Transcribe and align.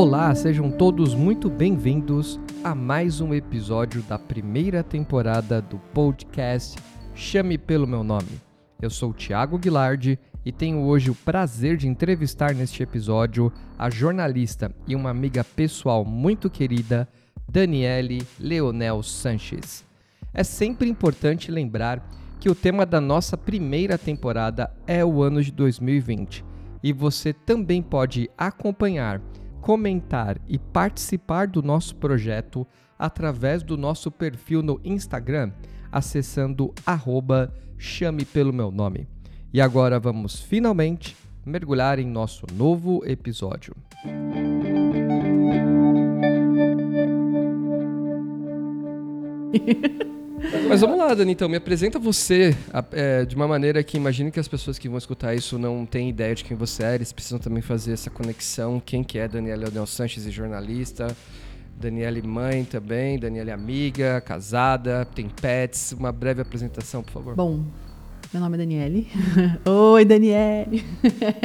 Olá, 0.00 0.32
sejam 0.32 0.70
todos 0.70 1.12
muito 1.12 1.50
bem-vindos 1.50 2.38
a 2.62 2.72
mais 2.72 3.20
um 3.20 3.34
episódio 3.34 4.00
da 4.02 4.16
primeira 4.16 4.80
temporada 4.80 5.60
do 5.60 5.76
podcast 5.92 6.80
Chame 7.16 7.58
pelo 7.58 7.84
meu 7.84 8.04
nome. 8.04 8.40
Eu 8.80 8.90
sou 8.90 9.12
Tiago 9.12 9.58
Guilardi 9.58 10.16
e 10.44 10.52
tenho 10.52 10.84
hoje 10.84 11.10
o 11.10 11.16
prazer 11.16 11.76
de 11.76 11.88
entrevistar 11.88 12.54
neste 12.54 12.80
episódio 12.80 13.52
a 13.76 13.90
jornalista 13.90 14.72
e 14.86 14.94
uma 14.94 15.10
amiga 15.10 15.42
pessoal 15.42 16.04
muito 16.04 16.48
querida, 16.48 17.08
Daniele 17.50 18.22
Leonel 18.38 19.02
Sanches. 19.02 19.84
É 20.32 20.44
sempre 20.44 20.88
importante 20.88 21.50
lembrar 21.50 22.08
que 22.38 22.48
o 22.48 22.54
tema 22.54 22.86
da 22.86 23.00
nossa 23.00 23.36
primeira 23.36 23.98
temporada 23.98 24.72
é 24.86 25.04
o 25.04 25.20
ano 25.24 25.42
de 25.42 25.50
2020 25.50 26.44
e 26.84 26.92
você 26.92 27.32
também 27.32 27.82
pode 27.82 28.30
acompanhar 28.38 29.20
comentar 29.60 30.38
e 30.46 30.58
participar 30.58 31.46
do 31.46 31.62
nosso 31.62 31.96
projeto 31.96 32.66
através 32.98 33.62
do 33.62 33.76
nosso 33.76 34.10
perfil 34.10 34.62
no 34.62 34.80
Instagram, 34.82 35.52
acessando 35.90 36.74
arroba 36.84 37.54
chame 37.78 38.24
pelo 38.24 38.52
meu 38.52 38.70
nome. 38.70 39.06
E 39.52 39.60
agora 39.60 40.00
vamos 40.00 40.40
finalmente 40.40 41.16
mergulhar 41.44 41.98
em 41.98 42.06
nosso 42.06 42.44
novo 42.52 43.02
episódio. 43.04 43.74
Mas 50.68 50.80
vamos 50.80 50.98
lá, 50.98 51.14
Dani, 51.14 51.32
então, 51.32 51.48
me 51.48 51.56
apresenta 51.56 51.98
você 51.98 52.56
é, 52.92 53.24
de 53.24 53.34
uma 53.34 53.48
maneira 53.48 53.82
que 53.82 53.96
imagine 53.96 54.30
que 54.30 54.40
as 54.40 54.48
pessoas 54.48 54.78
que 54.78 54.88
vão 54.88 54.98
escutar 54.98 55.34
isso 55.34 55.58
não 55.58 55.84
têm 55.84 56.08
ideia 56.08 56.34
de 56.34 56.44
quem 56.44 56.56
você 56.56 56.84
é, 56.84 56.94
eles 56.94 57.12
precisam 57.12 57.38
também 57.38 57.62
fazer 57.62 57.92
essa 57.92 58.10
conexão, 58.10 58.80
quem 58.84 59.02
que 59.02 59.18
é 59.18 59.26
Daniela 59.26 59.64
Leonel 59.64 59.86
Sanches 59.86 60.26
e 60.26 60.30
jornalista, 60.30 61.16
Daniele 61.78 62.22
mãe 62.22 62.64
também, 62.64 63.18
Daniele 63.18 63.50
amiga, 63.50 64.20
casada, 64.20 65.04
tem 65.04 65.28
pets, 65.28 65.92
uma 65.92 66.10
breve 66.10 66.42
apresentação, 66.42 67.02
por 67.02 67.12
favor. 67.12 67.36
Bom, 67.36 67.64
meu 68.32 68.42
nome 68.42 68.56
é 68.56 68.58
Daniele. 68.58 69.08
Oi, 69.64 70.04
Daniele. 70.04 70.84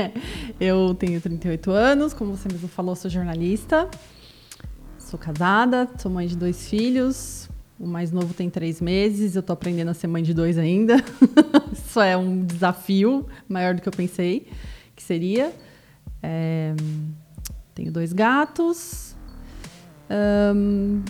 Eu 0.60 0.94
tenho 0.96 1.22
38 1.22 1.72
anos, 1.72 2.14
como 2.14 2.36
você 2.36 2.50
mesmo 2.52 2.68
falou, 2.68 2.96
sou 2.96 3.10
jornalista. 3.10 3.90
Sou 4.98 5.20
casada, 5.20 5.88
sou 6.00 6.12
mãe 6.12 6.26
de 6.26 6.36
dois 6.36 6.68
filhos, 6.68 7.48
o 7.84 7.88
mais 7.88 8.12
novo 8.12 8.34
tem 8.34 8.50
três 8.50 8.80
meses, 8.80 9.36
eu 9.36 9.44
tô 9.44 9.52
aprendendo 9.52 9.90
a 9.90 9.94
ser 9.94 10.08
mãe 10.08 10.24
de 10.24 10.34
dois 10.34 10.58
ainda. 10.58 10.96
Isso 11.74 12.00
é 12.00 12.16
um 12.16 12.46
desafio 12.46 13.26
maior 13.48 13.76
do 13.76 13.82
que 13.82 13.90
eu 13.90 13.92
pensei 13.92 14.48
que 14.96 15.04
seria. 15.04 15.54
É, 16.22 16.74
tenho 17.76 17.92
dois 17.92 18.14
gatos. 18.14 19.16
Um, 20.56 21.04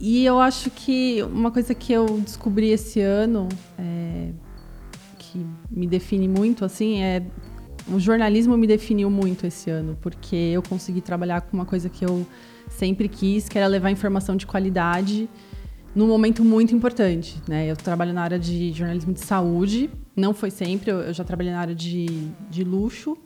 e 0.00 0.24
eu 0.24 0.38
acho 0.38 0.70
que 0.70 1.20
uma 1.24 1.50
coisa 1.50 1.74
que 1.74 1.92
eu 1.92 2.06
descobri 2.20 2.70
esse 2.70 3.00
ano, 3.00 3.48
é, 3.76 4.28
que 5.18 5.44
me 5.68 5.86
define 5.86 6.28
muito, 6.28 6.64
assim, 6.64 7.02
é. 7.02 7.26
O 7.90 7.98
jornalismo 7.98 8.54
me 8.54 8.66
definiu 8.66 9.08
muito 9.08 9.46
esse 9.46 9.70
ano, 9.70 9.96
porque 10.02 10.36
eu 10.36 10.62
consegui 10.62 11.00
trabalhar 11.00 11.40
com 11.40 11.56
uma 11.56 11.64
coisa 11.64 11.88
que 11.88 12.04
eu 12.04 12.26
sempre 12.68 13.08
quis, 13.08 13.48
que 13.48 13.56
era 13.56 13.66
levar 13.66 13.90
informação 13.90 14.36
de 14.36 14.46
qualidade 14.46 15.26
num 15.94 16.06
momento 16.06 16.44
muito 16.44 16.74
importante, 16.74 17.40
né? 17.48 17.70
Eu 17.70 17.76
trabalho 17.76 18.12
na 18.12 18.22
área 18.22 18.38
de 18.38 18.72
jornalismo 18.72 19.12
de 19.12 19.20
saúde, 19.20 19.90
não 20.14 20.34
foi 20.34 20.50
sempre, 20.50 20.90
eu, 20.90 21.12
já 21.12 21.24
trabalhei 21.24 21.52
na 21.52 21.60
área 21.60 21.74
de, 21.74 22.28
de 22.50 22.64
luxo, 22.64 23.16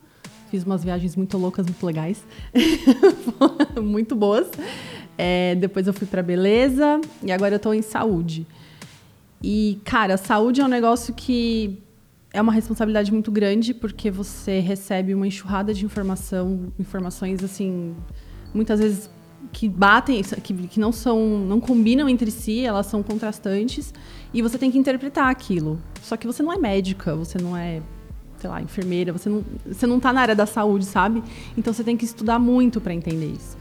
fiz 0.51 0.65
umas 0.65 0.85
viagens 0.85 1.17
muito 1.17 1.37
loucas, 1.39 1.67
muito 1.67 1.85
legais, 1.85 2.25
muito 3.83 4.15
boas. 4.15 4.49
É, 5.17 5.55
depois 5.57 5.87
eu 5.87 5.93
fui 5.93 6.07
para 6.07 6.23
beleza 6.23 7.01
e 7.23 7.31
agora 7.33 7.55
eu 7.55 7.57
estou 7.57 7.75
em 7.75 7.83
saúde. 7.83 8.47
E, 9.43 9.81
cara, 9.85 10.17
saúde 10.17 10.61
é 10.61 10.65
um 10.65 10.69
negócio 10.69 11.13
que 11.13 11.79
é 12.33 12.41
uma 12.41 12.53
responsabilidade 12.53 13.13
muito 13.13 13.31
grande 13.31 13.75
porque 13.75 14.11
você 14.11 14.61
recebe 14.61 15.15
uma 15.15 15.27
enxurrada 15.27 15.75
de 15.75 15.85
informação, 15.85 16.73
informações 16.79 17.43
assim, 17.43 17.95
muitas 18.55 18.81
vezes 18.81 19.11
que 19.51 19.69
batem, 19.69 20.23
que, 20.23 20.55
que 20.69 20.81
não 20.81 20.93
são, 20.93 21.39
não 21.39 21.61
combinam 21.61 22.09
entre 22.09 22.31
si, 22.31 22.65
elas 22.65 22.87
são 22.87 23.03
contrastantes 23.03 23.93
e 24.33 24.43
você 24.43 24.59
tem 24.59 24.71
que 24.71 24.79
interpretar 24.79 25.31
aquilo. 25.31 25.81
Só 26.03 26.17
que 26.17 26.27
você 26.27 26.43
não 26.43 26.53
é 26.53 26.59
médica, 26.59 27.15
você 27.15 27.39
não 27.39 27.57
é, 27.57 27.83
sei 28.39 28.49
lá, 28.49 28.61
enfermeira, 28.61 29.13
você 29.13 29.29
não, 29.29 29.45
você 29.67 29.87
não 29.87 29.99
tá 29.99 30.13
na 30.13 30.21
área 30.21 30.35
da 30.35 30.47
saúde, 30.47 30.85
sabe? 30.85 31.23
Então 31.57 31.73
você 31.73 31.83
tem 31.83 31.97
que 31.97 32.05
estudar 32.05 32.39
muito 32.39 32.81
para 32.81 32.95
entender 32.95 33.33
isso. 33.33 33.57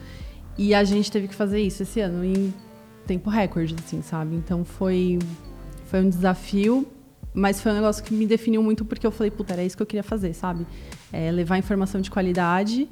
E 0.58 0.74
a 0.74 0.84
gente 0.84 1.12
teve 1.12 1.28
que 1.28 1.36
fazer 1.36 1.62
isso 1.62 1.84
esse 1.84 2.00
ano 2.00 2.24
em 2.24 2.54
tempo 3.08 3.30
recorde, 3.30 3.76
assim, 3.80 4.02
sabe? 4.02 4.36
Então 4.36 4.64
foi 4.64 5.20
foi 5.86 6.00
um 6.00 6.10
desafio, 6.10 6.88
mas 7.34 7.60
foi 7.60 7.74
um 7.74 7.76
negócio 7.76 8.02
que 8.02 8.14
me 8.14 8.26
definiu 8.26 8.64
muito 8.64 8.86
porque 8.86 9.06
eu 9.06 9.12
falei, 9.12 9.30
puta, 9.30 9.54
era 9.54 9.64
isso 9.64 9.76
que 9.76 9.84
eu 9.84 9.88
queria 9.88 10.04
fazer, 10.04 10.34
sabe? 10.34 10.66
É 11.12 11.30
levar 11.32 11.58
informação 11.58 12.00
de 12.00 12.10
qualidade 12.10 12.88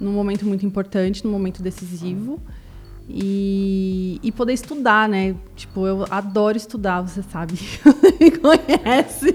num 0.00 0.12
momento 0.12 0.46
muito 0.46 0.64
importante, 0.64 1.24
num 1.24 1.30
momento 1.30 1.62
decisivo. 1.62 2.40
E, 3.10 4.20
e 4.22 4.30
poder 4.30 4.52
estudar, 4.52 5.08
né? 5.08 5.34
Tipo, 5.56 5.86
eu 5.86 6.04
adoro 6.10 6.58
estudar, 6.58 7.00
você 7.00 7.22
sabe. 7.22 7.54
Me 8.20 8.30
conhece. 8.32 9.34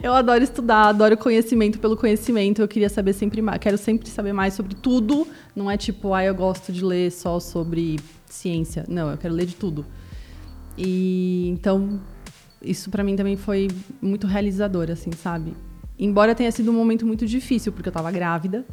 eu 0.00 0.14
adoro 0.14 0.44
estudar, 0.44 0.90
adoro 0.90 1.16
conhecimento 1.16 1.80
pelo 1.80 1.96
conhecimento. 1.96 2.62
Eu 2.62 2.68
queria 2.68 2.88
saber 2.88 3.14
sempre 3.14 3.42
mais, 3.42 3.58
quero 3.58 3.76
sempre 3.76 4.08
saber 4.08 4.32
mais 4.32 4.54
sobre 4.54 4.76
tudo. 4.76 5.26
Não 5.56 5.68
é 5.68 5.76
tipo, 5.76 6.14
ah, 6.14 6.24
eu 6.24 6.34
gosto 6.36 6.72
de 6.72 6.84
ler 6.84 7.10
só 7.10 7.40
sobre 7.40 7.98
ciência. 8.26 8.84
Não, 8.88 9.10
eu 9.10 9.18
quero 9.18 9.34
ler 9.34 9.46
de 9.46 9.56
tudo. 9.56 9.84
E 10.78 11.48
então, 11.48 12.00
isso 12.62 12.90
para 12.90 13.02
mim 13.02 13.16
também 13.16 13.36
foi 13.36 13.68
muito 14.00 14.28
realizador, 14.28 14.88
assim, 14.88 15.10
sabe? 15.10 15.52
Embora 15.98 16.34
tenha 16.34 16.50
sido 16.52 16.70
um 16.70 16.74
momento 16.74 17.04
muito 17.04 17.26
difícil, 17.26 17.72
porque 17.72 17.88
eu 17.88 17.92
tava 17.92 18.10
grávida. 18.12 18.64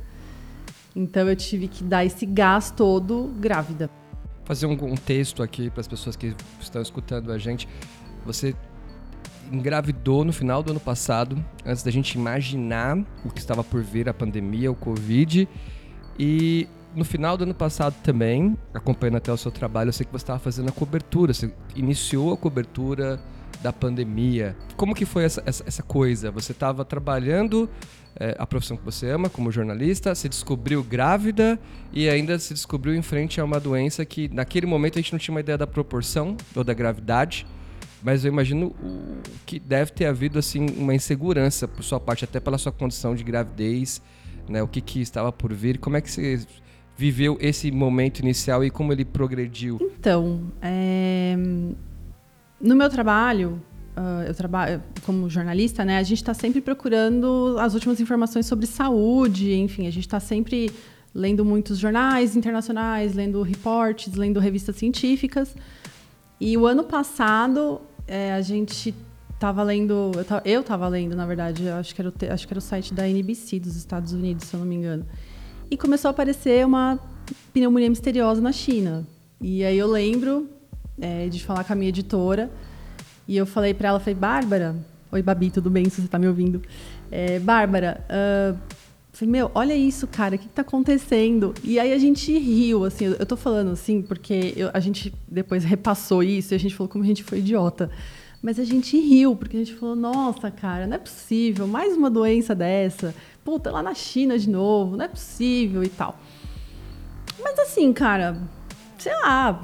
Então 0.95 1.27
eu 1.27 1.35
tive 1.35 1.67
que 1.67 1.83
dar 1.83 2.05
esse 2.05 2.25
gás 2.25 2.71
todo 2.71 3.33
grávida. 3.39 3.89
Fazer 4.43 4.65
um, 4.65 4.73
um 4.73 4.95
texto 4.95 5.41
aqui 5.41 5.69
para 5.69 5.81
as 5.81 5.87
pessoas 5.87 6.15
que 6.15 6.35
estão 6.59 6.81
escutando 6.81 7.31
a 7.31 7.37
gente. 7.37 7.67
Você 8.25 8.55
engravidou 9.51 10.23
no 10.23 10.31
final 10.31 10.63
do 10.63 10.71
ano 10.71 10.79
passado, 10.79 11.43
antes 11.65 11.83
da 11.83 11.91
gente 11.91 12.13
imaginar 12.13 12.97
o 13.25 13.29
que 13.29 13.39
estava 13.39 13.63
por 13.63 13.81
vir, 13.81 14.07
a 14.07 14.13
pandemia, 14.13 14.71
o 14.71 14.75
Covid. 14.75 15.47
E 16.17 16.67
no 16.95 17.05
final 17.05 17.37
do 17.37 17.43
ano 17.43 17.53
passado 17.53 17.95
também, 18.03 18.57
acompanhando 18.73 19.17
até 19.17 19.31
o 19.31 19.37
seu 19.37 19.51
trabalho, 19.51 19.89
eu 19.89 19.93
sei 19.93 20.05
que 20.05 20.11
você 20.11 20.23
estava 20.23 20.39
fazendo 20.39 20.69
a 20.69 20.71
cobertura, 20.71 21.33
você 21.33 21.53
iniciou 21.75 22.33
a 22.33 22.37
cobertura 22.37 23.19
da 23.61 23.71
pandemia. 23.71 24.55
Como 24.75 24.95
que 24.95 25.05
foi 25.05 25.23
essa, 25.23 25.41
essa, 25.45 25.63
essa 25.67 25.83
coisa? 25.83 26.31
Você 26.31 26.51
estava 26.51 26.83
trabalhando 26.83 27.69
é, 28.19 28.35
a 28.37 28.45
profissão 28.45 28.77
que 28.77 28.83
você 28.83 29.09
ama 29.09 29.29
como 29.29 29.51
jornalista, 29.51 30.13
se 30.13 30.27
descobriu 30.27 30.83
grávida 30.83 31.59
e 31.93 32.09
ainda 32.09 32.37
se 32.37 32.53
descobriu 32.53 32.93
em 32.95 33.01
frente 33.01 33.39
a 33.39 33.45
uma 33.45 33.59
doença 33.59 34.05
que 34.05 34.29
naquele 34.33 34.65
momento 34.65 34.99
a 34.99 35.01
gente 35.01 35.11
não 35.11 35.19
tinha 35.19 35.33
uma 35.33 35.39
ideia 35.39 35.57
da 35.57 35.67
proporção 35.67 36.35
ou 36.55 36.63
da 36.63 36.73
gravidade, 36.73 37.45
mas 38.03 38.25
eu 38.25 38.31
imagino 38.31 38.75
que 39.45 39.59
deve 39.59 39.91
ter 39.91 40.05
havido 40.05 40.39
assim 40.39 40.65
uma 40.77 40.93
insegurança 40.93 41.67
por 41.67 41.83
sua 41.83 41.99
parte, 41.99 42.25
até 42.25 42.39
pela 42.39 42.57
sua 42.57 42.71
condição 42.71 43.15
de 43.15 43.23
gravidez, 43.23 44.01
né? 44.49 44.61
O 44.61 44.67
que, 44.67 44.81
que 44.81 45.01
estava 45.01 45.31
por 45.31 45.53
vir? 45.53 45.77
Como 45.77 45.95
é 45.95 46.01
que 46.01 46.09
você 46.09 46.39
viveu 46.97 47.37
esse 47.39 47.71
momento 47.71 48.19
inicial 48.19 48.63
e 48.63 48.69
como 48.69 48.91
ele 48.91 49.05
progrediu? 49.05 49.77
Então, 49.81 50.51
é... 50.61 51.35
no 52.59 52.75
meu 52.75 52.89
trabalho, 52.89 53.61
Uh, 53.95 54.23
eu 54.27 54.33
trabalho 54.33 54.81
como 55.05 55.29
jornalista, 55.29 55.83
né? 55.83 55.97
A 55.97 56.03
gente 56.03 56.19
está 56.19 56.33
sempre 56.33 56.61
procurando 56.61 57.57
as 57.59 57.73
últimas 57.73 57.99
informações 57.99 58.45
sobre 58.45 58.65
saúde, 58.65 59.53
enfim, 59.53 59.85
a 59.85 59.91
gente 59.91 60.07
está 60.07 60.19
sempre 60.19 60.71
lendo 61.13 61.43
muitos 61.43 61.77
jornais 61.77 62.35
internacionais, 62.35 63.13
lendo 63.13 63.41
reportes, 63.41 64.13
lendo 64.13 64.39
revistas 64.39 64.77
científicas. 64.77 65.53
E 66.39 66.57
o 66.57 66.65
ano 66.65 66.85
passado 66.85 67.81
é, 68.07 68.33
a 68.33 68.41
gente 68.41 68.95
estava 69.33 69.63
lendo, 69.63 70.11
eu 70.45 70.61
estava 70.61 70.87
lendo, 70.87 71.15
na 71.15 71.25
verdade, 71.25 71.67
acho 71.67 71.93
que, 71.93 72.01
era 72.01 72.09
o, 72.09 72.13
acho 72.31 72.47
que 72.47 72.53
era 72.53 72.59
o 72.59 72.61
site 72.61 72.93
da 72.93 73.09
NBC 73.09 73.59
dos 73.59 73.75
Estados 73.75 74.13
Unidos, 74.13 74.45
se 74.45 74.53
eu 74.53 74.59
não 74.59 74.67
me 74.67 74.75
engano. 74.75 75.05
E 75.69 75.75
começou 75.75 76.09
a 76.09 76.11
aparecer 76.11 76.65
uma 76.65 76.99
pneumonia 77.53 77.89
misteriosa 77.89 78.39
na 78.39 78.51
China. 78.51 79.05
E 79.39 79.63
aí 79.63 79.77
eu 79.77 79.87
lembro 79.87 80.49
é, 80.99 81.27
de 81.27 81.43
falar 81.43 81.63
com 81.63 81.73
a 81.73 81.75
minha 81.75 81.89
editora 81.89 82.51
e 83.27 83.37
eu 83.37 83.45
falei 83.45 83.73
para 83.73 83.89
ela, 83.89 83.99
falei, 83.99 84.15
Bárbara, 84.15 84.75
oi 85.11 85.21
Babi, 85.21 85.49
tudo 85.49 85.69
bem, 85.69 85.89
se 85.89 86.01
você 86.01 86.07
tá 86.07 86.17
me 86.17 86.27
ouvindo? 86.27 86.61
É, 87.11 87.39
Bárbara, 87.39 88.03
uh, 88.09 88.57
falei, 89.11 89.31
meu, 89.31 89.51
olha 89.53 89.75
isso, 89.75 90.07
cara, 90.07 90.35
o 90.35 90.39
que, 90.39 90.47
que 90.47 90.53
tá 90.53 90.61
acontecendo? 90.61 91.53
E 91.63 91.79
aí 91.79 91.93
a 91.93 91.97
gente 91.97 92.37
riu, 92.37 92.85
assim, 92.85 93.05
eu, 93.05 93.25
tô 93.25 93.35
falando 93.35 93.71
assim, 93.71 94.01
porque 94.01 94.53
eu, 94.55 94.69
a 94.73 94.79
gente 94.79 95.13
depois 95.27 95.63
repassou 95.63 96.23
isso 96.23 96.53
e 96.53 96.55
a 96.55 96.59
gente 96.59 96.75
falou 96.75 96.89
como 96.89 97.03
a 97.03 97.07
gente 97.07 97.23
foi 97.23 97.39
idiota. 97.39 97.91
Mas 98.41 98.57
a 98.57 98.63
gente 98.63 98.99
riu, 98.99 99.35
porque 99.35 99.55
a 99.55 99.59
gente 99.59 99.75
falou, 99.75 99.95
nossa, 99.95 100.49
cara, 100.49 100.87
não 100.87 100.95
é 100.95 100.99
possível, 100.99 101.67
mais 101.67 101.95
uma 101.95 102.09
doença 102.09 102.55
dessa. 102.55 103.13
Puta, 103.43 103.69
lá 103.69 103.83
na 103.83 103.93
China 103.93 104.37
de 104.39 104.49
novo, 104.49 104.97
não 104.97 105.05
é 105.05 105.07
possível 105.07 105.83
e 105.83 105.89
tal. 105.89 106.19
Mas 107.39 107.59
assim, 107.59 107.93
cara, 107.93 108.37
sei 108.97 109.13
lá, 109.13 109.61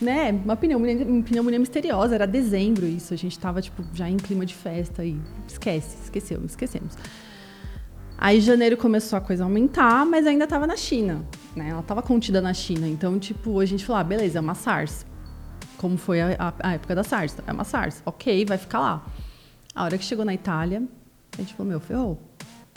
né? 0.00 0.30
Uma 0.32 0.56
pneumonia, 0.56 1.04
pneumonia 1.22 1.58
misteriosa, 1.58 2.14
era 2.14 2.26
dezembro 2.26 2.86
isso. 2.86 3.12
A 3.12 3.16
gente 3.16 3.38
tava, 3.38 3.60
tipo, 3.60 3.82
já 3.94 4.08
em 4.08 4.16
clima 4.16 4.46
de 4.46 4.54
festa 4.54 5.04
e 5.04 5.20
esquece, 5.46 5.96
esqueceu, 6.04 6.44
esquecemos. 6.44 6.94
Aí 8.16 8.40
janeiro 8.40 8.76
começou 8.76 9.16
a 9.16 9.20
coisa 9.20 9.44
aumentar, 9.44 10.04
mas 10.04 10.26
ainda 10.26 10.46
tava 10.46 10.66
na 10.66 10.76
China, 10.76 11.24
né? 11.54 11.68
Ela 11.70 11.82
tava 11.82 12.02
contida 12.02 12.40
na 12.40 12.52
China. 12.52 12.88
Então, 12.88 13.18
tipo, 13.18 13.60
a 13.60 13.64
gente 13.66 13.84
falou, 13.84 14.00
ah, 14.00 14.04
beleza, 14.04 14.38
é 14.38 14.40
uma 14.40 14.54
SARS. 14.54 15.06
Como 15.76 15.96
foi 15.96 16.20
a, 16.20 16.36
a, 16.38 16.70
a 16.70 16.74
época 16.74 16.94
da 16.94 17.04
SARS. 17.04 17.36
É 17.46 17.52
uma 17.52 17.64
SARS. 17.64 18.02
Ok, 18.04 18.44
vai 18.44 18.58
ficar 18.58 18.80
lá. 18.80 19.06
A 19.74 19.84
hora 19.84 19.96
que 19.96 20.04
chegou 20.04 20.24
na 20.24 20.34
Itália, 20.34 20.82
a 21.36 21.40
gente 21.40 21.54
falou, 21.54 21.70
meu, 21.70 21.80
ferrou 21.80 22.27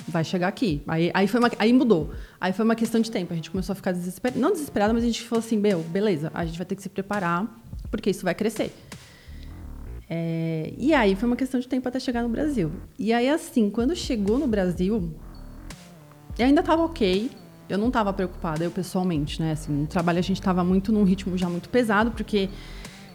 vai 0.07 0.23
chegar 0.23 0.47
aqui. 0.47 0.81
Aí, 0.87 1.11
aí, 1.13 1.27
foi 1.27 1.39
uma, 1.39 1.51
aí 1.59 1.73
mudou. 1.73 2.11
Aí 2.39 2.53
foi 2.53 2.65
uma 2.65 2.75
questão 2.75 3.01
de 3.01 3.11
tempo. 3.11 3.33
A 3.33 3.35
gente 3.35 3.51
começou 3.51 3.73
a 3.73 3.75
ficar 3.75 3.91
desesperado. 3.91 4.39
Não 4.39 4.51
desesperado, 4.51 4.93
mas 4.93 5.03
a 5.03 5.07
gente 5.07 5.23
falou 5.23 5.43
assim: 5.43 5.57
meu, 5.57 5.79
beleza, 5.83 6.31
a 6.33 6.45
gente 6.45 6.57
vai 6.57 6.65
ter 6.65 6.75
que 6.75 6.81
se 6.81 6.89
preparar, 6.89 7.47
porque 7.89 8.09
isso 8.09 8.23
vai 8.23 8.35
crescer. 8.35 8.73
É, 10.09 10.73
e 10.77 10.93
aí 10.93 11.15
foi 11.15 11.27
uma 11.27 11.37
questão 11.37 11.59
de 11.59 11.67
tempo 11.67 11.87
até 11.87 11.99
chegar 11.99 12.21
no 12.21 12.29
Brasil. 12.29 12.71
E 12.99 13.13
aí, 13.13 13.29
assim, 13.29 13.69
quando 13.69 13.95
chegou 13.95 14.37
no 14.37 14.47
Brasil, 14.47 15.13
eu 16.37 16.45
ainda 16.45 16.61
estava 16.61 16.83
ok. 16.83 17.31
Eu 17.69 17.77
não 17.77 17.87
estava 17.87 18.11
preocupada, 18.11 18.61
eu 18.65 18.71
pessoalmente, 18.71 19.41
né? 19.41 19.53
Assim, 19.53 19.71
no 19.71 19.87
trabalho 19.87 20.19
a 20.19 20.21
gente 20.21 20.41
estava 20.41 20.61
muito 20.61 20.91
num 20.91 21.05
ritmo 21.05 21.37
já 21.37 21.47
muito 21.47 21.69
pesado, 21.69 22.11
porque 22.11 22.49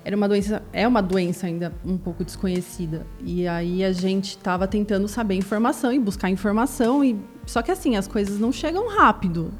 era 0.07 0.17
uma 0.17 0.29
doença, 0.29 0.63
é 0.73 0.87
uma 0.87 1.03
doença 1.03 1.49
ainda 1.49 1.75
um 1.85 1.99
pouco 1.99 2.23
desconhecida. 2.23 3.05
E 3.25 3.49
aí 3.49 3.83
a 3.83 3.91
gente 3.91 4.37
estava 4.37 4.69
tentando 4.69 5.09
saber 5.09 5.35
informação 5.35 5.93
e 5.93 5.99
buscar 5.99 6.31
informação 6.31 7.05
e 7.05 7.19
só 7.45 7.61
que 7.61 7.73
assim, 7.73 7.97
as 7.97 8.07
coisas 8.07 8.39
não 8.39 8.53
chegam 8.53 8.87
rápido. 8.89 9.53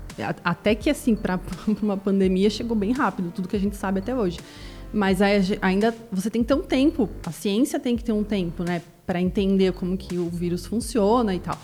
Até 0.45 0.77
que 0.77 0.89
assim, 0.89 1.17
para 1.17 1.41
uma 1.83 1.97
pandemia 1.97 2.49
chegou 2.49 2.77
bem 2.77 2.93
rápido, 2.93 3.33
tudo 3.35 3.49
que 3.49 3.57
a 3.57 3.59
gente 3.59 3.75
sabe 3.75 3.99
até 3.99 4.15
hoje. 4.15 4.39
Mas 4.93 5.19
ainda 5.61 5.93
você 6.13 6.31
tem 6.31 6.43
que 6.43 6.49
ter 6.49 6.55
um 6.55 6.63
tempo, 6.63 7.11
a 7.27 7.33
ciência 7.33 7.81
tem 7.81 7.97
que 7.97 8.05
ter 8.05 8.13
um 8.13 8.23
tempo, 8.23 8.63
né, 8.63 8.83
para 9.05 9.21
entender 9.21 9.73
como 9.73 9.97
que 9.97 10.17
o 10.17 10.31
vírus 10.31 10.65
funciona 10.65 11.35
e 11.35 11.41
tal. 11.41 11.59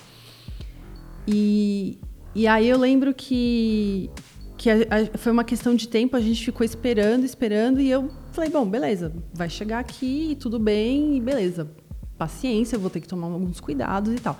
E, 1.24 2.00
e 2.34 2.48
aí 2.48 2.68
eu 2.68 2.78
lembro 2.78 3.14
que 3.14 4.10
que 4.62 4.70
a, 4.70 4.76
a, 4.76 5.18
foi 5.18 5.32
uma 5.32 5.42
questão 5.42 5.74
de 5.74 5.88
tempo, 5.88 6.16
a 6.16 6.20
gente 6.20 6.44
ficou 6.44 6.64
esperando, 6.64 7.24
esperando, 7.24 7.80
e 7.80 7.90
eu 7.90 8.08
falei, 8.30 8.48
bom, 8.48 8.64
beleza, 8.64 9.12
vai 9.34 9.50
chegar 9.50 9.80
aqui, 9.80 10.36
tudo 10.38 10.56
bem, 10.56 11.16
e 11.16 11.20
beleza. 11.20 11.68
Paciência, 12.16 12.78
vou 12.78 12.88
ter 12.88 13.00
que 13.00 13.08
tomar 13.08 13.26
alguns 13.26 13.58
cuidados 13.58 14.14
e 14.14 14.20
tal. 14.20 14.38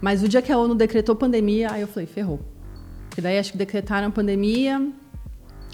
Mas 0.00 0.22
o 0.22 0.28
dia 0.28 0.40
que 0.40 0.50
a 0.50 0.56
ONU 0.56 0.74
decretou 0.74 1.14
pandemia, 1.14 1.70
aí 1.70 1.82
eu 1.82 1.86
falei, 1.86 2.06
ferrou. 2.06 2.40
Porque 3.10 3.20
daí 3.20 3.38
acho 3.38 3.52
que 3.52 3.58
decretaram 3.58 4.10
pandemia, 4.10 4.90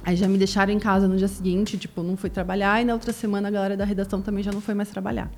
aí 0.03 0.17
já 0.17 0.27
me 0.27 0.37
deixaram 0.37 0.73
em 0.73 0.81
casa 0.81 1.07
no 1.07 1.17
dia 1.17 1.29
seguinte, 1.29 1.79
tipo, 1.79 2.03
não 2.03 2.17
fui 2.17 2.31
trabalhar, 2.31 2.83
e 2.83 2.85
na 2.85 2.93
outra 2.93 3.13
semana 3.13 3.47
a 3.47 3.51
galera 3.53 3.77
da 3.77 3.85
redação 3.85 4.21
também 4.21 4.43
já 4.43 4.51
não 4.51 4.61
foi 4.61 4.75
mais 4.75 4.89
trabalhar. 4.89 5.31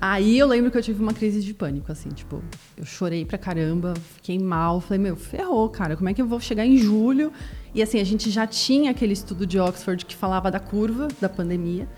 Aí 0.00 0.38
eu 0.38 0.46
lembro 0.46 0.70
que 0.70 0.76
eu 0.76 0.82
tive 0.82 1.02
uma 1.02 1.14
crise 1.14 1.42
de 1.42 1.54
pânico, 1.54 1.90
assim, 1.90 2.10
tipo, 2.10 2.42
eu 2.76 2.84
chorei 2.84 3.24
pra 3.24 3.38
caramba, 3.38 3.94
fiquei 4.16 4.38
mal, 4.38 4.80
falei, 4.80 5.02
meu, 5.02 5.16
ferrou, 5.16 5.68
cara, 5.70 5.96
como 5.96 6.08
é 6.08 6.14
que 6.14 6.20
eu 6.20 6.26
vou 6.26 6.38
chegar 6.38 6.66
em 6.66 6.76
julho? 6.76 7.32
E 7.74 7.82
assim, 7.82 7.98
a 7.98 8.04
gente 8.04 8.30
já 8.30 8.46
tinha 8.46 8.90
aquele 8.90 9.14
estudo 9.14 9.46
de 9.46 9.58
Oxford 9.58 10.04
que 10.04 10.14
falava 10.14 10.50
da 10.50 10.60
curva 10.60 11.08
da 11.18 11.28
pandemia. 11.28 11.88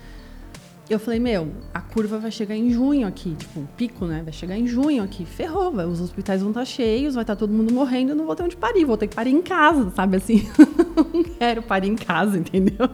Eu 0.88 0.98
falei, 0.98 1.18
meu, 1.18 1.52
a 1.74 1.80
curva 1.80 2.18
vai 2.18 2.30
chegar 2.30 2.56
em 2.56 2.70
junho 2.70 3.06
aqui, 3.06 3.34
tipo, 3.34 3.60
um 3.60 3.66
pico, 3.66 4.06
né? 4.06 4.22
Vai 4.22 4.32
chegar 4.32 4.56
em 4.56 4.66
junho 4.66 5.02
aqui, 5.02 5.26
ferrou, 5.26 5.72
vai, 5.72 5.84
os 5.84 6.00
hospitais 6.00 6.40
vão 6.40 6.50
estar 6.50 6.60
tá 6.60 6.66
cheios, 6.66 7.14
vai 7.14 7.24
estar 7.24 7.34
tá 7.34 7.38
todo 7.38 7.52
mundo 7.52 7.74
morrendo, 7.74 8.12
eu 8.12 8.16
não 8.16 8.24
vou 8.24 8.34
ter 8.34 8.44
onde 8.44 8.56
parir, 8.56 8.84
vou 8.84 8.96
ter 8.96 9.08
que 9.08 9.14
parir 9.14 9.32
em 9.32 9.42
casa, 9.42 9.90
sabe 9.94 10.16
assim? 10.16 10.48
não 11.12 11.24
quero 11.24 11.62
parir 11.62 11.88
em 11.88 11.96
casa, 11.96 12.38
entendeu? 12.38 12.88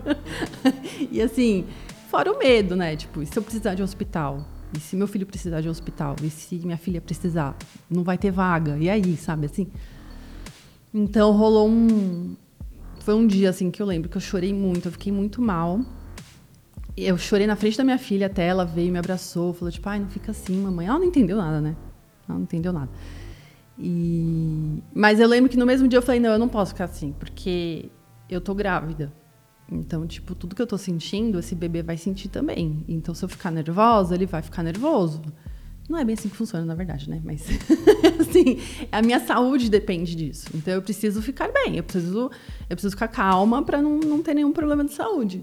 e 1.12 1.22
assim, 1.22 1.66
fora 2.10 2.32
o 2.32 2.38
medo, 2.38 2.74
né? 2.74 2.96
Tipo, 2.96 3.22
e 3.22 3.26
se 3.26 3.38
eu 3.38 3.42
precisar 3.42 3.74
de 3.74 3.82
um 3.82 3.84
hospital? 3.84 4.53
E 4.76 4.80
se 4.80 4.96
meu 4.96 5.06
filho 5.06 5.26
precisar 5.26 5.60
de 5.60 5.68
um 5.68 5.70
hospital? 5.70 6.16
E 6.22 6.30
se 6.30 6.56
minha 6.64 6.76
filha 6.76 7.00
precisar? 7.00 7.56
Não 7.88 8.02
vai 8.02 8.18
ter 8.18 8.30
vaga. 8.30 8.76
E 8.78 8.90
aí, 8.90 9.16
sabe 9.16 9.46
assim? 9.46 9.68
Então 10.92 11.32
rolou 11.32 11.68
um. 11.68 12.36
Foi 13.00 13.14
um 13.14 13.26
dia 13.26 13.50
assim 13.50 13.70
que 13.70 13.82
eu 13.82 13.86
lembro 13.86 14.08
que 14.08 14.16
eu 14.16 14.20
chorei 14.20 14.52
muito, 14.52 14.88
eu 14.88 14.92
fiquei 14.92 15.12
muito 15.12 15.40
mal. 15.40 15.80
Eu 16.96 17.18
chorei 17.18 17.46
na 17.46 17.56
frente 17.56 17.76
da 17.76 17.84
minha 17.84 17.98
filha 17.98 18.26
até 18.26 18.46
ela 18.46 18.64
veio, 18.64 18.92
me 18.92 18.98
abraçou, 18.98 19.52
falou 19.52 19.70
tipo, 19.70 19.88
ai, 19.88 19.98
não 19.98 20.08
fica 20.08 20.30
assim, 20.30 20.56
mamãe. 20.56 20.86
Ela 20.86 20.98
não 20.98 21.06
entendeu 21.06 21.36
nada, 21.36 21.60
né? 21.60 21.76
Ela 22.28 22.38
não 22.38 22.44
entendeu 22.44 22.72
nada. 22.72 22.90
E... 23.78 24.82
Mas 24.94 25.18
eu 25.18 25.28
lembro 25.28 25.50
que 25.50 25.56
no 25.56 25.66
mesmo 25.66 25.88
dia 25.88 25.98
eu 25.98 26.02
falei, 26.02 26.20
não, 26.20 26.30
eu 26.30 26.38
não 26.38 26.48
posso 26.48 26.72
ficar 26.72 26.84
assim, 26.84 27.12
porque 27.18 27.90
eu 28.30 28.40
tô 28.40 28.54
grávida. 28.54 29.12
Então, 29.70 30.06
tipo, 30.06 30.34
tudo 30.34 30.54
que 30.54 30.62
eu 30.62 30.66
tô 30.66 30.76
sentindo, 30.76 31.38
esse 31.38 31.54
bebê 31.54 31.82
vai 31.82 31.96
sentir 31.96 32.28
também. 32.28 32.84
Então, 32.86 33.14
se 33.14 33.24
eu 33.24 33.28
ficar 33.28 33.50
nervosa, 33.50 34.14
ele 34.14 34.26
vai 34.26 34.42
ficar 34.42 34.62
nervoso. 34.62 35.22
Não 35.88 35.98
é 35.98 36.04
bem 36.04 36.14
assim 36.14 36.28
que 36.28 36.36
funciona, 36.36 36.64
na 36.64 36.74
verdade, 36.74 37.08
né? 37.10 37.20
Mas, 37.24 37.46
assim, 38.20 38.58
a 38.90 39.02
minha 39.02 39.20
saúde 39.20 39.68
depende 39.68 40.14
disso. 40.14 40.48
Então, 40.54 40.74
eu 40.74 40.82
preciso 40.82 41.20
ficar 41.20 41.50
bem. 41.52 41.76
Eu 41.76 41.84
preciso, 41.84 42.30
eu 42.68 42.76
preciso 42.76 42.92
ficar 42.92 43.08
calma 43.08 43.62
para 43.62 43.80
não, 43.82 43.98
não 44.00 44.22
ter 44.22 44.34
nenhum 44.34 44.52
problema 44.52 44.84
de 44.84 44.92
saúde. 44.92 45.42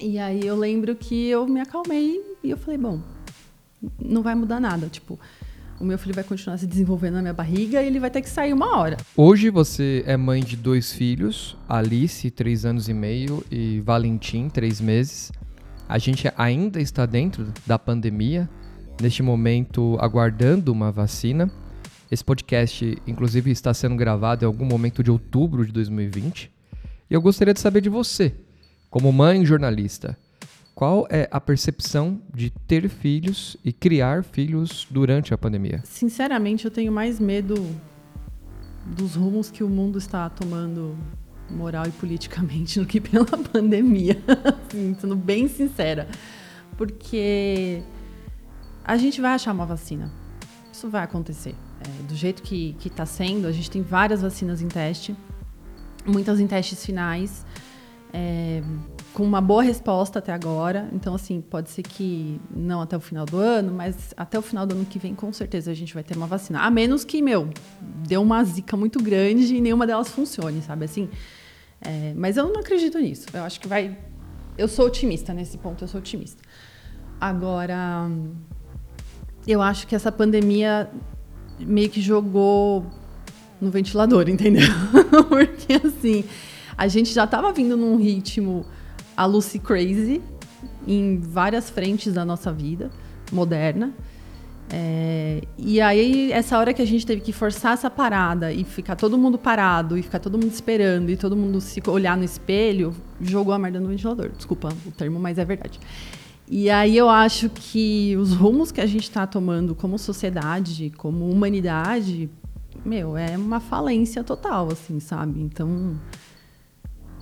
E 0.00 0.18
aí, 0.18 0.44
eu 0.46 0.56
lembro 0.56 0.94
que 0.94 1.28
eu 1.28 1.46
me 1.46 1.60
acalmei 1.60 2.20
e 2.42 2.50
eu 2.50 2.56
falei, 2.56 2.78
bom, 2.78 3.00
não 4.00 4.22
vai 4.22 4.34
mudar 4.34 4.60
nada. 4.60 4.88
Tipo, 4.88 5.18
o 5.80 5.84
meu 5.84 5.98
filho 5.98 6.14
vai 6.14 6.24
continuar 6.24 6.58
se 6.58 6.66
desenvolvendo 6.66 7.14
na 7.14 7.22
minha 7.22 7.34
barriga 7.34 7.82
e 7.82 7.86
ele 7.86 8.00
vai 8.00 8.10
ter 8.10 8.20
que 8.20 8.28
sair 8.28 8.52
uma 8.52 8.76
hora. 8.76 8.96
Hoje 9.16 9.50
você 9.50 10.02
é 10.06 10.16
mãe 10.16 10.42
de 10.42 10.56
dois 10.56 10.92
filhos, 10.92 11.56
Alice, 11.68 12.30
três 12.30 12.64
anos 12.64 12.88
e 12.88 12.94
meio, 12.94 13.44
e 13.50 13.80
Valentim, 13.80 14.48
três 14.48 14.80
meses. 14.80 15.30
A 15.88 15.98
gente 15.98 16.30
ainda 16.36 16.80
está 16.80 17.06
dentro 17.06 17.46
da 17.66 17.78
pandemia, 17.78 18.48
neste 19.00 19.22
momento 19.22 19.96
aguardando 20.00 20.72
uma 20.72 20.90
vacina. 20.90 21.50
Esse 22.10 22.24
podcast, 22.24 22.98
inclusive, 23.06 23.50
está 23.50 23.72
sendo 23.72 23.94
gravado 23.94 24.44
em 24.44 24.46
algum 24.46 24.64
momento 24.64 25.02
de 25.02 25.10
outubro 25.10 25.64
de 25.64 25.72
2020. 25.72 26.50
E 27.10 27.14
eu 27.14 27.22
gostaria 27.22 27.54
de 27.54 27.60
saber 27.60 27.80
de 27.80 27.88
você, 27.88 28.34
como 28.90 29.12
mãe 29.12 29.44
jornalista. 29.46 30.16
Qual 30.78 31.08
é 31.10 31.28
a 31.32 31.40
percepção 31.40 32.22
de 32.32 32.50
ter 32.50 32.88
filhos 32.88 33.56
e 33.64 33.72
criar 33.72 34.22
filhos 34.22 34.86
durante 34.88 35.34
a 35.34 35.36
pandemia? 35.36 35.80
Sinceramente, 35.82 36.66
eu 36.66 36.70
tenho 36.70 36.92
mais 36.92 37.18
medo 37.18 37.56
dos 38.86 39.16
rumos 39.16 39.50
que 39.50 39.64
o 39.64 39.68
mundo 39.68 39.98
está 39.98 40.30
tomando 40.30 40.96
moral 41.50 41.84
e 41.88 41.90
politicamente 41.90 42.78
do 42.78 42.86
que 42.86 43.00
pela 43.00 43.24
pandemia, 43.52 44.22
assim, 44.68 44.96
sendo 45.00 45.16
bem 45.16 45.48
sincera. 45.48 46.06
Porque 46.76 47.82
a 48.84 48.96
gente 48.96 49.20
vai 49.20 49.32
achar 49.32 49.52
uma 49.52 49.66
vacina. 49.66 50.12
Isso 50.72 50.88
vai 50.88 51.02
acontecer. 51.02 51.56
É, 51.80 52.02
do 52.04 52.14
jeito 52.14 52.40
que 52.40 52.76
está 52.84 53.04
sendo, 53.04 53.48
a 53.48 53.52
gente 53.52 53.68
tem 53.68 53.82
várias 53.82 54.22
vacinas 54.22 54.62
em 54.62 54.68
teste, 54.68 55.16
muitas 56.06 56.38
em 56.38 56.46
testes 56.46 56.86
finais. 56.86 57.44
É, 58.12 58.62
com 59.12 59.22
uma 59.22 59.40
boa 59.40 59.62
resposta 59.62 60.18
até 60.18 60.32
agora. 60.32 60.88
Então, 60.92 61.14
assim, 61.14 61.40
pode 61.40 61.70
ser 61.70 61.82
que 61.82 62.40
não 62.54 62.80
até 62.80 62.96
o 62.96 63.00
final 63.00 63.26
do 63.26 63.38
ano, 63.38 63.72
mas 63.72 64.14
até 64.16 64.38
o 64.38 64.42
final 64.42 64.66
do 64.66 64.74
ano 64.74 64.84
que 64.84 64.98
vem, 64.98 65.14
com 65.14 65.32
certeza, 65.32 65.70
a 65.70 65.74
gente 65.74 65.94
vai 65.94 66.02
ter 66.02 66.16
uma 66.16 66.26
vacina. 66.26 66.60
A 66.60 66.70
menos 66.70 67.04
que, 67.04 67.20
meu, 67.20 67.48
deu 67.80 68.22
uma 68.22 68.42
zica 68.44 68.76
muito 68.76 69.02
grande 69.02 69.54
e 69.54 69.60
nenhuma 69.60 69.86
delas 69.86 70.08
funcione, 70.08 70.62
sabe? 70.62 70.84
Assim. 70.84 71.08
É, 71.80 72.12
mas 72.16 72.36
eu 72.36 72.48
não 72.48 72.60
acredito 72.60 72.98
nisso. 72.98 73.26
Eu 73.32 73.44
acho 73.44 73.60
que 73.60 73.68
vai. 73.68 73.96
Eu 74.56 74.68
sou 74.68 74.86
otimista 74.86 75.32
nesse 75.32 75.56
ponto, 75.58 75.84
eu 75.84 75.88
sou 75.88 76.00
otimista. 76.00 76.42
Agora, 77.20 78.10
eu 79.46 79.62
acho 79.62 79.86
que 79.86 79.94
essa 79.94 80.10
pandemia 80.12 80.90
meio 81.58 81.88
que 81.90 82.00
jogou 82.00 82.86
no 83.60 83.70
ventilador, 83.70 84.28
entendeu? 84.30 84.68
Porque, 85.28 85.74
assim, 85.74 86.24
a 86.76 86.86
gente 86.86 87.12
já 87.12 87.24
estava 87.24 87.52
vindo 87.52 87.76
num 87.76 87.96
ritmo 87.96 88.64
a 89.18 89.26
Lucy 89.26 89.58
Crazy 89.58 90.22
em 90.86 91.18
várias 91.18 91.68
frentes 91.68 92.14
da 92.14 92.24
nossa 92.24 92.52
vida 92.52 92.88
moderna. 93.32 93.92
É, 94.70 95.42
e 95.58 95.80
aí, 95.80 96.30
essa 96.30 96.56
hora 96.56 96.72
que 96.72 96.80
a 96.80 96.84
gente 96.84 97.04
teve 97.04 97.20
que 97.20 97.32
forçar 97.32 97.72
essa 97.72 97.90
parada 97.90 98.52
e 98.52 98.62
ficar 98.62 98.94
todo 98.94 99.18
mundo 99.18 99.36
parado 99.36 99.98
e 99.98 100.02
ficar 100.02 100.20
todo 100.20 100.38
mundo 100.38 100.52
esperando 100.52 101.10
e 101.10 101.16
todo 101.16 101.34
mundo 101.34 101.60
se 101.60 101.82
olhar 101.88 102.16
no 102.16 102.22
espelho, 102.22 102.94
jogou 103.20 103.52
a 103.52 103.58
merda 103.58 103.80
no 103.80 103.88
ventilador. 103.88 104.30
Desculpa 104.36 104.68
o 104.86 104.92
termo, 104.92 105.18
mas 105.18 105.36
é 105.36 105.44
verdade. 105.44 105.80
E 106.46 106.70
aí 106.70 106.96
eu 106.96 107.08
acho 107.08 107.50
que 107.50 108.16
os 108.16 108.32
rumos 108.32 108.70
que 108.70 108.80
a 108.80 108.86
gente 108.86 109.02
está 109.02 109.26
tomando 109.26 109.74
como 109.74 109.98
sociedade, 109.98 110.92
como 110.96 111.28
humanidade, 111.28 112.30
meu, 112.84 113.16
é 113.16 113.36
uma 113.36 113.58
falência 113.58 114.22
total, 114.22 114.68
assim, 114.70 115.00
sabe? 115.00 115.40
Então, 115.40 115.96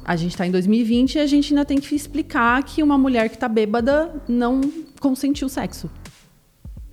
a 0.06 0.14
gente 0.14 0.30
está 0.30 0.46
em 0.46 0.52
2020 0.52 1.16
e 1.16 1.18
a 1.18 1.26
gente 1.26 1.52
ainda 1.52 1.64
tem 1.64 1.80
que 1.80 1.92
explicar 1.92 2.62
que 2.62 2.80
uma 2.80 2.96
mulher 2.96 3.28
que 3.28 3.34
está 3.34 3.48
bêbada 3.48 4.22
não 4.28 4.60
consentiu 5.00 5.48
sexo. 5.48 5.90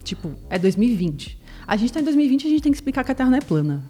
Tipo, 0.03 0.31
é 0.49 0.57
2020. 0.57 1.39
A 1.67 1.77
gente 1.77 1.89
está 1.89 1.99
em 1.99 2.03
2020 2.03 2.43
e 2.43 2.47
a 2.47 2.49
gente 2.49 2.63
tem 2.63 2.71
que 2.71 2.77
explicar 2.77 3.03
que 3.03 3.11
a 3.11 3.15
Terra 3.15 3.29
não 3.29 3.37
é 3.37 3.41
plana. 3.41 3.83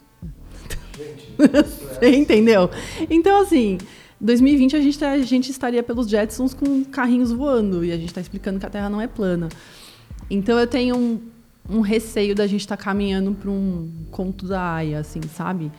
Você 1.40 2.14
entendeu? 2.14 2.70
Então, 3.10 3.42
assim, 3.42 3.78
2020 4.20 4.76
a 4.76 4.82
gente, 4.82 5.00
tá, 5.00 5.12
a 5.12 5.18
gente 5.20 5.50
estaria 5.50 5.82
pelos 5.82 6.10
Jetsons 6.10 6.54
com 6.54 6.84
carrinhos 6.84 7.32
voando 7.32 7.86
e 7.86 7.94
a 7.94 7.96
gente 7.96 8.10
está 8.10 8.20
explicando 8.20 8.60
que 8.60 8.66
a 8.66 8.70
Terra 8.70 8.90
não 8.90 9.00
é 9.00 9.08
plana. 9.08 9.48
Então 10.30 10.60
eu 10.60 10.68
tenho 10.68 10.98
um, 10.98 11.22
um 11.70 11.80
receio 11.80 12.36
da 12.36 12.46
gente 12.46 12.62
estar 12.62 12.76
tá 12.76 12.84
caminhando 12.84 13.32
para 13.32 13.50
um 13.50 13.90
conto 14.12 14.46
da 14.46 14.76
Aya, 14.76 15.00
assim, 15.00 15.22
sabe? 15.34 15.72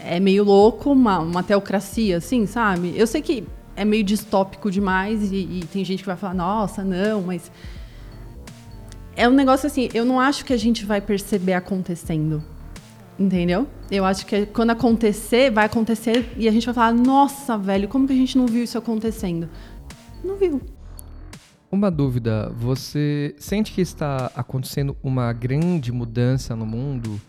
É 0.00 0.20
meio 0.20 0.44
louco, 0.44 0.92
uma, 0.92 1.18
uma 1.18 1.42
teocracia, 1.42 2.18
assim, 2.18 2.46
sabe? 2.46 2.92
Eu 2.96 3.06
sei 3.06 3.20
que 3.20 3.44
é 3.74 3.84
meio 3.84 4.04
distópico 4.04 4.70
demais 4.70 5.30
e, 5.30 5.36
e 5.36 5.64
tem 5.72 5.84
gente 5.84 6.00
que 6.00 6.06
vai 6.06 6.16
falar, 6.16 6.34
nossa, 6.34 6.82
não, 6.82 7.22
mas. 7.22 7.50
É 9.16 9.28
um 9.28 9.32
negócio 9.32 9.66
assim, 9.66 9.88
eu 9.92 10.04
não 10.04 10.20
acho 10.20 10.44
que 10.44 10.52
a 10.52 10.56
gente 10.56 10.84
vai 10.86 11.00
perceber 11.00 11.54
acontecendo. 11.54 12.42
Entendeu? 13.18 13.66
Eu 13.90 14.04
acho 14.04 14.24
que 14.24 14.46
quando 14.46 14.70
acontecer, 14.70 15.50
vai 15.50 15.66
acontecer 15.66 16.32
e 16.36 16.48
a 16.48 16.52
gente 16.52 16.64
vai 16.66 16.74
falar: 16.74 16.94
nossa, 16.94 17.58
velho, 17.58 17.88
como 17.88 18.06
que 18.06 18.12
a 18.12 18.16
gente 18.16 18.38
não 18.38 18.46
viu 18.46 18.62
isso 18.62 18.78
acontecendo? 18.78 19.48
Não 20.22 20.36
viu. 20.36 20.62
Uma 21.70 21.90
dúvida: 21.90 22.52
você 22.56 23.34
sente 23.36 23.72
que 23.72 23.80
está 23.80 24.30
acontecendo 24.36 24.96
uma 25.02 25.32
grande 25.32 25.90
mudança 25.90 26.54
no 26.54 26.64
mundo? 26.64 27.20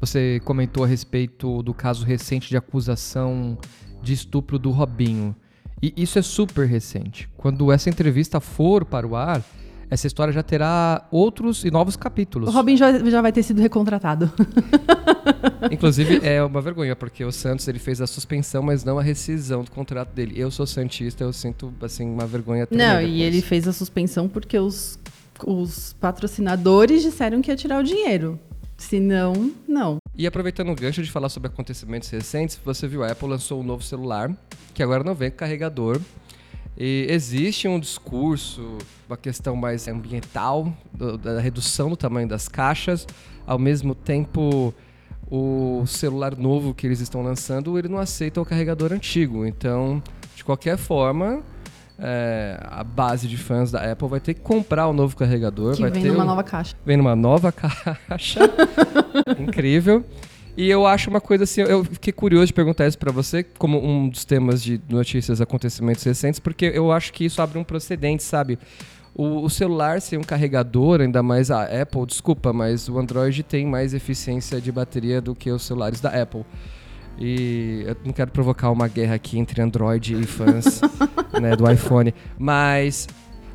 Você 0.00 0.40
comentou 0.44 0.84
a 0.84 0.86
respeito 0.86 1.62
do 1.62 1.74
caso 1.74 2.04
recente 2.04 2.48
de 2.48 2.56
acusação 2.56 3.58
de 4.02 4.12
estupro 4.12 4.58
do 4.58 4.70
Robinho. 4.70 5.34
E 5.82 5.92
isso 5.96 6.18
é 6.18 6.22
super 6.22 6.66
recente. 6.66 7.28
Quando 7.36 7.70
essa 7.72 7.88
entrevista 7.88 8.40
for 8.40 8.84
para 8.84 9.06
o 9.06 9.16
ar, 9.16 9.42
essa 9.90 10.06
história 10.06 10.32
já 10.32 10.42
terá 10.42 11.06
outros 11.10 11.64
e 11.64 11.70
novos 11.70 11.96
capítulos. 11.96 12.48
O 12.48 12.52
Robin 12.52 12.76
já, 12.76 12.98
já 12.98 13.22
vai 13.22 13.32
ter 13.32 13.42
sido 13.42 13.60
recontratado. 13.60 14.30
Inclusive, 15.70 16.20
é 16.22 16.42
uma 16.42 16.60
vergonha, 16.60 16.94
porque 16.94 17.24
o 17.24 17.32
Santos 17.32 17.66
ele 17.68 17.78
fez 17.78 18.00
a 18.00 18.06
suspensão, 18.06 18.62
mas 18.62 18.84
não 18.84 18.98
a 18.98 19.02
rescisão 19.02 19.64
do 19.64 19.70
contrato 19.70 20.10
dele. 20.12 20.34
Eu 20.36 20.50
sou 20.50 20.66
Santista, 20.66 21.24
eu 21.24 21.32
sinto 21.32 21.72
assim 21.80 22.08
uma 22.08 22.26
vergonha 22.26 22.68
Não, 22.70 23.00
e 23.00 23.22
ele 23.22 23.40
fez 23.40 23.66
a 23.66 23.72
suspensão 23.72 24.28
porque 24.28 24.58
os, 24.58 24.98
os 25.44 25.94
patrocinadores 25.94 27.02
disseram 27.02 27.40
que 27.40 27.50
ia 27.50 27.56
tirar 27.56 27.80
o 27.80 27.82
dinheiro. 27.82 28.38
Se 28.78 29.00
não, 29.00 29.52
não. 29.66 29.98
E 30.16 30.26
aproveitando 30.26 30.70
o 30.70 30.74
gancho 30.74 31.02
de 31.02 31.10
falar 31.10 31.28
sobre 31.28 31.48
acontecimentos 31.48 32.08
recentes, 32.08 32.58
você 32.64 32.86
viu, 32.86 33.02
a 33.02 33.10
Apple 33.10 33.28
lançou 33.28 33.60
um 33.60 33.64
novo 33.64 33.82
celular, 33.82 34.30
que 34.72 34.82
agora 34.82 35.02
não 35.04 35.14
vem 35.14 35.30
com 35.30 35.36
carregador. 35.36 36.00
E 36.76 37.06
existe 37.10 37.66
um 37.66 37.78
discurso, 37.80 38.78
uma 39.08 39.16
questão 39.16 39.56
mais 39.56 39.88
ambiental, 39.88 40.72
do, 40.92 41.18
da 41.18 41.40
redução 41.40 41.90
do 41.90 41.96
tamanho 41.96 42.28
das 42.28 42.48
caixas, 42.48 43.04
ao 43.44 43.58
mesmo 43.58 43.96
tempo 43.96 44.72
o 45.30 45.84
celular 45.86 46.36
novo 46.36 46.72
que 46.72 46.86
eles 46.86 47.00
estão 47.00 47.20
lançando, 47.20 47.78
ele 47.78 47.88
não 47.88 47.98
aceita 47.98 48.40
o 48.40 48.44
carregador 48.44 48.92
antigo. 48.92 49.44
Então, 49.44 50.02
de 50.34 50.44
qualquer 50.44 50.78
forma, 50.78 51.42
é, 51.98 52.58
a 52.62 52.84
base 52.84 53.26
de 53.26 53.36
fãs 53.36 53.70
da 53.70 53.90
Apple 53.90 54.08
vai 54.08 54.20
ter 54.20 54.34
que 54.34 54.40
comprar 54.40 54.86
o 54.86 54.90
um 54.90 54.92
novo 54.92 55.16
carregador. 55.16 55.74
Que 55.74 55.82
vai 55.82 55.90
vem 55.90 56.02
ter 56.02 56.12
numa 56.12 56.22
um, 56.22 56.26
nova 56.26 56.44
caixa. 56.44 56.76
Vem 56.86 56.96
numa 56.96 57.16
nova 57.16 57.50
caixa. 57.52 58.40
Incrível. 59.38 60.04
E 60.56 60.68
eu 60.68 60.86
acho 60.86 61.08
uma 61.08 61.20
coisa 61.20 61.44
assim, 61.44 61.60
eu 61.60 61.84
fiquei 61.84 62.12
curioso 62.12 62.46
de 62.46 62.52
perguntar 62.52 62.86
isso 62.86 62.98
para 62.98 63.12
você, 63.12 63.44
como 63.44 63.78
um 63.78 64.08
dos 64.08 64.24
temas 64.24 64.60
de 64.60 64.80
notícias, 64.88 65.40
acontecimentos 65.40 66.02
recentes, 66.02 66.40
porque 66.40 66.66
eu 66.74 66.90
acho 66.90 67.12
que 67.12 67.24
isso 67.24 67.40
abre 67.40 67.58
um 67.58 67.64
procedente, 67.64 68.24
sabe? 68.24 68.58
O, 69.14 69.44
o, 69.44 69.50
celular 69.50 70.00
sem 70.00 70.18
um 70.18 70.22
carregador, 70.22 71.00
ainda 71.00 71.22
mais 71.22 71.50
a 71.52 71.62
Apple, 71.62 72.04
desculpa, 72.06 72.52
mas 72.52 72.88
o 72.88 72.98
Android 72.98 73.42
tem 73.44 73.66
mais 73.66 73.94
eficiência 73.94 74.60
de 74.60 74.72
bateria 74.72 75.20
do 75.20 75.32
que 75.32 75.48
os 75.50 75.62
celulares 75.62 76.00
da 76.00 76.10
Apple. 76.10 76.44
E 77.18 77.82
eu 77.86 77.96
não 78.04 78.12
quero 78.12 78.30
provocar 78.30 78.70
uma 78.70 78.86
guerra 78.86 79.14
aqui 79.14 79.38
entre 79.38 79.60
Android 79.60 80.14
e 80.14 80.24
fãs 80.24 80.80
né, 81.40 81.56
do 81.56 81.68
iPhone, 81.70 82.14
mas 82.38 83.08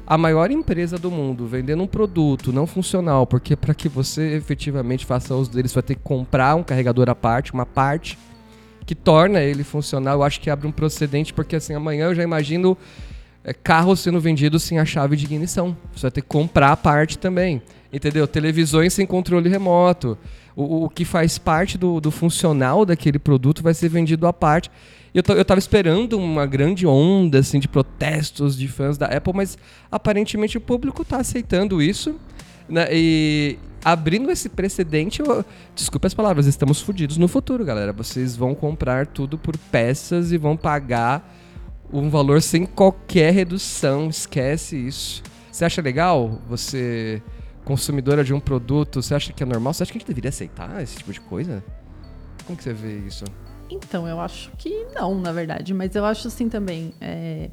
a 0.05 0.17
maior 0.17 0.51
empresa 0.51 0.97
do 0.97 1.09
mundo 1.09 1.47
vendendo 1.47 1.81
um 1.81 1.87
produto 1.87 2.51
não 2.51 2.67
funcional, 2.67 3.25
porque 3.25 3.55
para 3.55 3.73
que 3.73 3.87
você 3.87 4.35
efetivamente 4.35 5.05
faça 5.05 5.33
uso 5.33 5.49
dele, 5.51 5.69
você 5.69 5.75
vai 5.75 5.83
ter 5.83 5.95
que 5.95 6.01
comprar 6.01 6.55
um 6.55 6.63
carregador 6.63 7.09
à 7.09 7.15
parte, 7.15 7.53
uma 7.53 7.65
parte 7.65 8.17
que 8.85 8.93
torna 8.93 9.39
ele 9.39 9.63
funcional. 9.63 10.15
Eu 10.15 10.23
acho 10.23 10.41
que 10.41 10.49
abre 10.49 10.67
um 10.67 10.71
procedente, 10.71 11.33
porque 11.33 11.55
assim, 11.55 11.73
amanhã 11.73 12.07
eu 12.07 12.15
já 12.15 12.23
imagino 12.23 12.77
é, 13.43 13.53
carros 13.53 14.01
sendo 14.01 14.19
vendidos 14.19 14.63
sem 14.63 14.77
a 14.77 14.85
chave 14.85 15.15
de 15.15 15.25
ignição. 15.25 15.75
Você 15.95 16.01
vai 16.01 16.11
ter 16.11 16.21
que 16.21 16.27
comprar 16.27 16.71
a 16.73 16.77
parte 16.77 17.17
também. 17.17 17.61
Entendeu? 17.91 18.27
Televisões 18.27 18.93
sem 18.93 19.05
controle 19.05 19.47
remoto. 19.47 20.17
O, 20.55 20.85
o 20.85 20.89
que 20.89 21.03
faz 21.03 21.37
parte 21.37 21.77
do, 21.77 21.99
do 21.99 22.11
funcional 22.11 22.85
daquele 22.85 23.19
produto 23.19 23.63
vai 23.63 23.73
ser 23.73 23.89
vendido 23.89 24.27
à 24.27 24.33
parte. 24.33 24.69
Eu, 25.13 25.23
eu 25.35 25.45
tava 25.45 25.59
esperando 25.59 26.17
uma 26.17 26.45
grande 26.45 26.87
onda 26.87 27.39
assim, 27.39 27.59
de 27.59 27.67
protestos 27.67 28.57
de 28.57 28.67
fãs 28.67 28.97
da 28.97 29.05
Apple, 29.07 29.33
mas 29.33 29.57
aparentemente 29.91 30.57
o 30.57 30.61
público 30.61 31.03
está 31.03 31.17
aceitando 31.17 31.81
isso. 31.81 32.15
Né? 32.67 32.87
E 32.91 33.57
abrindo 33.83 34.31
esse 34.31 34.49
precedente, 34.49 35.21
eu, 35.21 35.45
desculpe 35.75 36.07
as 36.07 36.13
palavras, 36.13 36.47
estamos 36.47 36.81
fodidos 36.81 37.17
no 37.17 37.27
futuro, 37.27 37.63
galera. 37.63 37.93
Vocês 37.93 38.35
vão 38.35 38.55
comprar 38.55 39.05
tudo 39.05 39.37
por 39.37 39.57
peças 39.57 40.31
e 40.31 40.37
vão 40.37 40.57
pagar 40.57 41.31
um 41.91 42.09
valor 42.09 42.41
sem 42.41 42.65
qualquer 42.65 43.33
redução. 43.33 44.09
Esquece 44.09 44.75
isso. 44.75 45.21
Você 45.51 45.63
acha 45.63 45.81
legal 45.81 46.41
você 46.49 47.21
consumidora 47.63 48.23
de 48.23 48.33
um 48.33 48.39
produto, 48.39 49.01
você 49.01 49.15
acha 49.15 49.33
que 49.33 49.43
é 49.43 49.45
normal? 49.45 49.73
Você 49.73 49.83
acha 49.83 49.91
que 49.91 49.97
a 49.97 49.99
gente 49.99 50.07
deveria 50.07 50.29
aceitar 50.29 50.81
esse 50.81 50.97
tipo 50.97 51.11
de 51.11 51.21
coisa? 51.21 51.63
Como 52.45 52.57
que 52.57 52.63
você 52.63 52.73
vê 52.73 52.99
isso? 52.99 53.25
Então, 53.69 54.07
eu 54.07 54.19
acho 54.19 54.51
que 54.57 54.85
não, 54.93 55.19
na 55.19 55.31
verdade. 55.31 55.73
Mas 55.73 55.95
eu 55.95 56.05
acho 56.05 56.27
assim 56.27 56.49
também. 56.49 56.93
É, 56.99 57.49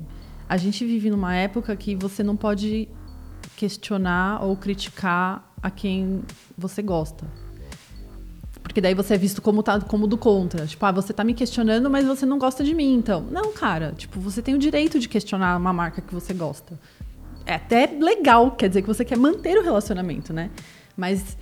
a 0.49 0.57
gente 0.57 0.85
vive 0.85 1.11
numa 1.11 1.35
época 1.35 1.75
que 1.77 1.95
você 1.95 2.23
não 2.23 2.37
pode 2.37 2.89
questionar 3.57 4.43
ou 4.45 4.57
criticar 4.57 5.49
a 5.63 5.71
quem 5.71 6.23
você 6.57 6.83
gosta. 6.83 7.27
Porque 8.63 8.81
daí 8.81 8.95
você 8.95 9.15
é 9.15 9.19
visto 9.19 9.43
como, 9.43 9.63
tá, 9.63 9.81
como 9.81 10.07
do 10.07 10.17
contra. 10.17 10.67
Tipo, 10.67 10.87
ah, 10.87 10.93
você 10.93 11.13
tá 11.13 11.25
me 11.25 11.35
questionando, 11.35 11.91
mas 11.91 12.07
você 12.07 12.25
não 12.25 12.39
gosta 12.39 12.63
de 12.63 12.75
mim, 12.75 12.95
então. 12.95 13.23
Não, 13.31 13.53
cara. 13.53 13.93
Tipo, 13.97 14.21
você 14.21 14.41
tem 14.41 14.55
o 14.55 14.59
direito 14.59 14.99
de 14.99 15.09
questionar 15.09 15.57
uma 15.57 15.73
marca 15.73 16.01
que 16.01 16.15
você 16.15 16.33
gosta. 16.33 16.79
É 17.47 17.55
até 17.55 17.87
legal, 17.87 18.53
quer 18.53 18.69
dizer 18.69 18.83
que 18.83 18.89
você 18.89 19.05
quer 19.05 19.19
manter 19.19 19.59
o 19.59 19.63
relacionamento, 19.63 20.33
né? 20.33 20.51
Mas 20.97 21.37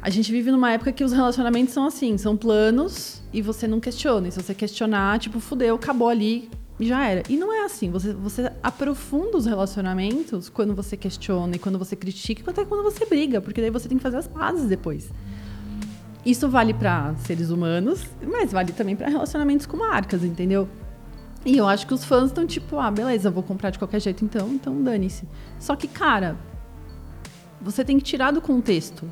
a 0.00 0.08
gente 0.08 0.30
vive 0.32 0.50
numa 0.50 0.72
época 0.72 0.92
que 0.92 1.04
os 1.04 1.12
relacionamentos 1.12 1.74
são 1.74 1.86
assim, 1.86 2.16
são 2.16 2.36
planos 2.36 3.22
e 3.32 3.42
você 3.42 3.66
não 3.66 3.80
questiona. 3.80 4.28
E 4.28 4.32
se 4.32 4.40
você 4.40 4.54
questionar, 4.54 5.18
tipo, 5.18 5.40
fudeu, 5.40 5.74
acabou 5.74 6.08
ali 6.08 6.48
já 6.86 7.06
era. 7.06 7.22
E 7.28 7.36
não 7.36 7.52
é 7.52 7.64
assim. 7.64 7.90
Você, 7.90 8.12
você 8.12 8.50
aprofunda 8.62 9.36
os 9.36 9.46
relacionamentos 9.46 10.48
quando 10.48 10.74
você 10.74 10.96
questiona 10.96 11.56
e 11.56 11.58
quando 11.58 11.78
você 11.78 11.94
critica 11.94 12.42
e 12.46 12.50
até 12.50 12.64
quando 12.64 12.82
você 12.82 13.04
briga, 13.04 13.40
porque 13.40 13.60
daí 13.60 13.70
você 13.70 13.88
tem 13.88 13.98
que 13.98 14.02
fazer 14.02 14.16
as 14.16 14.28
pazes 14.28 14.66
depois. 14.66 15.10
Isso 16.24 16.48
vale 16.48 16.74
para 16.74 17.14
seres 17.16 17.50
humanos, 17.50 18.04
mas 18.22 18.52
vale 18.52 18.72
também 18.72 18.94
para 18.94 19.08
relacionamentos 19.08 19.66
com 19.66 19.76
marcas, 19.76 20.22
entendeu? 20.22 20.68
E 21.44 21.56
eu 21.56 21.66
acho 21.66 21.86
que 21.86 21.94
os 21.94 22.04
fãs 22.04 22.26
estão 22.26 22.46
tipo, 22.46 22.78
ah, 22.78 22.90
beleza, 22.90 23.30
vou 23.30 23.42
comprar 23.42 23.70
de 23.70 23.78
qualquer 23.78 24.00
jeito 24.00 24.24
então, 24.24 24.48
então 24.48 24.82
dane-se. 24.82 25.26
Só 25.58 25.74
que, 25.74 25.88
cara, 25.88 26.36
você 27.60 27.84
tem 27.84 27.98
que 27.98 28.04
tirar 28.04 28.30
do 28.30 28.40
contexto 28.40 29.10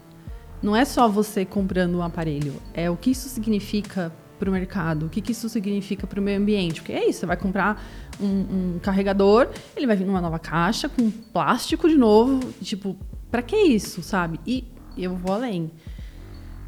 não 0.62 0.74
é 0.74 0.84
só 0.84 1.08
você 1.08 1.44
comprando 1.44 1.96
um 1.96 2.02
aparelho, 2.02 2.54
é 2.74 2.90
o 2.90 2.96
que 2.96 3.10
isso 3.10 3.28
significa 3.28 4.12
para 4.38 4.48
o 4.48 4.52
mercado, 4.52 5.06
o 5.06 5.08
que, 5.08 5.20
que 5.20 5.32
isso 5.32 5.48
significa 5.48 6.06
para 6.06 6.20
o 6.20 6.22
meio 6.22 6.38
ambiente. 6.38 6.80
Porque 6.80 6.92
é 6.92 7.08
isso, 7.08 7.20
você 7.20 7.26
vai 7.26 7.36
comprar 7.36 7.82
um, 8.20 8.26
um, 8.26 8.78
carregador, 8.80 9.48
ele 9.76 9.86
vai 9.86 9.96
vir 9.96 10.04
numa 10.04 10.20
nova 10.20 10.38
caixa, 10.38 10.88
com 10.88 11.10
plástico 11.10 11.88
de 11.88 11.96
novo. 11.96 12.40
Tipo, 12.62 12.96
para 13.30 13.42
que 13.42 13.56
isso, 13.56 14.02
sabe? 14.02 14.38
E 14.46 14.64
eu 14.96 15.16
vou 15.16 15.34
além. 15.34 15.70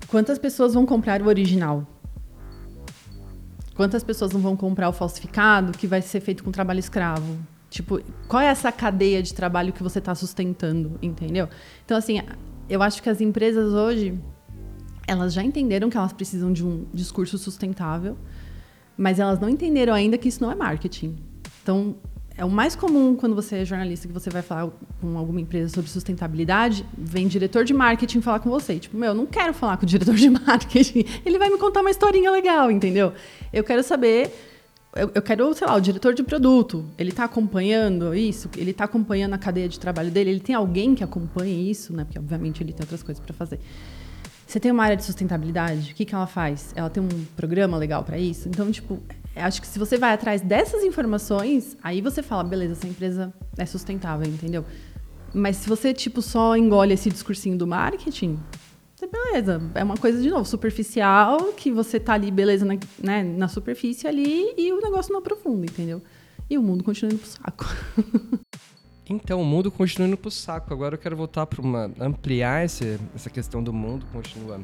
Quantas 0.09 0.39
pessoas 0.39 0.75
vão 0.75 0.85
comprar 0.85 1.23
o 1.23 1.27
original? 1.27 1.87
Quantas 3.81 4.05
pessoas 4.05 4.31
não 4.31 4.43
vão 4.43 4.55
comprar 4.55 4.91
o 4.91 4.93
falsificado 4.93 5.73
que 5.73 5.87
vai 5.87 6.03
ser 6.03 6.21
feito 6.21 6.45
com 6.45 6.51
trabalho 6.51 6.79
escravo? 6.79 7.39
Tipo, 7.71 7.99
qual 8.29 8.43
é 8.43 8.49
essa 8.49 8.71
cadeia 8.71 9.23
de 9.23 9.33
trabalho 9.33 9.73
que 9.73 9.83
você 9.83 10.01
está 10.01 10.15
sustentando, 10.15 10.99
entendeu? 11.01 11.49
Então, 11.83 11.97
assim, 11.97 12.21
eu 12.69 12.83
acho 12.83 13.03
que 13.03 13.09
as 13.09 13.23
empresas 13.23 13.73
hoje 13.73 14.21
elas 15.09 15.33
já 15.33 15.43
entenderam 15.43 15.89
que 15.89 15.97
elas 15.97 16.13
precisam 16.13 16.53
de 16.53 16.63
um 16.63 16.85
discurso 16.93 17.39
sustentável, 17.39 18.19
mas 18.99 19.19
elas 19.19 19.41
não 19.41 19.49
entenderam 19.49 19.95
ainda 19.95 20.19
que 20.19 20.29
isso 20.29 20.43
não 20.43 20.53
é 20.53 20.55
marketing. 20.55 21.17
Então, 21.63 21.97
é 22.41 22.45
o 22.45 22.49
mais 22.49 22.75
comum 22.75 23.15
quando 23.15 23.35
você 23.35 23.57
é 23.57 23.65
jornalista 23.67 24.09
que 24.09 24.15
você 24.15 24.31
vai 24.31 24.41
falar 24.41 24.71
com 24.99 25.19
alguma 25.19 25.39
empresa 25.43 25.75
sobre 25.75 25.91
sustentabilidade, 25.91 26.87
vem 26.97 27.29
diretor 27.29 27.67
de 27.67 27.75
marketing 27.75 28.23
falar 28.23 28.41
com 28.41 28.49
você. 28.49 28.79
Tipo, 28.79 28.97
meu, 28.97 29.11
eu 29.11 29.15
não 29.15 29.27
quero 29.27 29.53
falar 29.53 29.77
com 29.77 29.83
o 29.83 29.87
diretor 29.87 30.15
de 30.15 30.31
marketing. 30.33 31.05
Ele 31.27 31.39
vai 31.39 31.51
me 31.51 31.59
contar 31.59 31.83
uma 31.83 31.91
historinha 31.91 32.31
legal, 32.31 32.71
entendeu? 32.71 33.13
Eu 33.53 33.63
quero 33.63 33.83
saber 33.83 34.33
eu, 34.97 35.13
eu, 35.15 35.21
quero, 35.21 35.53
sei 35.53 35.67
lá, 35.67 35.75
o 35.77 35.81
diretor 35.81 36.15
de 36.15 36.23
produto, 36.23 36.87
ele 36.97 37.11
está 37.11 37.25
acompanhando 37.25 38.15
isso? 38.15 38.49
Ele 38.57 38.71
está 38.71 38.85
acompanhando 38.85 39.35
a 39.35 39.39
cadeia 39.39 39.69
de 39.69 39.79
trabalho 39.79 40.11
dele? 40.11 40.31
Ele 40.31 40.41
tem 40.41 40.55
alguém 40.55 40.95
que 40.95 41.05
acompanhe 41.05 41.71
isso, 41.71 41.95
né? 41.95 42.05
Porque, 42.05 42.19
obviamente, 42.19 42.63
ele 42.63 42.73
tem 42.73 42.83
outras 42.83 43.03
coisas 43.03 43.23
para 43.23 43.35
fazer. 43.35 43.61
Você 44.47 44.59
tem 44.59 44.73
uma 44.73 44.83
área 44.83 44.97
de 44.97 45.05
sustentabilidade? 45.05 45.93
O 45.93 45.95
que, 45.95 46.07
que 46.07 46.15
ela 46.15 46.27
faz? 46.27 46.73
Ela 46.75 46.89
tem 46.89 47.03
um 47.03 47.25
programa 47.37 47.77
legal 47.77 48.03
para 48.03 48.19
isso? 48.19 48.49
Então, 48.49 48.69
tipo, 48.73 49.01
acho 49.37 49.61
que 49.61 49.67
se 49.67 49.79
você 49.79 49.97
vai 49.97 50.13
atrás 50.13 50.41
dessas 50.41 50.83
informações, 50.83 51.77
aí 51.83 52.01
você 52.01 52.23
fala, 52.23 52.43
beleza, 52.43 52.73
essa 52.73 52.87
empresa 52.87 53.33
é 53.57 53.67
sustentável, 53.67 54.27
entendeu? 54.27 54.65
Mas 55.33 55.57
se 55.57 55.69
você, 55.69 55.95
tipo, 55.95 56.21
só 56.21 56.57
engole 56.57 56.95
esse 56.95 57.09
discursinho 57.09 57.57
do 57.57 57.67
marketing, 57.67 58.39
beleza, 59.07 59.63
é 59.75 59.85
uma 59.85 59.97
coisa, 59.97 60.21
de 60.21 60.29
novo, 60.29 60.45
superficial, 60.45 61.53
que 61.53 61.71
você 61.71 62.01
tá 62.01 62.15
ali, 62.15 62.31
beleza, 62.31 62.65
na, 62.65 62.75
né, 62.99 63.23
na 63.23 63.49
superfície 63.49 64.07
ali, 64.07 64.53
e 64.57 64.73
o 64.73 64.81
negócio 64.81 65.13
não 65.13 65.21
aprofunda, 65.21 65.65
entendeu? 65.65 66.03
E 66.49 66.59
o 66.59 66.63
mundo 66.63 66.83
continua 66.83 67.13
indo 67.13 67.21
pro 67.21 67.31
saco. 67.31 67.67
Então, 69.13 69.43
o 69.43 69.45
mundo 69.45 69.73
continua 69.73 70.07
indo 70.07 70.17
pro 70.17 70.31
saco. 70.31 70.73
Agora 70.73 70.95
eu 70.95 70.99
quero 70.99 71.17
voltar 71.17 71.45
para 71.45 71.61
ampliar 71.99 72.65
esse, 72.65 72.97
essa 73.13 73.29
questão 73.29 73.61
do 73.61 73.73
mundo 73.73 74.07
continua 74.13 74.61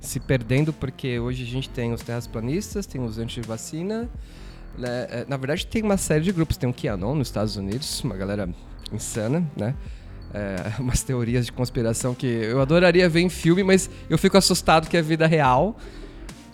se 0.00 0.18
perdendo 0.18 0.72
porque 0.72 1.18
hoje 1.18 1.44
a 1.44 1.46
gente 1.46 1.68
tem 1.68 1.92
os 1.92 2.02
terraplanistas, 2.02 2.86
tem 2.86 3.00
os 3.00 3.18
anti-vacina. 3.18 4.08
Né? 4.78 5.06
É, 5.10 5.26
na 5.28 5.36
verdade, 5.36 5.66
tem 5.66 5.82
uma 5.82 5.96
série 5.96 6.24
de 6.24 6.32
grupos. 6.32 6.56
Tem 6.56 6.68
o 6.68 6.74
QAnon 6.74 7.14
nos 7.14 7.28
Estados 7.28 7.56
Unidos, 7.56 8.02
uma 8.02 8.16
galera 8.16 8.48
insana, 8.92 9.48
né? 9.56 9.74
É, 10.32 10.74
umas 10.80 11.02
teorias 11.02 11.46
de 11.46 11.52
conspiração 11.52 12.14
que 12.14 12.26
eu 12.26 12.60
adoraria 12.60 13.08
ver 13.08 13.20
em 13.20 13.28
filme, 13.28 13.62
mas 13.62 13.90
eu 14.08 14.16
fico 14.16 14.36
assustado 14.38 14.88
que 14.88 14.96
é 14.96 15.02
vida 15.02 15.26
real 15.26 15.76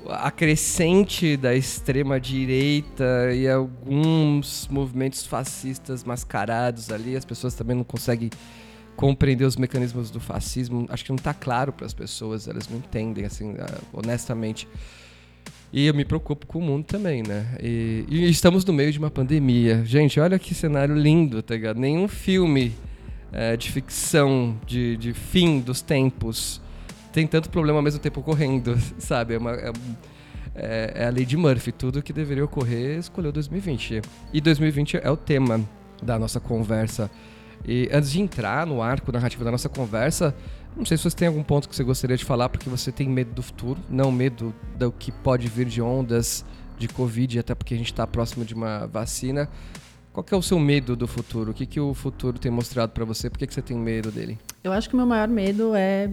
a 0.09 0.31
crescente 0.31 1.37
da 1.37 1.55
extrema 1.55 2.21
direita 2.21 3.33
e 3.35 3.49
alguns 3.49 4.69
movimentos 4.71 5.27
fascistas 5.27 6.05
mascarados 6.05 6.91
ali, 6.91 7.17
as 7.17 7.25
pessoas 7.25 7.55
também 7.55 7.77
não 7.77 7.85
conseguem 7.85 8.31
compreender 8.97 9.45
os 9.45 9.57
mecanismos 9.57 10.11
do 10.11 10.19
fascismo. 10.19 10.87
Acho 10.89 11.05
que 11.05 11.11
não 11.11 11.17
está 11.17 11.35
claro 11.35 11.73
para 11.73 11.87
as 11.87 11.95
pessoas, 11.95 12.49
elas 12.49 12.69
não 12.69 12.79
entendem, 12.79 13.25
assim, 13.25 13.55
ah, 13.59 13.79
honestamente. 13.93 14.67
E 15.73 15.87
eu 15.87 15.95
me 15.95 16.05
preocupo 16.05 16.47
com 16.47 16.59
o 16.59 16.63
mundo 16.63 16.85
também, 16.85 17.23
né? 17.23 17.57
E, 17.61 18.05
e, 18.09 18.31
estamos 18.31 18.65
no 18.65 18.73
meio 18.73 18.91
de 18.91 18.99
uma 18.99 19.11
pandemia. 19.11 19.85
Gente, 19.85 20.19
olha 20.19 20.39
que 20.39 20.55
cenário 20.55 20.97
lindo, 20.97 21.43
tá 21.43 21.55
ligado? 21.55 21.79
Nenhum 21.79 22.09
filme 22.09 22.73
é, 23.33 23.57
de 23.57 23.71
ficção, 23.71 24.59
de, 24.67 24.97
de 24.97 25.13
fim 25.13 25.61
dos 25.61 25.83
tempos 25.83 26.61
tem 27.17 27.27
tanto 27.27 27.49
problema 27.49 27.79
ao 27.79 27.83
mesmo 27.83 27.99
tempo 27.99 28.21
ocorrendo, 28.21 28.77
sabe? 28.99 29.33
É, 29.33 29.39
uma, 29.39 29.53
é, 29.53 29.73
é, 30.55 30.93
é, 30.97 31.07
a 31.07 31.09
lei 31.09 31.25
de 31.25 31.35
Murphy. 31.35 31.73
Tudo 31.73 32.03
que 32.03 32.13
deveria 32.13 32.45
ocorrer 32.45 32.99
escolheu 32.99 33.33
2020. 33.33 34.03
E 34.35 34.41
2020 34.41 34.99
é 35.03 35.11
o 35.11 35.17
tema 35.17 35.59
da 36.03 36.19
nossa 36.19 36.39
conversa. 36.39 37.11
E 37.67 37.89
antes 37.93 38.13
de 38.13 38.21
entrar 38.21 38.67
no 38.67 38.81
arco 38.81 39.11
narrativo 39.11 39.45
da 39.45 39.51
nossa 39.51 39.69
conversa, 39.69 40.35
não 40.77 40.85
sei 40.85 40.97
se 40.97 41.05
você 41.05 41.17
tem 41.17 41.27
algum 41.27 41.43
ponto 41.43 41.69
que 41.69 41.75
você 41.75 41.83
gostaria 41.83 42.17
de 42.17 42.25
falar, 42.25 42.49
porque 42.49 42.69
você 42.69 42.93
tem 42.93 43.09
medo 43.09 43.33
do 43.33 43.43
futuro, 43.43 43.81
não 43.89 44.13
medo 44.13 44.55
do 44.79 44.93
que 44.93 45.11
pode 45.11 45.49
vir 45.49 45.67
de 45.67 45.83
ondas 45.83 46.45
de 46.79 46.87
Covid, 46.87 47.39
até 47.39 47.55
porque 47.55 47.75
a 47.75 47.77
gente 47.77 47.91
está 47.91 48.07
próximo 48.07 48.45
de 48.45 48.55
uma 48.55 48.87
vacina. 48.87 49.49
Qual 50.13 50.25
é 50.31 50.37
o 50.37 50.43
seu 50.43 50.59
medo 50.59 50.95
do 50.95 51.07
futuro? 51.07 51.51
O 51.51 51.55
que, 51.55 51.67
que 51.67 51.81
o 51.81 51.93
futuro 51.93 52.39
tem 52.39 52.51
mostrado 52.51 52.93
para 52.93 53.05
você? 53.05 53.29
Por 53.29 53.39
que, 53.39 53.47
que 53.47 53.55
você 53.55 53.63
tem 53.63 53.77
medo 53.77 54.11
dele? 54.11 54.39
Eu 54.63 54.73
acho 54.73 54.89
que 54.89 54.95
o 54.95 54.99
meu 54.99 55.07
maior 55.07 55.29
medo 55.29 55.75
é 55.75 56.11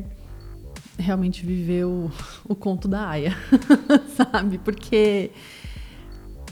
realmente 0.97 1.45
viver 1.45 1.85
o, 1.85 2.11
o 2.47 2.55
conto 2.55 2.87
da 2.87 3.07
Aya, 3.07 3.37
sabe? 4.15 4.57
Porque 4.57 5.31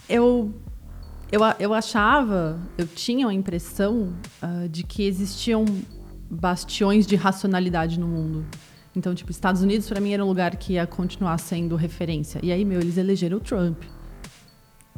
eu, 0.08 0.54
eu, 1.32 1.42
eu 1.60 1.74
achava, 1.74 2.60
eu 2.78 2.86
tinha 2.86 3.28
a 3.28 3.34
impressão 3.34 4.14
uh, 4.44 4.68
de 4.68 4.84
que 4.84 5.04
existiam 5.04 5.66
bastiões 6.30 7.08
de 7.08 7.16
racionalidade 7.16 8.00
no 8.00 8.08
mundo. 8.08 8.46
Então, 8.96 9.16
tipo, 9.16 9.32
Estados 9.32 9.62
Unidos 9.62 9.88
para 9.88 10.02
mim 10.02 10.12
era 10.12 10.24
um 10.24 10.28
lugar 10.28 10.56
que 10.58 10.74
ia 10.74 10.86
continuar 10.86 11.38
sendo 11.38 11.76
referência. 11.76 12.40
E 12.44 12.52
aí, 12.52 12.66
meu, 12.66 12.82
eles 12.82 12.98
elegeram 12.98 13.38
o 13.38 13.40
Trump 13.40 13.84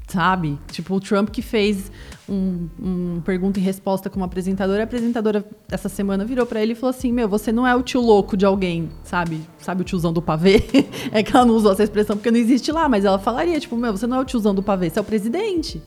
sabe? 0.07 0.59
Tipo, 0.71 0.95
o 0.95 0.99
Trump 0.99 1.29
que 1.29 1.41
fez 1.41 1.91
um, 2.29 2.67
um 2.79 3.21
pergunta 3.21 3.59
e 3.59 3.63
resposta 3.63 4.09
com 4.09 4.17
uma 4.17 4.25
apresentadora, 4.25 4.81
a 4.81 4.83
apresentadora 4.83 5.43
essa 5.71 5.89
semana 5.89 6.23
virou 6.23 6.45
para 6.45 6.61
ele 6.61 6.73
e 6.73 6.75
falou 6.75 6.91
assim: 6.91 7.11
Meu, 7.11 7.27
você 7.27 7.51
não 7.51 7.65
é 7.65 7.75
o 7.75 7.81
tio 7.81 8.01
louco 8.01 8.37
de 8.37 8.45
alguém, 8.45 8.89
sabe? 9.03 9.41
Sabe 9.57 9.81
o 9.81 9.83
tiozão 9.83 10.13
do 10.13 10.21
pavê? 10.21 10.63
é 11.11 11.23
que 11.23 11.35
ela 11.35 11.45
não 11.45 11.55
usou 11.55 11.71
essa 11.71 11.83
expressão 11.83 12.15
porque 12.15 12.29
não 12.29 12.37
existe 12.37 12.71
lá, 12.71 12.87
mas 12.87 13.05
ela 13.05 13.17
falaria: 13.17 13.59
Tipo, 13.59 13.75
meu, 13.75 13.91
você 13.91 14.05
não 14.05 14.17
é 14.17 14.19
o 14.19 14.25
tiozão 14.25 14.53
do 14.53 14.61
pavê, 14.61 14.89
você 14.89 14.99
é 14.99 15.01
o 15.01 15.05
presidente. 15.05 15.81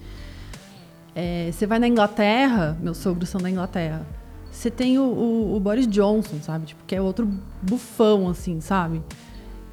É, 1.19 1.51
você 1.51 1.67
vai 1.67 1.79
na 1.79 1.89
Inglaterra, 1.89 2.77
meus 2.79 2.99
sogros 2.99 3.31
são 3.31 3.41
da 3.41 3.49
Inglaterra. 3.49 4.07
Você 4.53 4.71
tem 4.71 4.99
o, 4.99 5.03
o, 5.03 5.57
o 5.57 5.61
Boris 5.61 5.87
Johnson, 5.87 6.37
sabe? 6.43 6.67
Tipo, 6.67 6.85
que 6.87 6.95
é 6.95 7.01
outro 7.01 7.27
bufão, 7.63 8.29
assim, 8.29 8.61
sabe? 8.61 9.01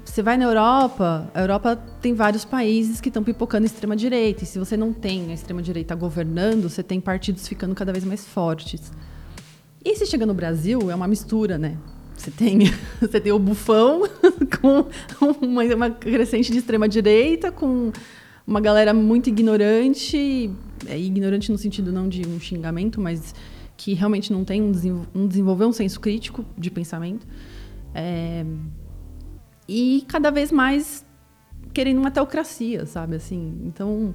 Você 0.06 0.21
vai 0.21 0.38
na 0.38 0.45
Europa, 0.45 1.29
a 1.34 1.41
Europa 1.41 1.75
tem 2.01 2.13
vários 2.13 2.45
países 2.45 3.01
que 3.01 3.10
estão 3.10 3.21
pipocando 3.21 3.65
extrema-direita. 3.65 4.43
E 4.43 4.47
se 4.47 4.58
você 4.58 4.77
não 4.77 4.93
tem 4.93 5.32
a 5.32 5.34
extrema-direita 5.34 5.93
governando, 5.95 6.69
você 6.69 6.82
tem 6.82 7.01
partidos 7.01 7.45
ficando 7.45 7.75
cada 7.75 7.91
vez 7.91 8.06
mais 8.06 8.25
fortes. 8.25 8.89
E 9.84 9.95
se 9.97 10.06
chega 10.06 10.25
no 10.25 10.34
Brasil, 10.34 10.89
é 10.89 10.95
uma 10.95 11.10
mistura, 11.10 11.58
né? 11.58 11.77
Você 12.15 12.32
tem, 12.32 12.60
você 13.01 13.19
tem 13.19 13.34
o 13.34 13.39
bufão 13.39 14.03
com 14.62 14.86
uma, 15.45 15.63
uma 15.63 15.89
crescente 15.89 16.53
de 16.53 16.60
extrema-direita, 16.60 17.51
com 17.51 17.91
uma 18.45 18.62
galera 18.62 18.93
muito 18.93 19.27
ignorante, 19.27 20.49
é, 20.88 21.00
ignorante 21.00 21.52
no 21.52 21.58
sentido 21.58 21.91
não 21.91 22.08
de 22.08 22.28
um 22.28 22.39
xingamento, 22.39 23.00
mas 23.00 23.34
que 23.76 23.93
realmente 23.93 24.32
não 24.32 24.43
tem 24.43 24.62
um, 24.62 24.72
um 25.13 25.28
desenvolver 25.28 25.65
um 25.65 25.74
senso 25.74 26.00
crítico 26.00 26.46
de 26.58 26.69
pensamento. 26.69 27.26
É, 27.93 28.46
e 29.67 30.04
cada 30.08 30.30
vez 30.30 30.52
mais 30.52 31.06
querendo 31.74 31.98
uma 31.98 32.12
teocracia, 32.12 32.86
sabe? 32.86 33.15
Assim, 33.15 33.62
então 33.65 34.13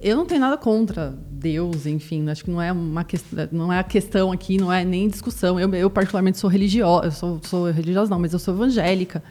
eu 0.00 0.16
não 0.16 0.26
tenho 0.26 0.40
nada 0.40 0.56
contra 0.56 1.16
Deus, 1.30 1.86
enfim, 1.86 2.28
acho 2.28 2.44
que 2.44 2.50
não 2.50 2.60
é 2.60 2.70
uma 2.70 3.04
questão, 3.04 3.48
não 3.50 3.72
é 3.72 3.78
a 3.78 3.84
questão 3.84 4.30
aqui, 4.30 4.58
não 4.58 4.72
é 4.72 4.84
nem 4.84 5.08
discussão. 5.08 5.58
Eu, 5.58 5.72
eu 5.74 5.90
particularmente 5.90 6.38
sou 6.38 6.50
religiosa, 6.50 7.06
eu 7.06 7.12
sou, 7.12 7.40
sou 7.42 7.70
religiosa 7.70 8.10
não, 8.10 8.18
mas 8.18 8.32
eu 8.32 8.38
sou 8.38 8.54
evangélica. 8.54 9.22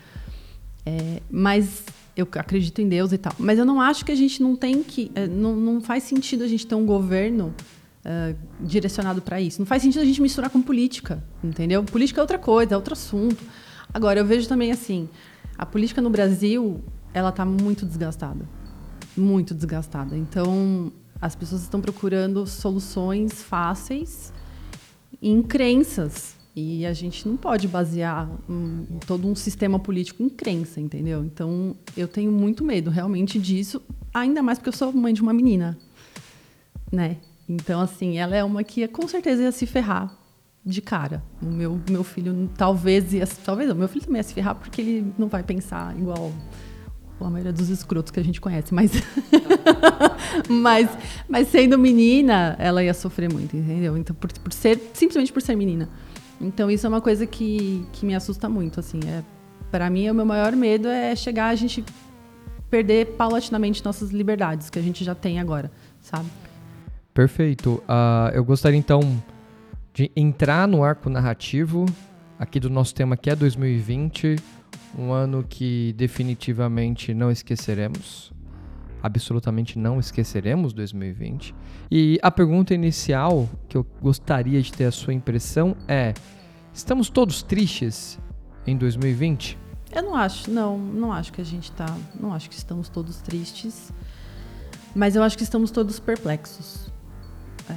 É, 0.86 1.22
mas 1.32 1.84
eu 2.16 2.28
acredito 2.36 2.80
em 2.82 2.88
Deus 2.88 3.12
e 3.12 3.18
tal. 3.18 3.34
Mas 3.40 3.58
eu 3.58 3.66
não 3.66 3.82
acho 3.82 4.06
que 4.06 4.12
a 4.12 4.16
gente 4.16 4.42
não 4.42 4.56
tem 4.56 4.84
que, 4.84 5.12
é, 5.16 5.28
não, 5.28 5.56
não 5.56 5.82
faz 5.82 6.04
sentido 6.04 6.44
a 6.44 6.48
gente 6.48 6.66
ter 6.66 6.76
um 6.76 6.86
governo 6.86 7.54
uh, 8.06 8.36
direcionado 8.60 9.22
para 9.22 9.42
isso. 9.42 9.60
Não 9.60 9.66
faz 9.66 9.82
sentido 9.82 10.02
a 10.02 10.06
gente 10.06 10.22
misturar 10.22 10.50
com 10.50 10.62
política, 10.62 11.24
entendeu? 11.44 11.84
Política 11.84 12.20
é 12.20 12.24
outra 12.24 12.38
coisa, 12.38 12.74
é 12.74 12.78
outro 12.78 12.94
assunto. 12.94 13.44
Agora 13.94 14.20
eu 14.20 14.26
vejo 14.26 14.48
também 14.48 14.72
assim, 14.72 15.10
a 15.58 15.66
política 15.66 16.02
no 16.02 16.10
Brasil, 16.10 16.84
ela 17.14 17.30
está 17.30 17.46
muito 17.46 17.86
desgastada. 17.86 18.46
Muito 19.16 19.54
desgastada. 19.54 20.18
Então, 20.18 20.92
as 21.22 21.36
pessoas 21.36 21.62
estão 21.62 21.80
procurando 21.80 22.46
soluções 22.46 23.42
fáceis 23.42 24.34
em 25.22 25.42
crenças. 25.42 26.36
E 26.56 26.86
a 26.86 26.94
gente 26.94 27.28
não 27.28 27.36
pode 27.36 27.68
basear 27.68 28.30
um, 28.48 28.86
todo 29.08 29.28
um 29.28 29.34
sistema 29.34 29.80
político 29.80 30.22
em 30.22 30.30
crença, 30.30 30.80
entendeu? 30.80 31.26
Então, 31.26 31.76
eu 31.98 32.08
tenho 32.08 32.32
muito 32.32 32.64
medo 32.64 32.92
realmente 32.92 33.40
disso, 33.40 33.82
ainda 34.14 34.44
mais 34.44 34.60
porque 34.60 34.70
eu 34.70 34.74
sou 34.74 34.94
mãe 34.94 35.14
de 35.14 35.22
uma 35.22 35.34
menina, 35.34 35.78
né? 36.92 37.18
Então, 37.50 37.82
assim, 37.82 38.20
ela 38.20 38.36
é 38.36 38.44
uma 38.44 38.64
que 38.64 38.88
com 38.88 39.08
certeza 39.08 39.42
ia 39.42 39.52
se 39.52 39.66
ferrar 39.66 40.16
de 40.66 40.82
cara. 40.82 41.24
O 41.42 41.46
meu, 41.46 41.82
meu 41.90 42.04
filho 42.04 42.50
talvez 42.56 43.14
ia, 43.14 43.28
talvez 43.44 43.70
o 43.70 43.76
meu 43.76 43.88
filho 43.88 44.06
também 44.06 44.20
ia 44.20 44.24
se 44.24 44.34
ferrar 44.34 44.56
porque 44.56 44.82
ele 44.82 45.14
não 45.18 45.28
vai 45.28 45.44
pensar 45.44 45.98
igual 45.98 46.32
a 47.20 47.30
maioria 47.30 47.54
dos 47.54 47.70
escrotos 47.70 48.12
que 48.12 48.20
a 48.20 48.24
gente 48.24 48.42
conhece, 48.42 48.74
mas 48.74 48.92
mas 50.50 50.90
mas 51.28 51.48
sendo 51.48 51.78
menina, 51.78 52.56
ela 52.60 52.84
ia 52.84 52.94
sofrer 52.94 53.32
muito, 53.32 53.56
entendeu? 53.56 53.98
Então 53.98 54.16
por, 54.16 54.32
por 54.40 54.52
ser 54.52 54.92
simplesmente 54.94 55.32
por 55.32 55.42
ser 55.42 55.56
menina. 55.56 55.90
Então 56.40 56.70
isso 56.70 56.86
é 56.86 56.90
uma 56.90 57.02
coisa 57.02 57.26
que, 57.26 57.86
que 57.94 58.06
me 58.06 58.16
assusta 58.16 58.50
muito, 58.50 58.80
assim, 58.80 59.00
é 59.08 59.24
para 59.72 59.90
mim 59.90 60.10
o 60.10 60.14
meu 60.14 60.26
maior 60.26 60.56
medo 60.56 60.88
é 60.88 61.16
chegar 61.16 61.48
a 61.48 61.56
gente 61.56 61.84
perder 62.70 63.16
paulatinamente 63.18 63.84
nossas 63.84 64.12
liberdades 64.12 64.70
que 64.70 64.80
a 64.80 64.82
gente 64.82 65.04
já 65.04 65.16
tem 65.16 65.40
agora, 65.40 65.72
sabe? 66.02 66.28
Perfeito. 67.14 67.84
Uh, 67.88 68.34
eu 68.34 68.44
gostaria 68.44 68.78
então 68.78 69.02
de 69.94 70.12
entrar 70.16 70.68
no 70.68 70.84
arco 70.84 71.10
narrativo 71.10 71.86
aqui 72.38 72.60
do 72.60 72.70
nosso 72.70 72.94
tema 72.96 73.16
que 73.16 73.30
é 73.30 73.36
2020, 73.36 74.36
um 74.98 75.12
ano 75.12 75.46
que 75.48 75.94
definitivamente 75.96 77.14
não 77.14 77.32
esqueceremos. 77.32 78.32
Absolutamente 79.04 79.78
não 79.78 80.00
esqueceremos 80.00 80.72
2020. 80.72 81.54
E 81.92 82.18
a 82.24 82.32
pergunta 82.32 82.74
inicial 82.74 83.50
que 83.68 83.76
eu 83.76 83.86
gostaria 84.02 84.62
de 84.62 84.72
ter 84.72 84.86
a 84.86 84.92
sua 84.92 85.14
impressão 85.14 85.76
é: 85.90 86.14
estamos 86.74 87.10
todos 87.10 87.44
tristes 87.44 88.18
em 88.66 88.78
2020? 88.78 89.60
Eu 89.92 90.04
não 90.04 90.16
acho, 90.16 90.50
não, 90.50 90.78
não 90.78 91.12
acho 91.12 91.34
que 91.34 91.42
a 91.42 91.44
gente 91.44 91.70
tá, 91.74 91.86
não 92.18 92.34
acho 92.34 92.50
que 92.50 92.56
estamos 92.56 92.88
todos 92.88 93.18
tristes, 93.18 93.92
mas 94.96 95.18
eu 95.18 95.22
acho 95.22 95.38
que 95.38 95.44
estamos 95.44 95.70
todos 95.70 96.00
perplexos. 96.00 96.90
É, 97.70 97.74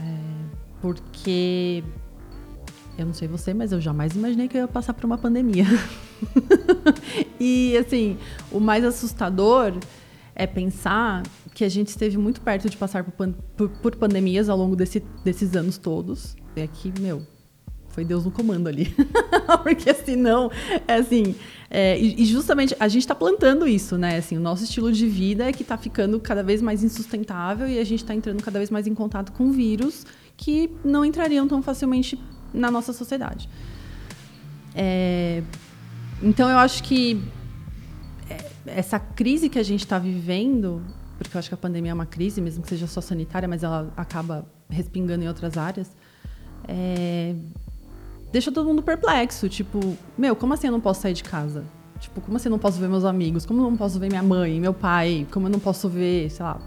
porque 0.80 1.82
eu 2.96 3.04
não 3.04 3.12
sei 3.12 3.26
você, 3.26 3.52
mas 3.52 3.72
eu 3.72 3.80
jamais 3.80 4.14
imaginei 4.14 4.46
que 4.46 4.56
eu 4.56 4.62
ia 4.62 4.68
passar 4.68 4.94
por 4.94 5.04
uma 5.04 5.18
pandemia. 5.18 5.66
e, 7.38 7.76
assim, 7.76 8.16
o 8.50 8.60
mais 8.60 8.84
assustador 8.84 9.74
é 10.37 10.46
pensar 10.46 11.22
que 11.55 11.64
a 11.64 11.68
gente 11.68 11.88
esteve 11.88 12.18
muito 12.18 12.42
perto 12.42 12.68
de 12.68 12.77
passar 12.77 13.03
por, 13.03 13.12
pan 13.12 13.33
por, 13.57 13.70
por 13.70 13.96
pandemias 13.96 14.51
ao 14.51 14.59
longo 14.59 14.77
desse, 14.77 15.03
desses 15.25 15.57
anos 15.57 15.79
todos. 15.79 16.37
E 16.55 16.62
aqui, 16.62 16.92
meu, 17.01 17.22
foi 17.88 18.05
Deus 18.05 18.27
no 18.27 18.31
comando 18.31 18.68
ali. 18.68 18.94
Porque 19.64 19.92
senão, 19.94 20.51
é 20.87 20.96
assim. 20.96 21.35
É, 21.70 21.99
e, 21.99 22.25
justamente 22.27 22.77
a 22.79 22.87
gente 22.87 23.01
está 23.01 23.14
plantando 23.14 23.66
isso, 23.66 23.96
né? 23.96 24.18
Assim, 24.18 24.37
o 24.37 24.40
nosso 24.40 24.64
estilo 24.64 24.92
de 24.92 25.09
vida 25.09 25.49
é 25.49 25.53
que 25.53 25.62
está 25.62 25.79
ficando 25.79 26.20
cada 26.20 26.42
vez 26.42 26.61
mais 26.61 26.85
insustentável 26.85 27.66
e 27.66 27.79
a 27.79 27.85
gente 27.85 28.03
está 28.03 28.14
entrando 28.14 28.42
cada 28.42 28.59
vez 28.59 28.70
mais 28.70 28.87
em 28.87 28.94
contato 28.94 29.33
com 29.33 29.51
vírus 29.51 30.05
que 30.37 30.70
não 30.85 31.03
entrariam 31.03 31.49
tão 31.49 31.62
facilmente 31.62 32.20
na 32.53 32.70
nossa 32.70 32.92
sociedade. 32.92 33.49
É, 34.75 35.42
então 36.22 36.51
eu 36.51 36.59
acho 36.59 36.83
que 36.83 37.18
essa 38.66 38.98
crise 38.98 39.48
que 39.48 39.59
a 39.59 39.62
gente 39.62 39.81
está 39.81 39.98
vivendo, 39.98 40.83
porque 41.18 41.37
eu 41.37 41.38
acho 41.38 41.48
que 41.48 41.55
a 41.55 41.59
pandemia 41.59 41.90
é 41.90 41.94
uma 41.94 42.07
crise, 42.07 42.40
mesmo 42.40 42.62
que 42.62 42.68
seja 42.68 42.87
só 42.87 43.00
sanitária, 43.00 43.48
mas 43.48 43.62
ela 43.62 43.92
acaba 43.96 44.46
respingando 44.68 45.24
em 45.24 45.29
outras 45.29 45.57
áreas, 45.57 45.90
é, 46.68 47.35
deixa 48.33 48.50
todo 48.50 48.66
mundo 48.66 48.83
perplexo. 48.83 49.48
Tipo, 49.48 49.96
meu, 50.16 50.35
como 50.37 50.55
assim 50.55 50.66
eu 50.66 50.72
não 50.72 50.81
posso 50.81 51.02
sair 51.02 51.14
de 51.14 51.24
casa? 51.24 51.64
Tipo, 51.98 52.20
como 52.20 52.37
assim 52.37 52.48
eu 52.48 52.52
não 52.52 52.59
posso 52.59 52.79
ver 52.79 52.88
meus 52.88 53.05
amigos? 53.05 53.46
Como 53.46 53.61
eu 53.61 53.70
não 53.70 53.76
posso 53.76 53.98
ver 53.98 54.09
minha 54.09 54.22
mãe, 54.22 54.61
meu 54.61 54.74
pai? 54.74 55.26
Como 55.31 55.46
eu 55.46 55.50
não 55.50 55.59
posso 55.59 55.88
ver, 55.88 56.31
sei 56.31 56.44
lá, 56.44 56.61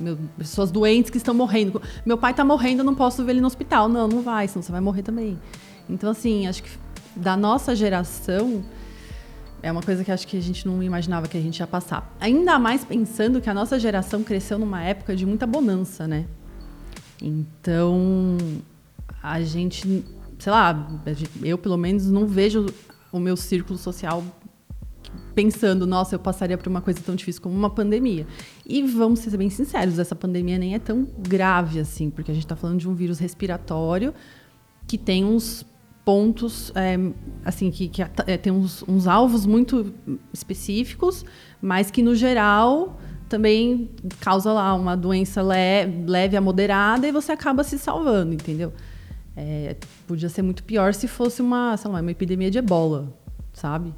meu, 0.00 0.18
pessoas 0.36 0.70
doentes 0.70 1.10
que 1.10 1.18
estão 1.18 1.34
morrendo? 1.34 1.80
Meu 2.04 2.18
pai 2.18 2.32
está 2.32 2.44
morrendo, 2.44 2.80
eu 2.80 2.84
não 2.84 2.94
posso 2.94 3.24
ver 3.24 3.32
ele 3.32 3.40
no 3.40 3.46
hospital. 3.46 3.88
Não, 3.88 4.08
não 4.08 4.22
vai, 4.22 4.48
senão 4.48 4.62
você 4.62 4.72
vai 4.72 4.80
morrer 4.80 5.02
também. 5.02 5.38
Então, 5.88 6.10
assim, 6.10 6.46
acho 6.46 6.62
que 6.62 6.70
da 7.14 7.36
nossa 7.36 7.76
geração 7.76 8.64
é 9.62 9.70
uma 9.70 9.82
coisa 9.82 10.02
que 10.04 10.10
acho 10.10 10.26
que 10.26 10.36
a 10.36 10.42
gente 10.42 10.66
não 10.66 10.82
imaginava 10.82 11.28
que 11.28 11.36
a 11.36 11.40
gente 11.40 11.58
ia 11.58 11.66
passar. 11.66 12.14
Ainda 12.20 12.58
mais 12.58 12.84
pensando 12.84 13.40
que 13.40 13.48
a 13.48 13.54
nossa 13.54 13.78
geração 13.78 14.22
cresceu 14.22 14.58
numa 14.58 14.82
época 14.82 15.14
de 15.14 15.24
muita 15.24 15.46
bonança, 15.46 16.08
né? 16.08 16.26
Então, 17.20 18.36
a 19.22 19.40
gente 19.40 20.04
sei 20.42 20.50
lá, 20.50 21.00
eu 21.44 21.56
pelo 21.56 21.76
menos 21.76 22.10
não 22.10 22.26
vejo 22.26 22.66
o 23.12 23.20
meu 23.20 23.36
círculo 23.36 23.78
social 23.78 24.24
pensando, 25.36 25.86
nossa, 25.86 26.16
eu 26.16 26.18
passaria 26.18 26.58
por 26.58 26.66
uma 26.68 26.80
coisa 26.80 27.00
tão 27.00 27.14
difícil 27.14 27.40
como 27.40 27.54
uma 27.54 27.70
pandemia. 27.70 28.26
E 28.66 28.82
vamos 28.82 29.20
ser 29.20 29.36
bem 29.36 29.48
sinceros, 29.48 30.00
essa 30.00 30.16
pandemia 30.16 30.58
nem 30.58 30.74
é 30.74 30.80
tão 30.80 31.06
grave 31.16 31.78
assim, 31.78 32.10
porque 32.10 32.32
a 32.32 32.34
gente 32.34 32.44
está 32.44 32.56
falando 32.56 32.80
de 32.80 32.88
um 32.88 32.94
vírus 32.94 33.20
respiratório 33.20 34.12
que 34.84 34.98
tem 34.98 35.24
uns 35.24 35.64
pontos, 36.04 36.72
é, 36.74 36.98
assim, 37.44 37.70
que, 37.70 37.88
que 37.88 38.02
é, 38.02 38.36
tem 38.36 38.52
uns, 38.52 38.84
uns, 38.88 39.06
alvos 39.06 39.46
muito 39.46 39.94
específicos, 40.32 41.24
mas 41.60 41.90
que 41.90 42.02
no 42.02 42.14
geral 42.14 42.98
também 43.28 43.90
causa 44.20 44.52
lá 44.52 44.74
uma 44.74 44.96
doença 44.96 45.42
le 45.42 46.04
leve 46.06 46.36
a 46.36 46.40
moderada 46.40 47.06
e 47.06 47.12
você 47.12 47.32
acaba 47.32 47.64
se 47.64 47.78
salvando, 47.78 48.34
entendeu? 48.34 48.72
É, 49.36 49.76
podia 50.06 50.28
ser 50.28 50.42
muito 50.42 50.62
pior 50.64 50.92
se 50.92 51.08
fosse 51.08 51.40
uma, 51.40 51.76
sei 51.76 51.90
lá, 51.90 52.00
uma 52.00 52.10
epidemia 52.10 52.50
de 52.50 52.58
ebola, 52.58 53.16
sabe? 53.52 53.94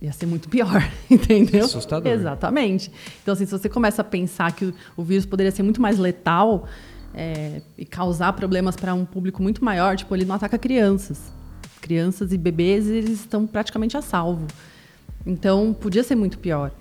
Ia 0.00 0.12
ser 0.12 0.26
muito 0.26 0.48
pior, 0.48 0.82
entendeu? 1.10 1.64
Assustador. 1.64 2.10
Exatamente. 2.10 2.90
Então, 3.22 3.34
assim, 3.34 3.44
se 3.44 3.52
você 3.52 3.68
começa 3.68 4.00
a 4.00 4.04
pensar 4.04 4.52
que 4.52 4.64
o, 4.64 4.74
o 4.96 5.02
vírus 5.02 5.26
poderia 5.26 5.52
ser 5.52 5.62
muito 5.62 5.82
mais 5.82 5.98
letal 5.98 6.66
é, 7.14 7.60
e 7.76 7.84
causar 7.84 8.32
problemas 8.32 8.76
para 8.76 8.94
um 8.94 9.04
público 9.04 9.42
muito 9.42 9.64
maior, 9.64 9.96
tipo, 9.96 10.14
ele 10.14 10.24
não 10.24 10.34
ataca 10.34 10.58
crianças. 10.58 11.32
Crianças 11.80 12.32
e 12.32 12.38
bebês, 12.38 12.88
eles 12.88 13.20
estão 13.20 13.46
praticamente 13.46 13.96
a 13.96 14.02
salvo. 14.02 14.46
Então, 15.26 15.74
podia 15.74 16.02
ser 16.02 16.14
muito 16.14 16.38
pior. 16.38 16.72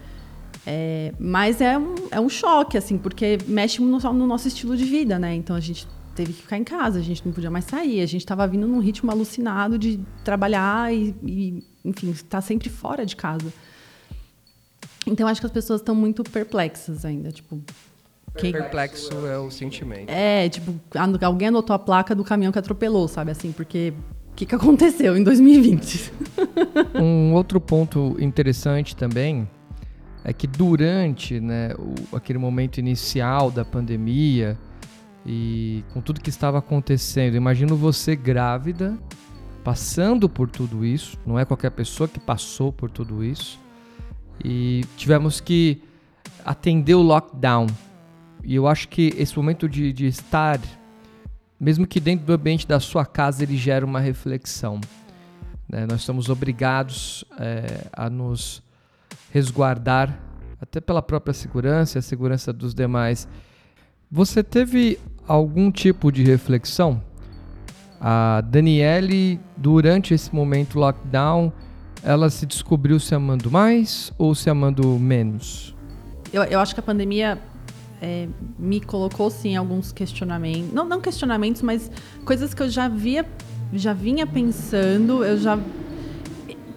É, 0.65 1.13
mas 1.19 1.59
é 1.59 1.77
um, 1.77 1.95
é 2.11 2.19
um 2.19 2.29
choque, 2.29 2.77
assim, 2.77 2.97
porque 2.97 3.37
mexe 3.47 3.81
no, 3.81 3.97
no 3.97 4.27
nosso 4.27 4.47
estilo 4.47 4.77
de 4.77 4.85
vida, 4.85 5.17
né? 5.17 5.33
Então, 5.33 5.55
a 5.55 5.59
gente 5.59 5.87
teve 6.15 6.33
que 6.33 6.41
ficar 6.41 6.57
em 6.57 6.63
casa, 6.63 6.99
a 6.99 7.01
gente 7.01 7.25
não 7.25 7.33
podia 7.33 7.49
mais 7.49 7.65
sair, 7.65 8.01
a 8.01 8.05
gente 8.05 8.21
estava 8.21 8.45
vindo 8.47 8.67
num 8.67 8.79
ritmo 8.79 9.09
alucinado 9.09 9.77
de 9.77 9.99
trabalhar 10.23 10.93
e, 10.93 11.15
e 11.23 11.63
enfim, 11.83 12.11
estar 12.11 12.27
tá 12.29 12.41
sempre 12.41 12.69
fora 12.69 13.05
de 13.05 13.15
casa. 13.15 13.51
Então 15.05 15.27
acho 15.27 15.41
que 15.41 15.47
as 15.47 15.51
pessoas 15.51 15.81
estão 15.81 15.95
muito 15.95 16.23
perplexas 16.23 17.05
ainda, 17.05 17.31
tipo. 17.31 17.61
Quem... 18.37 18.51
Perplexo 18.51 19.25
é 19.27 19.37
o 19.37 19.51
sentimento. 19.51 20.09
É, 20.09 20.47
tipo, 20.47 20.73
alguém 21.21 21.49
anotou 21.49 21.75
a 21.75 21.79
placa 21.79 22.15
do 22.15 22.23
caminhão 22.23 22.51
que 22.51 22.59
atropelou, 22.59 23.07
sabe 23.07 23.31
assim, 23.31 23.51
porque 23.51 23.93
o 24.31 24.35
que, 24.35 24.45
que 24.45 24.55
aconteceu 24.55 25.17
em 25.17 25.23
2020? 25.23 26.13
um 26.95 27.33
outro 27.33 27.59
ponto 27.59 28.15
interessante 28.19 28.95
também 28.95 29.47
é 30.23 30.31
que 30.31 30.47
durante 30.47 31.39
né, 31.39 31.73
o, 31.77 32.15
aquele 32.15 32.39
momento 32.39 32.77
inicial 32.79 33.51
da 33.51 33.65
pandemia, 33.65 34.57
e 35.25 35.83
com 35.93 36.01
tudo 36.01 36.21
que 36.21 36.29
estava 36.29 36.59
acontecendo, 36.59 37.35
imagino 37.35 37.75
você 37.75 38.15
grávida, 38.15 38.97
passando 39.63 40.29
por 40.29 40.49
tudo 40.49 40.85
isso, 40.85 41.17
não 41.25 41.37
é 41.37 41.45
qualquer 41.45 41.71
pessoa 41.71 42.07
que 42.07 42.19
passou 42.19 42.71
por 42.71 42.89
tudo 42.89 43.23
isso, 43.23 43.59
e 44.43 44.83
tivemos 44.95 45.39
que 45.39 45.83
atender 46.45 46.95
o 46.95 47.01
lockdown. 47.01 47.67
E 48.43 48.55
eu 48.55 48.67
acho 48.67 48.87
que 48.87 49.13
esse 49.17 49.37
momento 49.37 49.69
de, 49.69 49.93
de 49.93 50.07
estar, 50.07 50.59
mesmo 51.59 51.85
que 51.85 51.99
dentro 51.99 52.25
do 52.25 52.33
ambiente 52.33 52.67
da 52.67 52.79
sua 52.79 53.05
casa, 53.05 53.43
ele 53.43 53.55
gera 53.55 53.85
uma 53.85 53.99
reflexão. 53.99 54.81
Né? 55.69 55.85
Nós 55.89 56.01
estamos 56.01 56.29
obrigados 56.29 57.23
é, 57.39 57.87
a 57.93 58.09
nos 58.09 58.63
resguardar, 59.31 60.19
até 60.59 60.79
pela 60.79 61.01
própria 61.01 61.33
segurança 61.33 61.97
e 61.97 61.99
a 61.99 62.01
segurança 62.01 62.51
dos 62.51 62.73
demais. 62.73 63.27
Você 64.11 64.43
teve 64.43 64.99
algum 65.27 65.71
tipo 65.71 66.11
de 66.11 66.23
reflexão? 66.23 67.01
A 67.99 68.41
Daniele, 68.41 69.39
durante 69.55 70.13
esse 70.13 70.33
momento 70.33 70.77
lockdown, 70.77 71.53
ela 72.03 72.29
se 72.29 72.45
descobriu 72.45 72.99
se 72.99 73.13
amando 73.13 73.49
mais 73.49 74.11
ou 74.17 74.33
se 74.33 74.49
amando 74.49 74.99
menos? 74.99 75.75
Eu, 76.33 76.43
eu 76.43 76.59
acho 76.59 76.73
que 76.73 76.79
a 76.79 76.83
pandemia 76.83 77.39
é, 78.01 78.27
me 78.57 78.81
colocou 78.81 79.29
sim 79.29 79.55
alguns 79.55 79.91
questionamentos, 79.91 80.73
não, 80.73 80.85
não 80.85 80.99
questionamentos, 80.99 81.61
mas 81.61 81.91
coisas 82.25 82.53
que 82.53 82.63
eu 82.63 82.69
já 82.69 82.87
via, 82.87 83.25
já 83.71 83.93
vinha 83.93 84.25
pensando, 84.25 85.23
eu 85.23 85.37
já 85.37 85.59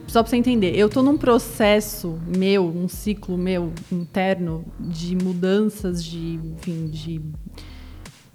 só 0.06 0.22
para 0.22 0.30
você 0.30 0.36
entender, 0.36 0.76
eu 0.76 0.86
estou 0.86 1.02
num 1.02 1.16
processo 1.16 2.20
meu, 2.36 2.64
um 2.66 2.86
ciclo 2.86 3.36
meu 3.36 3.72
interno 3.90 4.64
de 4.78 5.16
mudanças, 5.16 6.04
de, 6.04 6.38
enfim, 6.44 6.86
de 6.86 7.20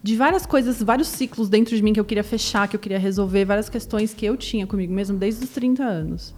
de 0.02 0.16
várias 0.16 0.46
coisas, 0.46 0.82
vários 0.82 1.10
ciclos 1.10 1.50
dentro 1.50 1.76
de 1.76 1.84
mim 1.84 1.92
que 1.92 2.00
eu 2.00 2.06
queria 2.06 2.24
fechar, 2.24 2.68
que 2.68 2.76
eu 2.76 2.80
queria 2.80 2.98
resolver, 2.98 3.44
várias 3.44 3.70
questões 3.70 4.14
que 4.14 4.26
eu 4.26 4.38
tinha 4.38 4.66
comigo 4.66 4.94
mesmo 4.94 5.18
desde 5.18 5.44
os 5.44 5.50
30 5.52 5.84
anos. 5.84 6.34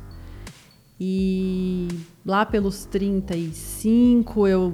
E 1.00 1.88
lá 2.26 2.46
pelos 2.46 2.86
35 2.86 4.48
eu 4.48 4.74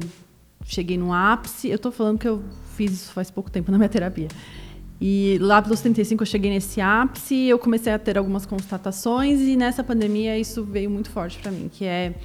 cheguei 0.67 0.97
no 0.97 1.13
ápice. 1.13 1.69
Eu 1.69 1.79
tô 1.79 1.91
falando 1.91 2.19
que 2.19 2.27
eu 2.27 2.43
fiz 2.75 2.91
isso 2.91 3.11
faz 3.13 3.31
pouco 3.31 3.49
tempo 3.49 3.71
na 3.71 3.77
minha 3.77 3.89
terapia. 3.89 4.27
E 4.99 5.37
lá 5.39 5.61
pelos 5.61 5.79
35 5.81 6.23
eu 6.23 6.27
cheguei 6.27 6.49
nesse 6.49 6.81
ápice, 6.81 7.35
eu 7.45 7.59
comecei 7.59 7.93
a 7.93 7.99
ter 7.99 8.17
algumas 8.17 8.45
constatações 8.45 9.39
e 9.41 9.55
nessa 9.55 9.83
pandemia 9.83 10.37
isso 10.37 10.63
veio 10.63 10.89
muito 10.89 11.09
forte 11.11 11.37
para 11.37 11.51
mim, 11.51 11.69
que 11.71 11.85
é 11.85 12.15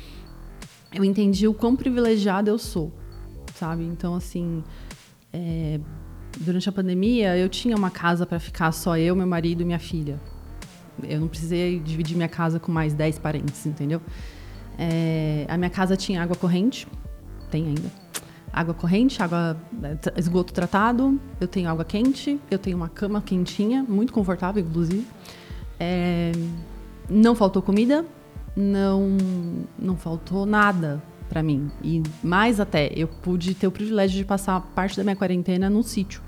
eu 0.94 1.04
entendi 1.04 1.46
o 1.46 1.52
quão 1.52 1.76
privilegiada 1.76 2.50
eu 2.50 2.58
sou, 2.58 2.90
sabe? 3.54 3.84
Então 3.84 4.14
assim, 4.14 4.64
é, 5.32 5.78
durante 6.40 6.68
a 6.68 6.72
pandemia, 6.72 7.36
eu 7.36 7.48
tinha 7.48 7.76
uma 7.76 7.90
casa 7.90 8.24
para 8.24 8.38
ficar 8.40 8.72
só 8.72 8.96
eu, 8.96 9.14
meu 9.14 9.26
marido 9.26 9.62
e 9.62 9.64
minha 9.64 9.78
filha. 9.78 10.20
Eu 11.02 11.20
não 11.20 11.28
precisei 11.28 11.78
dividir 11.78 12.16
minha 12.16 12.28
casa 12.28 12.58
com 12.58 12.70
mais 12.70 12.94
10 12.94 13.18
parentes, 13.18 13.66
entendeu? 13.66 14.00
É, 14.78 15.46
a 15.48 15.56
minha 15.56 15.70
casa 15.70 15.96
tinha 15.96 16.22
água 16.22 16.36
corrente, 16.36 16.86
tem 17.50 17.66
ainda. 17.66 17.90
Água 18.52 18.74
corrente, 18.74 19.22
água 19.22 19.56
é, 19.82 20.20
esgoto 20.20 20.52
tratado, 20.52 21.18
eu 21.40 21.48
tenho 21.48 21.70
água 21.70 21.84
quente, 21.84 22.38
eu 22.50 22.58
tenho 22.58 22.76
uma 22.76 22.88
cama 22.88 23.22
quentinha, 23.22 23.82
muito 23.82 24.12
confortável, 24.12 24.62
inclusive. 24.62 25.06
É, 25.80 26.32
não 27.08 27.34
faltou 27.34 27.62
comida, 27.62 28.04
não, 28.56 29.16
não 29.78 29.96
faltou 29.96 30.44
nada 30.44 31.02
para 31.28 31.42
mim. 31.42 31.70
E 31.82 32.02
mais 32.22 32.60
até, 32.60 32.92
eu 32.94 33.08
pude 33.08 33.54
ter 33.54 33.66
o 33.66 33.72
privilégio 33.72 34.18
de 34.18 34.24
passar 34.24 34.60
parte 34.74 34.96
da 34.96 35.02
minha 35.02 35.16
quarentena 35.16 35.70
num 35.70 35.82
sítio. 35.82 36.20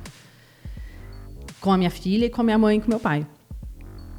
Com 1.60 1.72
a 1.72 1.76
minha 1.76 1.90
filha 1.90 2.26
e 2.26 2.30
com 2.30 2.40
a 2.40 2.44
minha 2.44 2.58
mãe 2.58 2.78
e 2.78 2.80
com 2.80 2.88
meu 2.88 3.00
pai. 3.00 3.26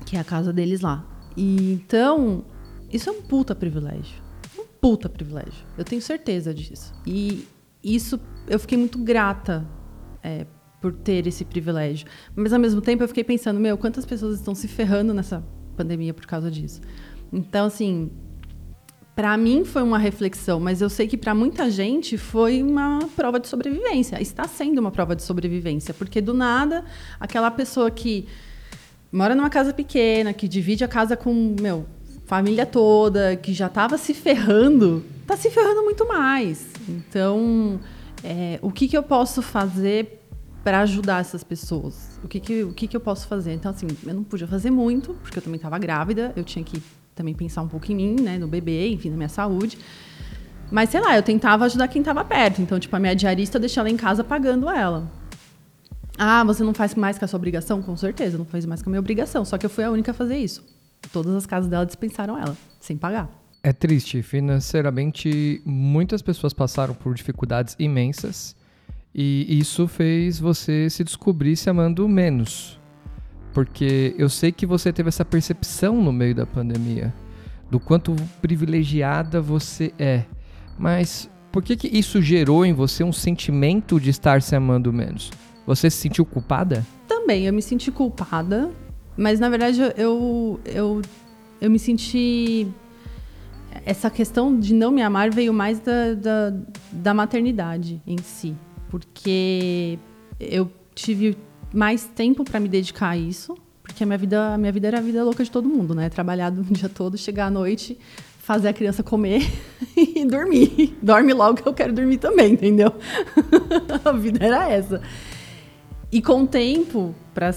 Que 0.05 0.15
é 0.15 0.19
a 0.19 0.23
casa 0.23 0.53
deles 0.53 0.81
lá. 0.81 1.03
E 1.35 1.73
então, 1.73 2.45
isso 2.91 3.09
é 3.09 3.11
um 3.11 3.21
puta 3.21 3.55
privilégio. 3.55 4.21
Um 4.57 4.65
puta 4.79 5.09
privilégio. 5.09 5.65
Eu 5.75 5.83
tenho 5.83 6.01
certeza 6.01 6.53
disso. 6.53 6.93
E 7.05 7.47
isso 7.85 8.19
eu 8.47 8.59
fiquei 8.59 8.77
muito 8.77 8.97
grata 8.97 9.65
é, 10.23 10.45
por 10.81 10.93
ter 10.93 11.27
esse 11.27 11.45
privilégio. 11.45 12.07
Mas 12.35 12.53
ao 12.53 12.59
mesmo 12.59 12.81
tempo 12.81 13.03
eu 13.03 13.07
fiquei 13.07 13.23
pensando, 13.23 13.59
meu, 13.59 13.77
quantas 13.77 14.05
pessoas 14.05 14.39
estão 14.39 14.55
se 14.55 14.67
ferrando 14.67 15.13
nessa 15.13 15.43
pandemia 15.75 16.13
por 16.13 16.25
causa 16.25 16.49
disso. 16.49 16.81
Então, 17.31 17.67
assim, 17.67 18.11
para 19.15 19.37
mim 19.37 19.63
foi 19.63 19.81
uma 19.81 19.97
reflexão, 19.97 20.59
mas 20.59 20.81
eu 20.81 20.89
sei 20.89 21.07
que 21.07 21.17
para 21.17 21.33
muita 21.33 21.69
gente 21.69 22.17
foi 22.17 22.61
uma 22.61 22.99
prova 23.15 23.39
de 23.39 23.47
sobrevivência. 23.47 24.21
Está 24.21 24.47
sendo 24.47 24.79
uma 24.79 24.91
prova 24.91 25.15
de 25.15 25.23
sobrevivência, 25.23 25.93
porque 25.93 26.21
do 26.21 26.33
nada, 26.33 26.83
aquela 27.19 27.49
pessoa 27.49 27.89
que 27.89 28.27
mora 29.11 29.33
numa 29.33 29.49
casa 29.49 29.73
pequena, 29.73 30.33
que 30.33 30.47
divide 30.47 30.83
a 30.83 30.87
casa 30.87 31.15
com, 31.15 31.55
meu, 31.61 31.85
família 32.25 32.65
toda, 32.65 33.35
que 33.35 33.53
já 33.53 33.67
estava 33.67 33.97
se 33.97 34.13
ferrando, 34.13 35.03
está 35.21 35.37
se 35.37 35.49
ferrando 35.49 35.83
muito 35.83 36.07
mais. 36.07 36.67
Então, 36.89 37.79
é, 38.23 38.59
o 38.61 38.71
que, 38.71 38.87
que 38.87 38.97
eu 38.97 39.03
posso 39.03 39.41
fazer 39.41 40.21
para 40.63 40.81
ajudar 40.81 41.21
essas 41.21 41.43
pessoas? 41.43 42.19
O 42.23 42.27
que, 42.27 42.39
que, 42.39 42.63
o 42.63 42.73
que, 42.73 42.87
que 42.87 42.97
eu 42.97 43.01
posso 43.01 43.27
fazer? 43.27 43.53
Então, 43.53 43.71
assim, 43.71 43.87
eu 44.05 44.13
não 44.13 44.23
podia 44.23 44.47
fazer 44.47 44.71
muito, 44.71 45.13
porque 45.21 45.37
eu 45.37 45.43
também 45.43 45.57
estava 45.57 45.77
grávida, 45.77 46.33
eu 46.35 46.43
tinha 46.43 46.65
que 46.65 46.81
também 47.13 47.33
pensar 47.33 47.61
um 47.61 47.67
pouco 47.67 47.91
em 47.91 47.95
mim, 47.95 48.15
né, 48.19 48.37
no 48.37 48.47
bebê, 48.47 48.89
enfim, 48.89 49.09
na 49.09 49.15
minha 49.15 49.29
saúde. 49.29 49.77
Mas, 50.71 50.89
sei 50.89 50.99
lá, 50.99 51.15
eu 51.15 51.21
tentava 51.21 51.65
ajudar 51.65 51.87
quem 51.87 52.01
estava 52.01 52.25
perto. 52.25 52.61
Então, 52.61 52.79
tipo, 52.79 52.95
a 52.95 52.99
minha 52.99 53.15
diarista 53.15 53.57
eu 53.57 53.61
deixei 53.61 53.79
ela 53.79 53.89
em 53.89 53.95
casa 53.95 54.23
pagando 54.23 54.67
ela. 54.67 55.09
Ah, 56.17 56.43
você 56.43 56.63
não 56.63 56.73
faz 56.73 56.95
mais 56.95 57.19
que 57.19 57.25
a 57.25 57.27
sua 57.27 57.37
obrigação? 57.37 57.81
Com 57.83 57.95
certeza, 57.95 58.37
não 58.37 58.45
faz 58.45 58.65
mais 58.65 58.81
que 58.81 58.89
a 58.89 58.91
minha 58.91 58.99
obrigação. 58.99 59.45
Só 59.45 59.57
que 59.57 59.65
eu 59.65 59.69
fui 59.69 59.83
a 59.83 59.91
única 59.91 60.11
a 60.11 60.13
fazer 60.13 60.37
isso. 60.37 60.74
Todas 61.11 61.33
as 61.35 61.45
casas 61.45 61.69
dela 61.69 61.85
dispensaram 61.85 62.37
ela, 62.37 62.55
sem 62.79 62.97
pagar. 62.97 63.29
É 63.63 63.73
triste. 63.73 64.21
Financeiramente, 64.21 65.61
muitas 65.65 66.21
pessoas 66.21 66.53
passaram 66.53 66.93
por 66.93 67.13
dificuldades 67.13 67.75
imensas. 67.79 68.55
E 69.13 69.59
isso 69.59 69.87
fez 69.87 70.39
você 70.39 70.89
se 70.89 71.03
descobrir 71.03 71.55
se 71.55 71.69
amando 71.69 72.07
menos. 72.07 72.79
Porque 73.53 74.13
eu 74.17 74.29
sei 74.29 74.51
que 74.51 74.65
você 74.65 74.91
teve 74.91 75.09
essa 75.09 75.23
percepção 75.23 76.01
no 76.01 76.11
meio 76.11 76.35
da 76.35 76.45
pandemia 76.45 77.13
do 77.69 77.79
quanto 77.79 78.15
privilegiada 78.41 79.41
você 79.41 79.93
é. 79.97 80.23
Mas 80.77 81.29
por 81.51 81.63
que, 81.63 81.75
que 81.75 81.87
isso 81.87 82.21
gerou 82.21 82.65
em 82.65 82.73
você 82.73 83.03
um 83.03 83.13
sentimento 83.13 83.99
de 83.99 84.09
estar 84.09 84.41
se 84.41 84.55
amando 84.55 84.91
menos? 84.91 85.31
Você 85.65 85.89
se 85.89 85.97
sentiu 85.97 86.25
culpada? 86.25 86.85
Também, 87.07 87.45
eu 87.45 87.53
me 87.53 87.61
senti 87.61 87.91
culpada, 87.91 88.71
mas 89.17 89.39
na 89.39 89.49
verdade 89.49 89.79
eu, 89.97 90.59
eu, 90.65 91.01
eu 91.61 91.69
me 91.69 91.79
senti. 91.79 92.67
Essa 93.85 94.09
questão 94.09 94.57
de 94.57 94.73
não 94.73 94.89
me 94.89 95.01
amar 95.01 95.29
veio 95.29 95.53
mais 95.53 95.79
da, 95.79 96.13
da, 96.13 96.53
da 96.91 97.13
maternidade 97.13 98.01
em 98.07 98.17
si, 98.17 98.55
porque 98.89 99.99
eu 100.39 100.71
tive 100.95 101.37
mais 101.73 102.05
tempo 102.05 102.43
para 102.43 102.59
me 102.59 102.69
dedicar 102.69 103.09
a 103.09 103.17
isso, 103.17 103.55
porque 103.83 104.03
a 104.03 104.07
minha 104.07 104.17
vida, 104.17 104.53
a 104.53 104.57
minha 104.57 104.71
vida 104.71 104.87
era 104.87 104.97
a 104.97 105.01
vida 105.01 105.23
louca 105.23 105.43
de 105.43 105.51
todo 105.51 105.67
mundo, 105.67 105.93
né? 105.93 106.09
Trabalhar 106.09 106.51
o 106.51 106.63
dia 106.73 106.89
todo, 106.89 107.17
chegar 107.17 107.47
à 107.47 107.51
noite, 107.51 107.99
fazer 108.39 108.69
a 108.69 108.73
criança 108.73 109.03
comer 109.03 109.41
e 109.95 110.25
dormir. 110.25 110.97
Dorme 111.01 111.33
logo 111.33 111.61
que 111.61 111.67
eu 111.67 111.73
quero 111.73 111.93
dormir 111.93 112.17
também, 112.17 112.53
entendeu? 112.53 112.93
a 114.03 114.11
vida 114.13 114.43
era 114.43 114.69
essa. 114.69 115.01
E 116.11 116.21
com 116.21 116.43
o 116.43 116.47
tempo, 116.47 117.13
para 117.33 117.51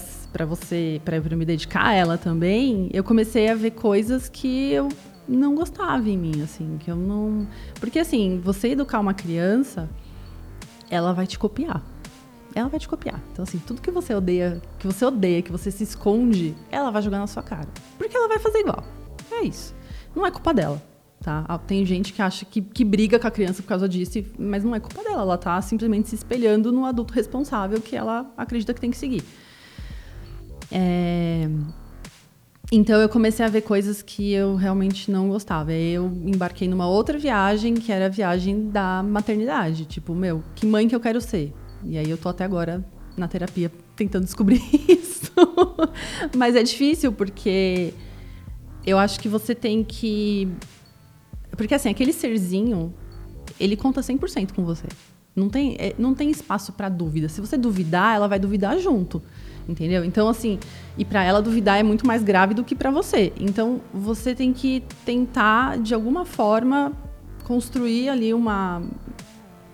você, 0.45 1.01
para 1.03 1.17
eu 1.17 1.37
me 1.37 1.45
dedicar 1.45 1.87
a 1.87 1.93
ela 1.93 2.17
também, 2.17 2.89
eu 2.93 3.03
comecei 3.03 3.49
a 3.49 3.55
ver 3.55 3.71
coisas 3.71 4.29
que 4.29 4.71
eu 4.71 4.89
não 5.27 5.55
gostava 5.55 6.09
em 6.09 6.17
mim, 6.17 6.41
assim, 6.41 6.77
que 6.79 6.89
eu 6.89 6.95
não, 6.95 7.47
porque 7.79 7.99
assim, 7.99 8.39
você 8.43 8.69
educar 8.69 8.99
uma 8.99 9.13
criança, 9.13 9.89
ela 10.89 11.13
vai 11.13 11.27
te 11.27 11.37
copiar 11.37 11.83
ela 12.55 12.69
vai 12.69 12.79
te 12.79 12.87
copiar. 12.87 13.21
Então, 13.31 13.43
assim, 13.43 13.59
tudo 13.59 13.81
que 13.81 13.91
você 13.91 14.13
odeia, 14.13 14.61
que 14.77 14.87
você 14.87 15.05
odeia, 15.05 15.41
que 15.41 15.51
você 15.51 15.71
se 15.71 15.83
esconde, 15.83 16.55
ela 16.71 16.91
vai 16.91 17.01
jogar 17.01 17.19
na 17.19 17.27
sua 17.27 17.43
cara. 17.43 17.67
Porque 17.97 18.15
ela 18.15 18.27
vai 18.27 18.39
fazer 18.39 18.59
igual. 18.59 18.83
É 19.31 19.43
isso. 19.43 19.75
Não 20.15 20.25
é 20.25 20.31
culpa 20.31 20.53
dela, 20.53 20.81
tá? 21.21 21.57
Tem 21.67 21.85
gente 21.85 22.13
que 22.13 22.21
acha 22.21 22.45
que, 22.45 22.61
que 22.61 22.83
briga 22.83 23.19
com 23.19 23.27
a 23.27 23.31
criança 23.31 23.61
por 23.61 23.69
causa 23.69 23.87
disso, 23.87 24.23
mas 24.37 24.63
não 24.63 24.73
é 24.73 24.79
culpa 24.79 25.03
dela. 25.03 25.21
Ela 25.21 25.37
tá 25.37 25.61
simplesmente 25.61 26.09
se 26.09 26.15
espelhando 26.15 26.71
no 26.71 26.85
adulto 26.85 27.13
responsável 27.13 27.79
que 27.79 27.95
ela 27.95 28.31
acredita 28.35 28.73
que 28.73 28.81
tem 28.81 28.91
que 28.91 28.97
seguir. 28.97 29.23
É... 30.71 31.49
Então 32.71 33.01
eu 33.01 33.09
comecei 33.09 33.43
a 33.43 33.49
ver 33.49 33.61
coisas 33.61 34.03
que 34.03 34.31
eu 34.31 34.55
realmente 34.55 35.09
não 35.09 35.27
gostava. 35.27 35.73
Eu 35.73 36.05
embarquei 36.23 36.67
numa 36.67 36.87
outra 36.87 37.17
viagem, 37.17 37.73
que 37.73 37.91
era 37.91 38.05
a 38.05 38.09
viagem 38.09 38.69
da 38.69 39.01
maternidade. 39.01 39.85
Tipo, 39.85 40.13
meu, 40.13 40.43
que 40.55 40.67
mãe 40.67 40.87
que 40.87 40.95
eu 40.95 40.99
quero 40.99 41.19
ser? 41.19 41.51
E 41.83 41.97
aí 41.97 42.09
eu 42.09 42.17
tô 42.17 42.29
até 42.29 42.43
agora 42.43 42.85
na 43.17 43.27
terapia 43.27 43.71
tentando 43.95 44.23
descobrir 44.23 44.61
isso. 44.87 45.31
Mas 46.37 46.55
é 46.55 46.61
difícil 46.61 47.11
porque 47.11 47.93
eu 48.85 48.97
acho 48.97 49.19
que 49.19 49.27
você 49.27 49.55
tem 49.55 49.83
que. 49.83 50.47
Porque 51.57 51.73
assim, 51.73 51.89
aquele 51.89 52.13
serzinho, 52.13 52.93
ele 53.59 53.75
conta 53.75 54.01
100% 54.01 54.53
com 54.53 54.63
você. 54.63 54.87
Não 55.35 55.49
tem, 55.49 55.75
é, 55.79 55.93
não 55.97 56.13
tem 56.13 56.29
espaço 56.29 56.73
para 56.73 56.89
dúvida. 56.89 57.29
Se 57.29 57.41
você 57.41 57.57
duvidar, 57.57 58.15
ela 58.15 58.27
vai 58.27 58.39
duvidar 58.39 58.77
junto. 58.77 59.21
Entendeu? 59.69 60.03
Então, 60.03 60.27
assim, 60.27 60.57
e 60.97 61.05
para 61.05 61.23
ela 61.23 61.43
duvidar 61.43 61.79
é 61.79 61.83
muito 61.83 62.07
mais 62.07 62.23
grave 62.23 62.55
do 62.55 62.63
que 62.63 62.73
para 62.73 62.89
você. 62.89 63.31
Então, 63.39 63.79
você 63.93 64.33
tem 64.33 64.51
que 64.51 64.83
tentar, 65.05 65.77
de 65.77 65.93
alguma 65.93 66.25
forma, 66.25 66.91
construir 67.43 68.09
ali 68.09 68.33
uma, 68.33 68.81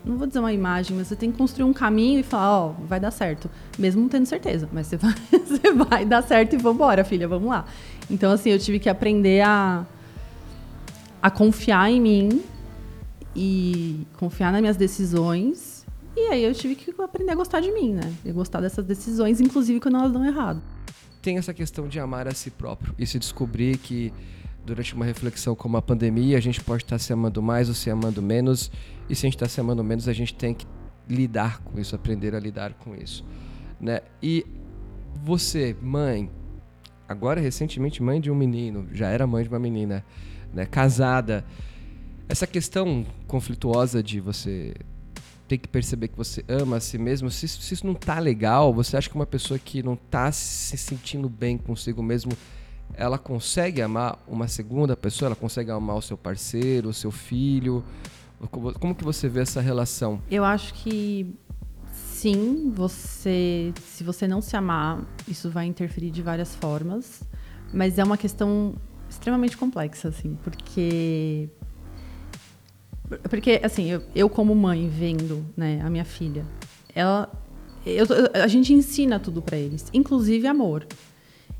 não 0.05 0.17
vou 0.17 0.27
dizer 0.27 0.39
uma 0.39 0.53
imagem, 0.53 0.95
mas 0.95 1.07
você 1.07 1.15
tem 1.15 1.31
que 1.31 1.37
construir 1.37 1.63
um 1.63 1.73
caminho 1.73 2.19
e 2.19 2.23
falar, 2.23 2.59
ó, 2.59 2.69
oh, 2.69 2.85
vai 2.85 2.99
dar 2.99 3.09
certo. 3.09 3.49
Mesmo 3.77 4.01
não 4.01 4.09
tendo 4.09 4.25
certeza, 4.25 4.69
mas 4.71 4.87
você 4.87 4.97
vai, 4.97 5.13
você 5.31 5.73
vai 5.73 6.05
dar 6.05 6.21
certo 6.21 6.53
e 6.53 6.57
vambora, 6.57 7.03
filha, 7.03 7.27
vamos 7.27 7.49
lá. 7.49 7.65
Então, 8.09 8.31
assim, 8.31 8.51
eu 8.51 8.59
tive 8.59 8.79
que 8.79 8.87
aprender 8.87 9.41
a, 9.41 9.85
a 11.21 11.31
confiar 11.31 11.89
em 11.89 11.99
mim 11.99 12.43
e 13.35 14.05
confiar 14.17 14.51
nas 14.51 14.61
minhas 14.61 14.77
decisões. 14.77 15.74
E 16.15 16.27
aí 16.27 16.43
eu 16.43 16.53
tive 16.53 16.75
que 16.75 16.93
aprender 17.01 17.31
a 17.31 17.35
gostar 17.35 17.59
de 17.59 17.71
mim, 17.71 17.93
né? 17.93 18.13
E 18.23 18.31
gostar 18.31 18.61
dessas 18.61 18.85
decisões, 18.85 19.41
inclusive 19.41 19.79
quando 19.79 19.97
elas 19.97 20.11
dão 20.11 20.25
errado. 20.25 20.61
Tem 21.21 21.37
essa 21.37 21.53
questão 21.53 21.87
de 21.87 21.99
amar 21.99 22.27
a 22.27 22.31
si 22.31 22.49
próprio 22.49 22.95
e 22.97 23.05
se 23.05 23.19
descobrir 23.19 23.77
que 23.77 24.13
durante 24.65 24.95
uma 24.95 25.05
reflexão 25.05 25.55
como 25.55 25.77
a 25.77 25.81
pandemia, 25.81 26.37
a 26.37 26.41
gente 26.41 26.61
pode 26.61 26.83
estar 26.83 26.97
se 26.97 27.13
amando 27.13 27.41
mais 27.41 27.67
ou 27.67 27.75
se 27.75 27.89
amando 27.89 28.21
menos. 28.21 28.71
E 29.09 29.15
se 29.15 29.25
a 29.25 29.27
gente 29.27 29.35
está 29.35 29.47
se 29.47 29.59
amando 29.59 29.83
menos, 29.83 30.07
a 30.07 30.13
gente 30.13 30.33
tem 30.33 30.53
que 30.53 30.65
lidar 31.07 31.61
com 31.61 31.79
isso, 31.79 31.95
aprender 31.95 32.33
a 32.33 32.39
lidar 32.39 32.73
com 32.73 32.95
isso. 32.95 33.23
Né? 33.79 34.01
E 34.21 34.45
você, 35.23 35.75
mãe, 35.81 36.31
agora 37.07 37.39
recentemente 37.39 38.01
mãe 38.01 38.19
de 38.19 38.31
um 38.31 38.35
menino, 38.35 38.87
já 38.91 39.09
era 39.09 39.27
mãe 39.27 39.43
de 39.43 39.49
uma 39.49 39.59
menina, 39.59 40.03
né? 40.53 40.65
casada. 40.65 41.45
Essa 42.27 42.47
questão 42.47 43.05
conflituosa 43.27 44.01
de 44.01 44.19
você 44.19 44.73
ter 45.47 45.57
que 45.57 45.67
perceber 45.67 46.07
que 46.07 46.17
você 46.17 46.43
ama 46.47 46.77
a 46.77 46.79
si 46.79 46.97
mesmo, 46.97 47.29
se, 47.29 47.47
se 47.47 47.73
isso 47.73 47.85
não 47.85 47.93
tá 47.93 48.19
legal, 48.19 48.73
você 48.73 48.97
acha 48.97 49.09
que 49.09 49.15
uma 49.15 49.25
pessoa 49.25 49.59
que 49.59 49.83
não 49.83 49.95
tá 49.95 50.31
se 50.31 50.77
sentindo 50.77 51.29
bem 51.29 51.57
consigo 51.57 52.01
mesmo 52.01 52.31
ela 52.93 53.17
consegue 53.17 53.81
amar 53.81 54.23
uma 54.27 54.47
segunda 54.47 54.95
pessoa? 54.95 55.27
Ela 55.27 55.35
consegue 55.35 55.71
amar 55.71 55.97
o 55.97 56.01
seu 56.01 56.17
parceiro, 56.17 56.89
o 56.89 56.93
seu 56.93 57.11
filho? 57.11 57.83
Como 58.79 58.93
que 58.93 59.03
você 59.03 59.27
vê 59.27 59.41
essa 59.41 59.61
relação? 59.61 60.21
Eu 60.29 60.43
acho 60.43 60.73
que 60.75 61.33
sim, 61.91 62.71
você, 62.73 63.73
se 63.85 64.03
você 64.03 64.27
não 64.27 64.41
se 64.41 64.55
amar, 64.55 65.03
isso 65.27 65.49
vai 65.49 65.65
interferir 65.65 66.11
de 66.11 66.21
várias 66.21 66.55
formas, 66.55 67.23
mas 67.73 67.97
é 67.97 68.03
uma 68.03 68.17
questão 68.17 68.75
extremamente 69.09 69.57
complexa, 69.57 70.09
assim, 70.09 70.37
porque 70.43 71.49
porque 73.29 73.61
assim, 73.63 73.91
eu, 73.91 74.01
eu 74.15 74.29
como 74.29 74.55
mãe 74.55 74.89
vendo, 74.89 75.45
né, 75.55 75.81
a 75.83 75.89
minha 75.89 76.05
filha, 76.05 76.45
ela 76.93 77.29
eu, 77.85 78.05
a 78.33 78.47
gente 78.47 78.73
ensina 78.73 79.19
tudo 79.19 79.41
para 79.41 79.57
eles, 79.57 79.85
inclusive 79.93 80.47
amor. 80.47 80.87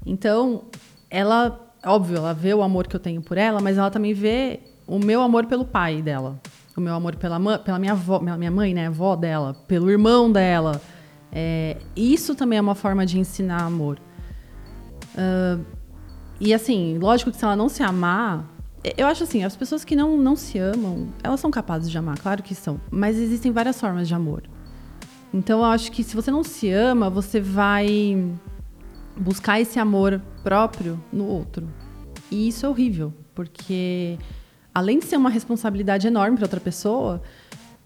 Então, 0.05 0.63
ela, 1.09 1.71
óbvio, 1.85 2.17
ela 2.17 2.33
vê 2.33 2.53
o 2.53 2.63
amor 2.63 2.87
que 2.87 2.95
eu 2.95 2.99
tenho 2.99 3.21
por 3.21 3.37
ela, 3.37 3.61
mas 3.61 3.77
ela 3.77 3.91
também 3.91 4.13
vê 4.13 4.59
o 4.87 4.97
meu 4.97 5.21
amor 5.21 5.45
pelo 5.45 5.63
pai 5.63 6.01
dela. 6.01 6.39
O 6.75 6.81
meu 6.81 6.93
amor 6.93 7.15
pela, 7.15 7.39
pela 7.59 7.79
minha, 7.79 7.93
avó, 7.93 8.19
minha 8.19 8.51
mãe, 8.51 8.73
né? 8.73 8.87
avó 8.87 9.15
dela, 9.15 9.53
pelo 9.67 9.89
irmão 9.89 10.31
dela. 10.31 10.81
É, 11.31 11.77
isso 11.95 12.35
também 12.35 12.57
é 12.57 12.61
uma 12.61 12.75
forma 12.75 13.05
de 13.05 13.19
ensinar 13.19 13.61
amor. 13.61 13.99
Uh, 15.13 15.63
e 16.39 16.53
assim, 16.53 16.97
lógico 16.97 17.31
que 17.31 17.37
se 17.37 17.45
ela 17.45 17.55
não 17.55 17.69
se 17.69 17.81
amar, 17.81 18.45
eu 18.97 19.07
acho 19.07 19.23
assim, 19.23 19.43
as 19.43 19.55
pessoas 19.55 19.83
que 19.83 19.95
não, 19.95 20.17
não 20.17 20.35
se 20.35 20.57
amam, 20.59 21.07
elas 21.23 21.39
são 21.39 21.49
capazes 21.49 21.89
de 21.89 21.97
amar, 21.97 22.19
claro 22.19 22.43
que 22.43 22.53
são. 22.53 22.79
Mas 22.91 23.17
existem 23.17 23.51
várias 23.51 23.79
formas 23.79 24.07
de 24.07 24.13
amor. 24.13 24.43
Então 25.33 25.59
eu 25.59 25.65
acho 25.65 25.91
que 25.91 26.03
se 26.03 26.15
você 26.15 26.29
não 26.29 26.43
se 26.43 26.69
ama, 26.69 27.09
você 27.09 27.41
vai 27.41 28.25
buscar 29.17 29.59
esse 29.59 29.79
amor 29.79 30.21
próprio 30.43 31.01
no 31.11 31.25
outro. 31.25 31.67
E 32.29 32.47
isso 32.47 32.65
é 32.65 32.69
horrível, 32.69 33.13
porque 33.33 34.17
além 34.73 34.99
de 34.99 35.05
ser 35.05 35.17
uma 35.17 35.29
responsabilidade 35.29 36.07
enorme 36.07 36.37
para 36.37 36.45
outra 36.45 36.59
pessoa, 36.59 37.21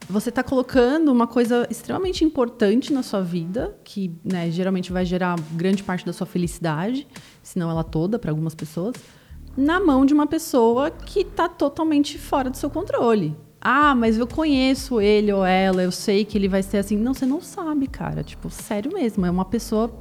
você 0.09 0.29
está 0.29 0.43
colocando 0.43 1.12
uma 1.12 1.27
coisa 1.27 1.67
extremamente 1.69 2.25
importante 2.25 2.91
na 2.91 3.03
sua 3.03 3.21
vida, 3.21 3.77
que 3.83 4.12
né, 4.23 4.49
geralmente 4.49 4.91
vai 4.91 5.05
gerar 5.05 5.39
grande 5.53 5.83
parte 5.83 6.05
da 6.05 6.13
sua 6.13 6.25
felicidade, 6.25 7.07
se 7.43 7.59
não 7.59 7.69
ela 7.69 7.83
toda, 7.83 8.17
para 8.17 8.31
algumas 8.31 8.55
pessoas, 8.55 8.95
na 9.60 9.80
mão 9.80 10.06
de 10.06 10.13
uma 10.13 10.26
pessoa 10.26 10.89
que 10.89 11.19
está 11.19 11.50
totalmente 11.50 12.17
fora 12.17 12.50
do 12.50 12.56
seu 12.56 12.69
controle. 12.69 13.36
Ah, 13.60 13.93
mas 13.93 14.17
eu 14.17 14.26
conheço 14.26 15.02
ele 15.02 15.34
ou 15.34 15.45
ela, 15.45 15.84
eu 15.84 15.91
sei 15.91 16.24
que 16.24 16.38
ele 16.38 16.48
vai 16.48 16.63
ser 16.63 16.78
assim. 16.78 16.95
Não, 16.95 17.13
você 17.13 17.26
não 17.26 17.41
sabe, 17.41 17.88
cara. 17.88 18.24
Tipo, 18.24 18.50
sério 18.50 18.93
mesmo. 18.93 19.26
É 19.26 19.30
uma 19.30 19.43
pessoa. 19.43 19.91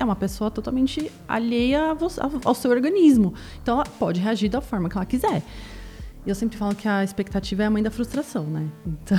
É 0.00 0.04
uma 0.04 0.16
pessoa 0.16 0.50
totalmente 0.50 1.08
alheia 1.28 1.96
ao 2.44 2.54
seu 2.54 2.72
organismo. 2.72 3.32
Então 3.62 3.76
ela 3.76 3.84
pode 3.84 4.20
reagir 4.20 4.50
da 4.50 4.60
forma 4.60 4.88
que 4.88 4.96
ela 4.96 5.06
quiser. 5.06 5.44
E 6.26 6.28
eu 6.28 6.34
sempre 6.34 6.58
falo 6.58 6.74
que 6.74 6.88
a 6.88 7.04
expectativa 7.04 7.62
é 7.62 7.66
a 7.66 7.70
mãe 7.70 7.82
da 7.82 7.92
frustração, 7.92 8.42
né? 8.44 8.66
Então, 8.84 9.18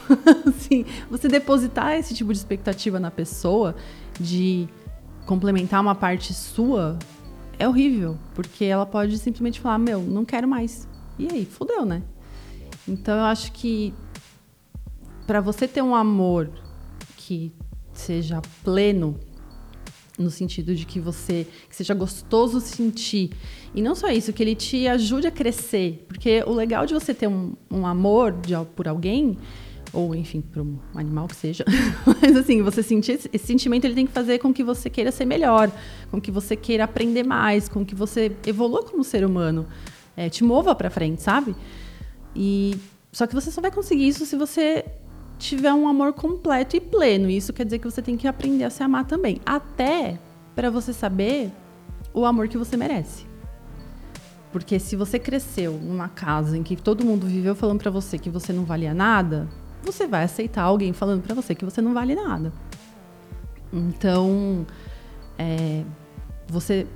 assim, 0.48 0.86
você 1.10 1.28
depositar 1.28 1.92
esse 1.92 2.14
tipo 2.14 2.32
de 2.32 2.38
expectativa 2.38 2.98
na 2.98 3.10
pessoa, 3.10 3.76
de 4.18 4.66
complementar 5.26 5.82
uma 5.82 5.94
parte 5.94 6.32
sua, 6.32 6.98
é 7.58 7.68
horrível. 7.68 8.18
Porque 8.34 8.64
ela 8.64 8.86
pode 8.86 9.16
simplesmente 9.18 9.60
falar: 9.60 9.78
Meu, 9.78 10.02
não 10.02 10.24
quero 10.24 10.48
mais. 10.48 10.88
E 11.18 11.28
aí, 11.30 11.44
fudeu, 11.44 11.84
né? 11.84 12.02
Então 12.86 13.16
eu 13.16 13.24
acho 13.24 13.52
que 13.52 13.94
para 15.26 15.40
você 15.40 15.66
ter 15.66 15.82
um 15.82 15.94
amor 15.94 16.50
que 17.16 17.52
seja 17.92 18.42
pleno, 18.62 19.18
no 20.18 20.30
sentido 20.30 20.74
de 20.74 20.84
que 20.84 21.00
você 21.00 21.46
que 21.68 21.74
seja 21.74 21.94
gostoso 21.94 22.60
sentir. 22.60 23.30
E 23.74 23.82
não 23.82 23.94
só 23.94 24.10
isso, 24.10 24.32
que 24.32 24.42
ele 24.42 24.54
te 24.54 24.86
ajude 24.86 25.26
a 25.26 25.30
crescer. 25.30 26.04
Porque 26.06 26.42
o 26.46 26.52
legal 26.52 26.86
de 26.86 26.94
você 26.94 27.12
ter 27.12 27.26
um, 27.26 27.54
um 27.70 27.86
amor 27.86 28.32
de, 28.32 28.54
por 28.76 28.86
alguém, 28.86 29.36
ou 29.94 30.14
enfim, 30.14 30.40
por 30.40 30.60
um 30.60 30.78
animal 30.94 31.28
que 31.28 31.36
seja, 31.36 31.64
mas 32.20 32.36
assim, 32.36 32.62
você 32.62 32.82
sentir 32.82 33.12
esse, 33.12 33.38
sentimento 33.38 33.84
ele 33.84 33.94
tem 33.94 34.06
que 34.06 34.12
fazer 34.12 34.38
com 34.38 34.52
que 34.52 34.64
você 34.64 34.90
queira 34.90 35.12
ser 35.12 35.24
melhor, 35.24 35.70
com 36.10 36.20
que 36.20 36.30
você 36.30 36.56
queira 36.56 36.84
aprender 36.84 37.22
mais, 37.22 37.68
com 37.68 37.84
que 37.84 37.94
você 37.94 38.36
evolua 38.44 38.82
como 38.82 39.04
ser 39.04 39.24
humano, 39.24 39.66
é, 40.16 40.28
te 40.28 40.42
mova 40.42 40.74
para 40.74 40.90
frente, 40.90 41.22
sabe? 41.22 41.54
E 42.34 42.76
só 43.12 43.26
que 43.26 43.34
você 43.34 43.50
só 43.50 43.60
vai 43.60 43.70
conseguir 43.70 44.08
isso 44.08 44.26
se 44.26 44.36
você 44.36 44.84
tiver 45.38 45.72
um 45.72 45.86
amor 45.86 46.12
completo 46.12 46.76
e 46.76 46.80
pleno. 46.80 47.30
Isso 47.30 47.52
quer 47.52 47.64
dizer 47.64 47.78
que 47.78 47.90
você 47.90 48.02
tem 48.02 48.16
que 48.16 48.26
aprender 48.26 48.64
a 48.64 48.70
se 48.70 48.82
amar 48.82 49.04
também, 49.04 49.40
até 49.46 50.18
para 50.54 50.70
você 50.70 50.92
saber 50.92 51.50
o 52.12 52.24
amor 52.24 52.48
que 52.48 52.58
você 52.58 52.76
merece. 52.76 53.26
Porque 54.52 54.78
se 54.78 54.94
você 54.94 55.18
cresceu 55.18 55.72
numa 55.72 56.08
casa 56.08 56.56
em 56.56 56.62
que 56.62 56.76
todo 56.76 57.04
mundo 57.04 57.26
viveu 57.26 57.56
falando 57.56 57.80
para 57.80 57.90
você 57.90 58.18
que 58.18 58.30
você 58.30 58.52
não 58.52 58.64
valia 58.64 58.94
nada, 58.94 59.48
você 59.84 60.06
vai 60.06 60.24
aceitar 60.24 60.62
alguém 60.62 60.92
falando 60.92 61.22
para 61.22 61.34
você 61.34 61.54
que 61.54 61.64
você 61.64 61.80
não 61.80 61.94
vale 61.94 62.14
nada. 62.14 62.52
Então, 63.72 64.66
é, 65.38 65.82
você 66.48 66.86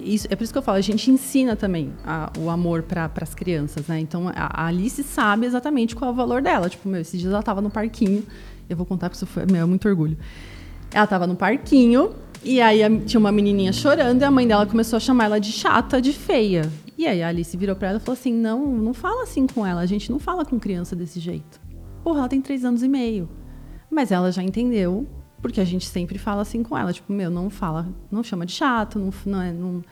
isso, 0.00 0.28
é 0.30 0.36
por 0.36 0.44
isso 0.44 0.52
que 0.52 0.58
eu 0.58 0.62
falo, 0.62 0.78
a 0.78 0.82
gente 0.82 1.10
ensina 1.10 1.56
também 1.56 1.92
a, 2.04 2.30
o 2.38 2.48
amor 2.48 2.82
para 2.82 3.10
as 3.20 3.34
crianças, 3.34 3.88
né? 3.88 3.98
Então 3.98 4.28
a, 4.28 4.32
a, 4.62 4.66
Alice 4.66 5.02
sabe 5.02 5.46
exatamente 5.46 5.96
qual 5.96 6.10
é 6.10 6.12
o 6.12 6.16
valor 6.16 6.40
dela. 6.40 6.68
Tipo, 6.68 6.88
meu, 6.88 7.00
esses 7.00 7.20
dias 7.20 7.32
ela 7.32 7.42
tava 7.42 7.60
no 7.60 7.70
parquinho. 7.70 8.24
Eu 8.70 8.76
vou 8.76 8.86
contar 8.86 9.10
porque 9.10 9.24
isso 9.24 9.26
foi, 9.26 9.44
meu, 9.46 9.62
é 9.62 9.64
muito 9.64 9.88
orgulho. 9.88 10.16
Ela 10.92 11.06
tava 11.06 11.26
no 11.26 11.34
parquinho 11.34 12.14
e 12.44 12.60
aí 12.60 12.82
a, 12.82 13.00
tinha 13.00 13.18
uma 13.18 13.32
menininha 13.32 13.72
chorando 13.72 14.22
e 14.22 14.24
a 14.24 14.30
mãe 14.30 14.46
dela 14.46 14.66
começou 14.66 14.96
a 14.96 15.00
chamar 15.00 15.24
ela 15.24 15.40
de 15.40 15.50
chata, 15.50 16.00
de 16.00 16.12
feia. 16.12 16.70
E 16.96 17.06
aí 17.06 17.22
a 17.22 17.28
Alice 17.28 17.56
virou 17.56 17.74
para 17.74 17.88
ela 17.88 17.98
e 17.98 18.00
falou 18.00 18.18
assim: 18.18 18.32
Não, 18.32 18.64
não 18.66 18.94
fala 18.94 19.24
assim 19.24 19.46
com 19.48 19.66
ela, 19.66 19.80
a 19.80 19.86
gente 19.86 20.10
não 20.12 20.20
fala 20.20 20.44
com 20.44 20.60
criança 20.60 20.94
desse 20.94 21.18
jeito. 21.18 21.60
Porra, 22.02 22.20
ela 22.20 22.28
tem 22.28 22.40
três 22.40 22.64
anos 22.64 22.82
e 22.82 22.88
meio. 22.88 23.28
Mas 23.90 24.10
ela 24.10 24.32
já 24.32 24.42
entendeu 24.42 25.06
porque 25.42 25.60
a 25.60 25.64
gente 25.64 25.86
sempre 25.86 26.18
fala 26.18 26.42
assim 26.42 26.62
com 26.62 26.78
ela, 26.78 26.92
tipo, 26.92 27.12
meu, 27.12 27.28
não 27.28 27.50
fala, 27.50 27.88
não 28.10 28.22
chama 28.22 28.46
de 28.46 28.52
chato, 28.52 28.98
não, 28.98 29.10
não, 29.26 29.42
é, 29.42 29.52
não, 29.52 29.82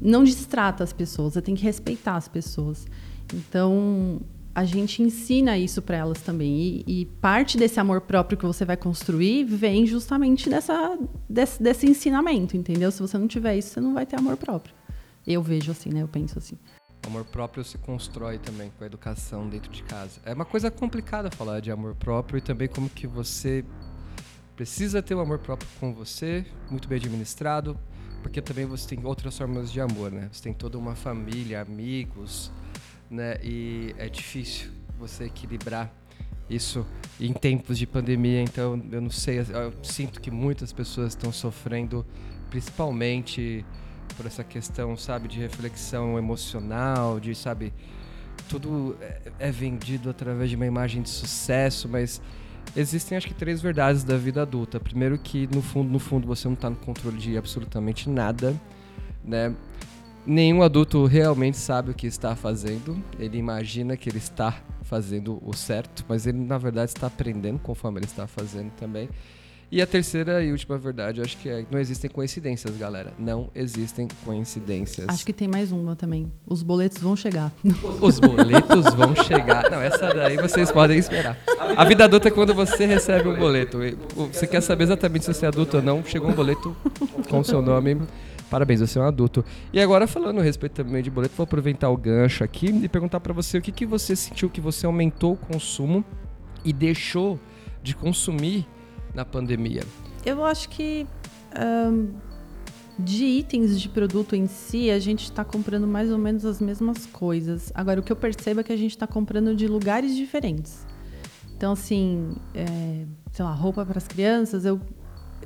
não 0.00 0.24
distrata 0.24 0.84
as 0.84 0.92
pessoas, 0.92 1.34
você 1.34 1.42
tem 1.42 1.56
que 1.56 1.64
respeitar 1.64 2.14
as 2.14 2.28
pessoas. 2.28 2.86
Então, 3.34 4.20
a 4.54 4.64
gente 4.64 5.02
ensina 5.02 5.58
isso 5.58 5.82
para 5.82 5.96
elas 5.96 6.20
também. 6.22 6.84
E, 6.86 7.00
e, 7.00 7.06
parte 7.06 7.58
desse 7.58 7.80
amor 7.80 8.02
próprio 8.02 8.38
que 8.38 8.46
você 8.46 8.64
vai 8.64 8.76
construir 8.76 9.42
vem 9.44 9.84
justamente 9.84 10.48
dessa, 10.48 10.96
desse, 11.28 11.60
desse 11.60 11.86
ensinamento, 11.86 12.56
entendeu? 12.56 12.92
Se 12.92 13.00
você 13.00 13.18
não 13.18 13.26
tiver 13.26 13.56
isso, 13.56 13.70
você 13.70 13.80
não 13.80 13.92
vai 13.92 14.06
ter 14.06 14.16
amor 14.16 14.36
próprio. 14.36 14.72
Eu 15.26 15.42
vejo 15.42 15.72
assim, 15.72 15.90
né? 15.90 16.02
Eu 16.02 16.08
penso 16.08 16.38
assim. 16.38 16.56
Amor 17.06 17.24
próprio 17.24 17.62
se 17.64 17.76
constrói 17.78 18.38
também 18.38 18.72
com 18.76 18.84
a 18.84 18.86
educação 18.86 19.48
dentro 19.48 19.70
de 19.70 19.82
casa. 19.82 20.20
É 20.24 20.32
uma 20.32 20.44
coisa 20.44 20.70
complicada 20.70 21.30
falar 21.30 21.60
de 21.60 21.70
amor 21.70 21.94
próprio 21.94 22.38
e 22.38 22.40
também 22.40 22.66
como 22.66 22.88
que 22.88 23.06
você 23.06 23.64
precisa 24.56 25.02
ter 25.02 25.14
o 25.14 25.18
um 25.18 25.20
amor 25.20 25.38
próprio 25.38 25.68
com 25.78 25.92
você, 25.92 26.46
muito 26.70 26.88
bem 26.88 26.96
administrado, 26.96 27.78
porque 28.22 28.40
também 28.40 28.64
você 28.64 28.88
tem 28.88 29.04
outras 29.04 29.36
formas 29.36 29.70
de 29.70 29.80
amor, 29.80 30.10
né? 30.10 30.28
Você 30.32 30.42
tem 30.42 30.54
toda 30.54 30.78
uma 30.78 30.94
família, 30.94 31.60
amigos, 31.60 32.50
né? 33.10 33.36
E 33.42 33.94
é 33.98 34.08
difícil 34.08 34.70
você 34.98 35.24
equilibrar 35.24 35.92
isso 36.48 36.86
em 37.20 37.32
tempos 37.32 37.78
de 37.78 37.86
pandemia, 37.86 38.40
então 38.40 38.82
eu 38.90 39.00
não 39.00 39.10
sei, 39.10 39.40
eu 39.40 39.72
sinto 39.82 40.20
que 40.20 40.30
muitas 40.30 40.72
pessoas 40.72 41.08
estão 41.08 41.32
sofrendo, 41.32 42.04
principalmente 42.50 43.64
por 44.16 44.26
essa 44.26 44.44
questão, 44.44 44.96
sabe, 44.96 45.28
de 45.28 45.38
reflexão 45.38 46.18
emocional, 46.18 47.18
de, 47.18 47.34
sabe, 47.34 47.72
tudo 48.48 48.96
é, 49.00 49.32
é 49.38 49.50
vendido 49.50 50.10
através 50.10 50.50
de 50.50 50.56
uma 50.56 50.66
imagem 50.66 51.02
de 51.02 51.10
sucesso, 51.10 51.88
mas 51.88 52.20
Existem 52.76 53.16
acho 53.16 53.28
que 53.28 53.34
três 53.34 53.60
verdades 53.60 54.02
da 54.02 54.16
vida 54.16 54.42
adulta. 54.42 54.80
Primeiro 54.80 55.16
que 55.16 55.46
no 55.54 55.62
fundo, 55.62 55.90
no 55.90 55.98
fundo 55.98 56.26
você 56.26 56.48
não 56.48 56.54
está 56.54 56.68
no 56.68 56.76
controle 56.76 57.18
de 57.18 57.36
absolutamente 57.36 58.08
nada, 58.08 58.54
né? 59.24 59.54
Nenhum 60.26 60.62
adulto 60.62 61.04
realmente 61.04 61.56
sabe 61.56 61.90
o 61.90 61.94
que 61.94 62.06
está 62.06 62.34
fazendo. 62.34 63.00
Ele 63.18 63.38
imagina 63.38 63.96
que 63.96 64.08
ele 64.08 64.18
está 64.18 64.60
fazendo 64.82 65.40
o 65.46 65.52
certo, 65.54 66.04
mas 66.08 66.26
ele 66.26 66.38
na 66.38 66.58
verdade 66.58 66.90
está 66.90 67.06
aprendendo 67.06 67.60
conforme 67.60 67.98
ele 67.98 68.06
está 68.06 68.26
fazendo 68.26 68.72
também. 68.72 69.08
E 69.74 69.82
a 69.82 69.86
terceira 69.88 70.40
e 70.40 70.52
última 70.52 70.78
verdade, 70.78 71.18
eu 71.18 71.24
acho 71.24 71.36
que 71.36 71.48
é, 71.48 71.66
não 71.68 71.80
existem 71.80 72.08
coincidências, 72.08 72.76
galera. 72.76 73.12
Não 73.18 73.50
existem 73.52 74.06
coincidências. 74.24 75.08
Acho 75.08 75.26
que 75.26 75.32
tem 75.32 75.48
mais 75.48 75.72
uma 75.72 75.96
também. 75.96 76.30
Os 76.46 76.62
boletos 76.62 77.02
vão 77.02 77.16
chegar. 77.16 77.50
Os 78.00 78.20
boletos 78.20 78.94
vão 78.94 79.16
chegar. 79.16 79.68
Não, 79.72 79.82
essa 79.82 80.14
daí 80.14 80.36
vocês 80.36 80.70
podem 80.70 80.96
esperar. 80.96 81.36
A 81.76 81.84
vida 81.84 82.04
adulta 82.04 82.28
é 82.28 82.30
quando 82.30 82.54
você 82.54 82.86
recebe 82.86 83.28
um 83.28 83.34
boleto. 83.34 83.78
Você 84.32 84.46
quer 84.46 84.60
saber 84.60 84.84
exatamente 84.84 85.24
se 85.24 85.34
você 85.34 85.44
é 85.44 85.48
adulto 85.48 85.78
ou 85.78 85.82
não, 85.82 86.04
chegou 86.04 86.30
um 86.30 86.34
boleto 86.34 86.76
com 87.28 87.40
o 87.40 87.44
seu 87.44 87.60
nome. 87.60 88.00
Parabéns, 88.48 88.78
você 88.78 88.96
é 88.96 89.02
um 89.02 89.06
adulto. 89.06 89.44
E 89.72 89.80
agora, 89.80 90.06
falando 90.06 90.38
a 90.38 90.44
respeito 90.44 90.74
também 90.74 91.02
de 91.02 91.10
boleto, 91.10 91.34
vou 91.36 91.42
aproveitar 91.42 91.90
o 91.90 91.96
gancho 91.96 92.44
aqui 92.44 92.68
e 92.68 92.88
perguntar 92.88 93.18
para 93.18 93.32
você 93.32 93.58
o 93.58 93.60
que, 93.60 93.72
que 93.72 93.84
você 93.84 94.14
sentiu 94.14 94.48
que 94.48 94.60
você 94.60 94.86
aumentou 94.86 95.32
o 95.32 95.36
consumo 95.36 96.04
e 96.64 96.72
deixou 96.72 97.40
de 97.82 97.92
consumir 97.92 98.68
na 99.14 99.24
pandemia? 99.24 99.82
Eu 100.24 100.44
acho 100.44 100.68
que 100.68 101.06
um, 101.58 102.08
de 102.98 103.24
itens 103.24 103.80
de 103.80 103.88
produto 103.88 104.36
em 104.36 104.46
si, 104.46 104.90
a 104.90 104.98
gente 104.98 105.24
está 105.24 105.44
comprando 105.44 105.86
mais 105.86 106.10
ou 106.10 106.18
menos 106.18 106.44
as 106.44 106.60
mesmas 106.60 107.06
coisas. 107.06 107.72
Agora, 107.74 108.00
o 108.00 108.02
que 108.02 108.12
eu 108.12 108.16
percebo 108.16 108.60
é 108.60 108.62
que 108.62 108.72
a 108.72 108.76
gente 108.76 108.92
está 108.92 109.06
comprando 109.06 109.54
de 109.54 109.66
lugares 109.66 110.14
diferentes. 110.14 110.86
Então, 111.56 111.72
assim, 111.72 112.34
é, 112.54 113.04
sei 113.32 113.44
lá, 113.44 113.52
roupa 113.52 113.84
para 113.84 113.98
as 113.98 114.06
crianças, 114.06 114.64
eu, 114.64 114.80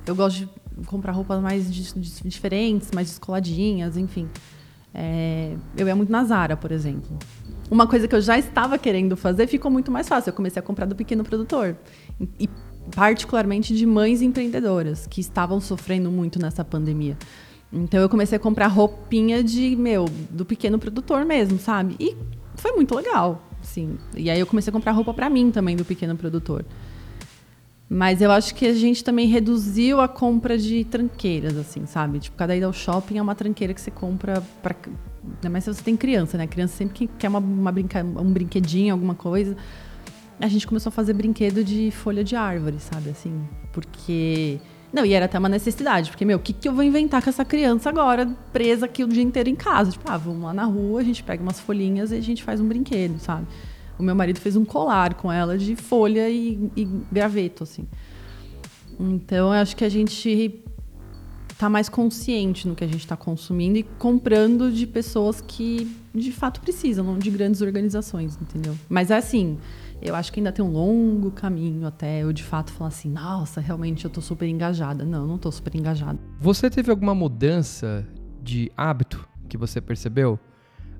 eu 0.07 0.15
gosto 0.15 0.41
de 0.41 0.87
comprar 0.87 1.13
roupas 1.13 1.41
mais 1.41 1.73
diferentes, 2.25 2.91
mais 2.93 3.09
descoladinhas, 3.09 3.97
enfim. 3.97 4.29
É, 4.95 5.55
eu 5.77 5.87
ia 5.87 5.95
muito 5.95 6.11
na 6.11 6.25
Zara, 6.25 6.57
por 6.57 6.73
exemplo. 6.73 7.19
Uma 7.71 7.87
coisa 7.87 8.09
que 8.09 8.15
eu 8.15 8.21
já 8.21 8.39
estava 8.39 8.79
querendo 8.79 9.17
fazer 9.17 9.47
ficou 9.47 9.71
muito 9.71 9.91
mais 9.91 10.09
fácil. 10.09 10.31
Eu 10.31 10.35
comecei 10.35 10.59
a 10.59 10.63
comprar 10.63 10.87
do 10.87 10.97
pequeno 10.97 11.23
produtor. 11.23 11.77
E 12.41 12.49
particularmente 12.95 13.75
de 13.75 13.87
mães 13.87 14.23
empreendedoras 14.23 15.07
que 15.07 15.21
estavam 15.21 15.61
sofrendo 15.61 16.11
muito 16.11 16.39
nessa 16.39 16.65
pandemia. 16.65 17.17
Então 17.73 18.01
eu 18.01 18.09
comecei 18.09 18.37
a 18.37 18.41
comprar 18.41 18.67
roupinha 18.69 19.43
de, 19.43 19.77
meu, 19.77 20.07
do 20.31 20.45
pequeno 20.45 20.79
produtor 20.79 21.25
mesmo, 21.25 21.59
sabe? 21.59 21.97
E 22.01 22.17
foi 22.57 22.73
muito 22.73 22.95
legal, 22.95 23.43
sim. 23.63 23.99
E 24.17 24.31
aí 24.31 24.41
eu 24.41 24.47
comecei 24.47 24.71
a 24.71 24.73
comprar 24.73 24.93
roupa 24.93 25.13
para 25.13 25.29
mim 25.29 25.51
também 25.51 25.77
do 25.77 25.85
pequeno 25.85 26.17
produtor. 26.17 26.65
Mas 27.91 28.21
eu 28.21 28.31
acho 28.31 28.55
que 28.55 28.67
a 28.67 28.75
gente 28.75 29.03
também 29.03 29.27
reduziu 29.29 30.01
a 30.01 30.09
compra 30.09 30.59
de 30.59 30.85
tranqueiras, 30.85 31.57
assim, 31.57 31.87
sabe? 31.87 32.19
Tipo, 32.19 32.37
cada 32.37 32.55
ida 32.55 32.67
ao 32.67 32.73
shopping 32.73 33.17
é 33.17 33.23
uma 33.23 33.35
tranqueira 33.35 33.73
que 33.73 33.81
você 33.81 33.91
compra 33.91 34.43
para 34.63 34.75
Ainda 35.37 35.51
mais 35.51 35.65
se 35.65 35.75
você 35.75 35.83
tem 35.83 35.97
criança, 35.97 36.39
né? 36.39 36.47
Criança 36.47 36.77
sempre 36.77 37.09
quer 37.19 37.29
uma, 37.29 37.39
uma 37.39 37.71
brinca... 37.71 38.03
um 38.03 38.33
brinquedinho, 38.33 38.95
alguma 38.95 39.15
coisa 39.15 39.57
a 40.41 40.49
gente 40.49 40.67
começou 40.67 40.91
a 40.91 40.93
fazer 40.93 41.13
brinquedo 41.13 41.65
de 41.65 41.91
folha 41.91 42.23
de 42.23 42.37
árvore, 42.37 42.79
sabe? 42.79 43.11
Assim, 43.11 43.47
porque. 43.73 44.59
Não, 44.93 45.05
e 45.05 45.13
era 45.13 45.27
até 45.27 45.39
uma 45.39 45.51
necessidade, 45.51 46.11
porque, 46.11 46.25
meu, 46.25 46.39
o 46.39 46.41
que, 46.41 46.53
que 46.53 46.67
eu 46.67 46.73
vou 46.73 46.83
inventar 46.83 47.23
com 47.23 47.29
essa 47.29 47.45
criança 47.45 47.91
agora, 47.91 48.27
presa 48.53 48.87
aqui 48.87 49.05
o 49.05 49.09
dia 49.09 49.23
inteiro 49.23 49.51
em 49.51 49.55
casa? 49.55 49.91
Tipo, 49.91 50.11
ah, 50.11 50.17
vamos 50.17 50.43
lá 50.43 50.55
na 50.55 50.65
rua, 50.65 51.01
a 51.01 51.05
gente 51.05 51.23
pega 51.23 51.43
umas 51.43 51.61
folhinhas 51.61 52.11
e 52.11 52.15
a 52.15 52.23
gente 52.23 52.43
faz 52.43 52.59
um 52.59 52.67
brinquedo, 52.67 53.19
sabe? 53.19 53.47
O 53.99 54.03
meu 54.03 54.15
marido 54.15 54.41
fez 54.41 54.57
um 54.57 54.65
colar 54.65 55.13
com 55.15 55.31
ela 55.31 55.59
de 55.59 55.77
folha 55.77 56.31
e, 56.31 56.71
e 56.75 56.85
graveto, 57.13 57.65
assim. 57.65 57.87
Então, 58.99 59.49
eu 59.49 59.61
acho 59.61 59.77
que 59.77 59.85
a 59.85 59.89
gente 59.91 60.65
tá 61.59 61.69
mais 61.69 61.89
consciente 61.89 62.69
no 62.69 62.75
que 62.77 62.85
a 62.85 62.87
gente 62.87 63.01
está 63.01 63.17
consumindo 63.17 63.79
e 63.79 63.83
comprando 63.83 64.71
de 64.71 64.87
pessoas 64.87 65.41
que 65.41 65.93
de 66.15 66.31
fato 66.31 66.61
precisam, 66.61 67.05
não 67.05 67.19
de 67.19 67.31
grandes 67.31 67.61
organizações, 67.61 68.39
entendeu? 68.41 68.77
Mas 68.89 69.11
é 69.11 69.17
assim, 69.17 69.59
eu 70.01 70.15
acho 70.15 70.33
que 70.33 70.41
ainda 70.41 70.53
tem 70.53 70.65
um 70.65 70.71
longo 70.71 71.31
caminho 71.31 71.87
até 71.87 72.23
eu 72.23 72.33
de 72.33 72.43
fato 72.43 72.73
falar 72.73 72.89
assim, 72.89 73.11
nossa, 73.11 73.61
realmente 73.61 74.05
eu 74.05 74.11
tô 74.11 74.21
super 74.21 74.47
engajada. 74.47 75.05
Não, 75.05 75.27
não 75.27 75.39
tô 75.39 75.51
super 75.51 75.75
engajada. 75.75 76.19
Você 76.41 76.71
teve 76.71 76.91
alguma 76.91 77.15
mudança 77.15 78.07
de 78.43 78.71
hábito 78.77 79.29
que 79.49 79.57
você 79.57 79.81
percebeu? 79.81 80.39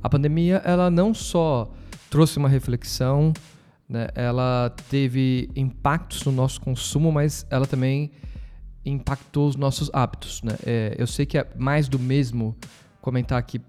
A 0.03 0.09
pandemia, 0.09 0.63
ela 0.65 0.91
não 0.91 1.13
só 1.13 1.73
trouxe 2.11 2.39
uma 2.39 2.49
reflexão, 2.49 3.33
né, 3.89 4.09
ela 4.15 4.75
teve 4.91 5.51
impactos 5.57 6.25
no 6.25 6.33
nosso 6.33 6.61
consumo, 6.61 7.11
mas 7.11 7.47
ela 7.51 7.67
também 7.67 8.11
impactou 8.85 9.49
os 9.49 9.57
nossos 9.57 9.91
hábitos. 9.93 10.43
Né? 10.43 10.53
É, 10.65 10.95
eu 10.99 11.07
sei 11.07 11.27
que 11.27 11.39
é 11.39 11.47
mais 11.57 11.89
do 11.89 11.99
mesmo 11.99 12.57
comentar 13.01 13.43
que 13.43 13.61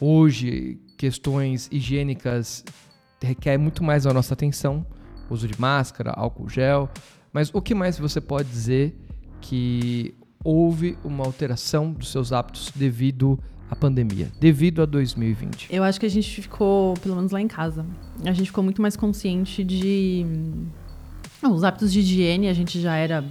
hoje 0.00 0.78
questões 0.96 1.68
higiênicas 1.72 2.64
requer 3.24 3.58
muito 3.58 3.82
mais 3.82 4.06
a 4.06 4.12
nossa 4.12 4.34
atenção, 4.34 4.86
uso 5.28 5.48
de 5.48 5.58
máscara, 5.60 6.12
álcool 6.12 6.48
gel, 6.48 6.88
mas 7.32 7.50
o 7.52 7.60
que 7.60 7.74
mais 7.74 7.98
você 7.98 8.20
pode 8.20 8.48
dizer 8.48 8.96
que 9.40 10.14
houve 10.44 10.96
uma 11.02 11.24
alteração 11.24 11.92
dos 11.92 12.10
seus 12.10 12.32
hábitos 12.32 12.70
devido 12.74 13.38
à 13.70 13.74
pandemia, 13.74 14.30
devido 14.38 14.82
a 14.82 14.86
2020? 14.86 15.68
Eu 15.70 15.82
acho 15.82 15.98
que 15.98 16.06
a 16.06 16.10
gente 16.10 16.42
ficou, 16.42 16.94
pelo 16.98 17.16
menos 17.16 17.32
lá 17.32 17.40
em 17.40 17.48
casa, 17.48 17.84
a 18.24 18.32
gente 18.32 18.46
ficou 18.46 18.62
muito 18.62 18.80
mais 18.80 18.96
consciente 18.96 19.64
de 19.64 20.24
os 21.42 21.64
hábitos 21.64 21.92
de 21.92 22.00
higiene, 22.00 22.48
a 22.48 22.54
gente 22.54 22.80
já 22.80 22.94
era 22.96 23.24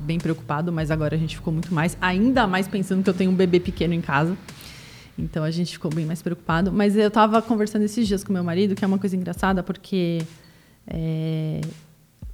bem 0.00 0.18
preocupado, 0.18 0.72
mas 0.72 0.90
agora 0.90 1.14
a 1.14 1.18
gente 1.18 1.36
ficou 1.36 1.52
muito 1.52 1.72
mais, 1.74 1.96
ainda 2.00 2.46
mais 2.46 2.66
pensando 2.68 3.02
que 3.02 3.10
eu 3.10 3.14
tenho 3.14 3.30
um 3.30 3.34
bebê 3.34 3.60
pequeno 3.60 3.94
em 3.94 4.00
casa. 4.00 4.36
Então 5.18 5.44
a 5.44 5.50
gente 5.50 5.72
ficou 5.72 5.92
bem 5.92 6.04
mais 6.04 6.22
preocupado. 6.22 6.72
Mas 6.72 6.96
eu 6.96 7.08
estava 7.08 7.40
conversando 7.40 7.82
esses 7.82 8.06
dias 8.06 8.24
com 8.24 8.32
meu 8.32 8.44
marido, 8.44 8.74
que 8.74 8.84
é 8.84 8.88
uma 8.88 8.98
coisa 8.98 9.16
engraçada, 9.16 9.62
porque 9.62 10.22
é, 10.86 11.60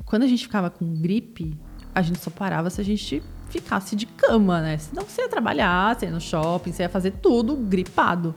quando 0.04 0.22
a 0.22 0.26
gente 0.26 0.42
ficava 0.42 0.70
com 0.70 0.94
gripe, 0.94 1.56
a 1.94 2.02
gente 2.02 2.18
só 2.20 2.30
parava 2.30 2.70
se 2.70 2.80
a 2.80 2.84
gente 2.84 3.22
ficasse 3.48 3.96
de 3.96 4.06
cama, 4.06 4.60
né? 4.60 4.78
Senão 4.78 5.04
você 5.04 5.22
ia 5.22 5.28
trabalhar, 5.28 5.96
você 5.96 6.06
ia 6.06 6.12
no 6.12 6.20
shopping, 6.20 6.72
você 6.72 6.82
ia 6.84 6.88
fazer 6.88 7.12
tudo 7.20 7.56
gripado. 7.56 8.34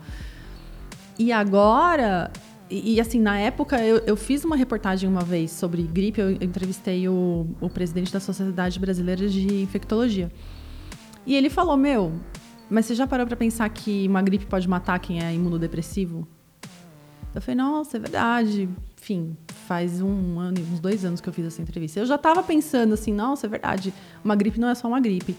E 1.17 1.31
agora, 1.31 2.31
e, 2.69 2.95
e 2.95 3.01
assim, 3.01 3.19
na 3.19 3.37
época, 3.37 3.79
eu, 3.79 3.97
eu, 3.99 4.15
fiz 4.15 4.43
uma 4.43 4.55
reportagem 4.55 5.07
uma 5.07 5.21
vez 5.21 5.51
sobre 5.51 5.83
gripe, 5.83 6.19
eu 6.19 6.31
entrevistei 6.31 7.07
o, 7.07 7.47
o 7.61 7.69
presidente 7.69 8.11
da 8.11 8.19
Sociedade 8.19 8.79
Brasileira 8.79 9.29
de 9.29 9.61
Infectologia. 9.61 10.31
E 11.25 11.35
ele 11.35 11.49
falou: 11.49 11.77
Meu, 11.77 12.13
mas 12.73 12.87
você 12.87 12.95
já 12.95 13.05
parou 13.05 13.27
para 13.27 13.35
pensar 13.35 13.69
que 13.69 14.07
uma 14.07 14.21
gripe 14.21 14.47
pode 14.47 14.67
matar 14.67 14.97
quem 14.99 15.23
é 15.23 15.31
imunodepressivo? 15.31 16.27
Eu 17.33 17.39
falei, 17.39 17.55
nossa, 17.55 17.97
é 17.97 17.99
verdade. 17.99 18.67
Enfim, 18.99 19.37
faz 19.67 20.01
um 20.01 20.39
ano, 20.39 20.59
uns 20.71 20.79
dois 20.79 21.05
anos 21.05 21.21
que 21.21 21.29
eu 21.29 21.33
fiz 21.33 21.45
essa 21.45 21.61
entrevista. 21.61 21.99
Eu 21.99 22.05
já 22.07 22.15
estava 22.15 22.41
pensando 22.41 22.95
assim, 22.95 23.13
nossa, 23.13 23.45
é 23.45 23.49
verdade. 23.49 23.93
Uma 24.25 24.35
gripe 24.35 24.59
não 24.59 24.69
é 24.69 24.73
só 24.73 24.87
uma 24.87 24.99
gripe. 24.99 25.35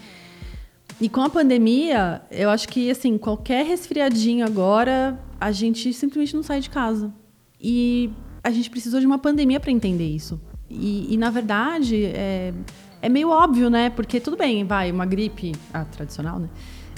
E 1.01 1.09
com 1.09 1.19
a 1.21 1.29
pandemia, 1.29 2.21
eu 2.31 2.49
acho 2.49 2.69
que 2.69 2.89
assim, 2.89 3.17
qualquer 3.17 3.65
resfriadinho 3.65 4.45
agora, 4.45 5.19
a 5.37 5.51
gente 5.51 5.91
simplesmente 5.91 6.33
não 6.33 6.43
sai 6.43 6.61
de 6.61 6.69
casa. 6.69 7.13
E 7.59 8.11
a 8.41 8.49
gente 8.49 8.69
precisou 8.69 9.01
de 9.01 9.05
uma 9.05 9.17
pandemia 9.17 9.59
para 9.59 9.71
entender 9.71 10.07
isso. 10.07 10.39
E, 10.69 11.13
e 11.13 11.17
na 11.17 11.29
verdade, 11.29 12.05
é, 12.05 12.53
é 13.01 13.09
meio 13.09 13.29
óbvio, 13.29 13.69
né? 13.69 13.89
Porque 13.89 14.21
tudo 14.21 14.37
bem, 14.37 14.63
vai, 14.63 14.89
uma 14.89 15.05
gripe, 15.05 15.53
a 15.73 15.83
tradicional, 15.83 16.39
né? 16.39 16.49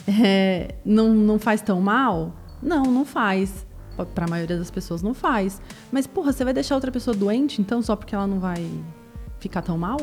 É, 0.07 0.75
não, 0.85 1.13
não 1.13 1.37
faz 1.37 1.61
tão 1.61 1.81
mal? 1.81 2.33
Não, 2.61 2.83
não 2.83 3.05
faz. 3.05 3.65
Para 4.13 4.25
a 4.25 4.29
maioria 4.29 4.57
das 4.57 4.71
pessoas 4.71 5.01
não 5.01 5.13
faz. 5.13 5.61
Mas, 5.91 6.07
porra, 6.07 6.31
você 6.31 6.43
vai 6.43 6.53
deixar 6.53 6.75
outra 6.75 6.91
pessoa 6.91 7.15
doente, 7.15 7.61
então, 7.61 7.81
só 7.81 7.95
porque 7.95 8.15
ela 8.15 8.27
não 8.27 8.39
vai 8.39 8.69
ficar 9.39 9.61
tão 9.61 9.77
mal? 9.77 9.97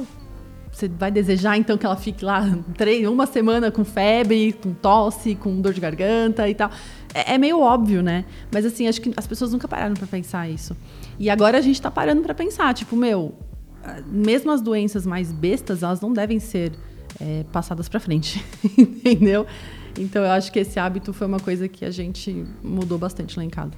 Você 0.70 0.88
vai 0.88 1.10
desejar, 1.12 1.56
então, 1.56 1.78
que 1.78 1.86
ela 1.86 1.96
fique 1.96 2.24
lá 2.24 2.44
três, 2.76 3.08
uma 3.08 3.26
semana 3.26 3.70
com 3.70 3.84
febre, 3.84 4.52
com 4.52 4.74
tosse, 4.74 5.36
com 5.36 5.60
dor 5.60 5.72
de 5.72 5.80
garganta 5.80 6.48
e 6.48 6.54
tal. 6.54 6.70
É, 7.14 7.34
é 7.34 7.38
meio 7.38 7.60
óbvio, 7.60 8.02
né? 8.02 8.24
Mas, 8.52 8.66
assim, 8.66 8.88
acho 8.88 9.00
que 9.00 9.12
as 9.16 9.26
pessoas 9.26 9.52
nunca 9.52 9.68
pararam 9.68 9.94
para 9.94 10.08
pensar 10.08 10.50
isso. 10.50 10.76
E 11.18 11.30
agora 11.30 11.58
a 11.58 11.60
gente 11.60 11.76
está 11.76 11.90
parando 11.90 12.20
para 12.20 12.34
pensar, 12.34 12.74
tipo, 12.74 12.96
meu, 12.96 13.32
mesmo 14.06 14.50
as 14.50 14.60
doenças 14.60 15.06
mais 15.06 15.30
bestas, 15.30 15.84
elas 15.84 16.00
não 16.00 16.12
devem 16.12 16.40
ser 16.40 16.72
é, 17.20 17.44
passadas 17.52 17.88
para 17.88 18.00
frente, 18.00 18.44
entendeu? 18.76 19.46
Então 19.98 20.24
eu 20.24 20.30
acho 20.30 20.50
que 20.50 20.58
esse 20.58 20.78
hábito 20.78 21.12
foi 21.12 21.26
uma 21.26 21.38
coisa 21.38 21.68
que 21.68 21.84
a 21.84 21.90
gente 21.90 22.44
mudou 22.62 22.98
bastante 22.98 23.36
lá 23.36 23.44
em 23.44 23.50
casa. 23.50 23.72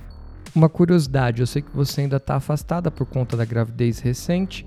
Uma 0.54 0.68
curiosidade, 0.68 1.40
eu 1.42 1.46
sei 1.46 1.60
que 1.60 1.70
você 1.74 2.02
ainda 2.02 2.16
está 2.16 2.36
afastada 2.36 2.90
por 2.90 3.04
conta 3.04 3.36
da 3.36 3.44
gravidez 3.44 3.98
recente, 3.98 4.66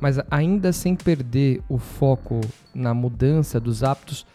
mas 0.00 0.18
ainda 0.30 0.72
sem 0.72 0.96
perder 0.96 1.62
o 1.68 1.78
foco 1.78 2.40
na 2.74 2.92
mudança 2.92 3.60
dos 3.60 3.84
hábitos, 3.84 4.26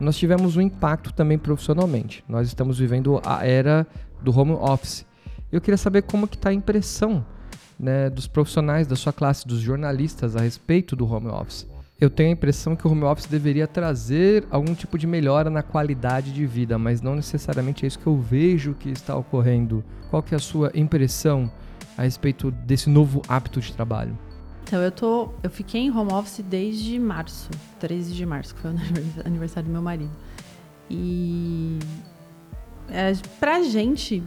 nós 0.00 0.16
tivemos 0.16 0.56
um 0.56 0.60
impacto 0.60 1.12
também 1.12 1.36
profissionalmente. 1.38 2.24
Nós 2.26 2.46
estamos 2.46 2.78
vivendo 2.78 3.20
a 3.24 3.46
era 3.46 3.86
do 4.22 4.36
home 4.36 4.52
office. 4.52 5.04
Eu 5.52 5.60
queria 5.60 5.76
saber 5.76 6.02
como 6.02 6.26
que 6.26 6.36
está 6.36 6.48
a 6.50 6.54
impressão 6.54 7.24
né, 7.78 8.08
dos 8.08 8.26
profissionais 8.26 8.86
da 8.86 8.96
sua 8.96 9.12
classe, 9.12 9.46
dos 9.46 9.60
jornalistas 9.60 10.34
a 10.34 10.40
respeito 10.40 10.96
do 10.96 11.10
home 11.10 11.28
office 11.28 11.66
eu 12.00 12.08
tenho 12.08 12.28
a 12.28 12.32
impressão 12.32 12.76
que 12.76 12.86
o 12.86 12.90
home 12.90 13.02
office 13.02 13.26
deveria 13.26 13.66
trazer 13.66 14.46
algum 14.50 14.72
tipo 14.72 14.96
de 14.96 15.06
melhora 15.06 15.50
na 15.50 15.64
qualidade 15.64 16.32
de 16.32 16.46
vida, 16.46 16.78
mas 16.78 17.02
não 17.02 17.16
necessariamente 17.16 17.84
é 17.84 17.88
isso 17.88 17.98
que 17.98 18.06
eu 18.06 18.16
vejo 18.20 18.74
que 18.74 18.88
está 18.88 19.16
ocorrendo. 19.16 19.84
Qual 20.08 20.22
que 20.22 20.32
é 20.32 20.36
a 20.36 20.40
sua 20.40 20.70
impressão 20.74 21.50
a 21.96 22.02
respeito 22.02 22.52
desse 22.52 22.88
novo 22.88 23.20
hábito 23.26 23.60
de 23.60 23.72
trabalho? 23.72 24.16
Então, 24.62 24.80
eu 24.80 24.92
tô, 24.92 25.30
eu 25.42 25.50
fiquei 25.50 25.80
em 25.80 25.90
home 25.90 26.12
office 26.12 26.44
desde 26.48 26.98
março, 27.00 27.50
13 27.80 28.14
de 28.14 28.24
março, 28.24 28.54
que 28.54 28.60
foi 28.60 28.70
o 28.70 28.76
aniversário 29.26 29.68
do 29.68 29.72
meu 29.72 29.82
marido. 29.82 30.12
E 30.88 31.80
é, 32.88 33.12
pra 33.40 33.60
gente, 33.62 34.22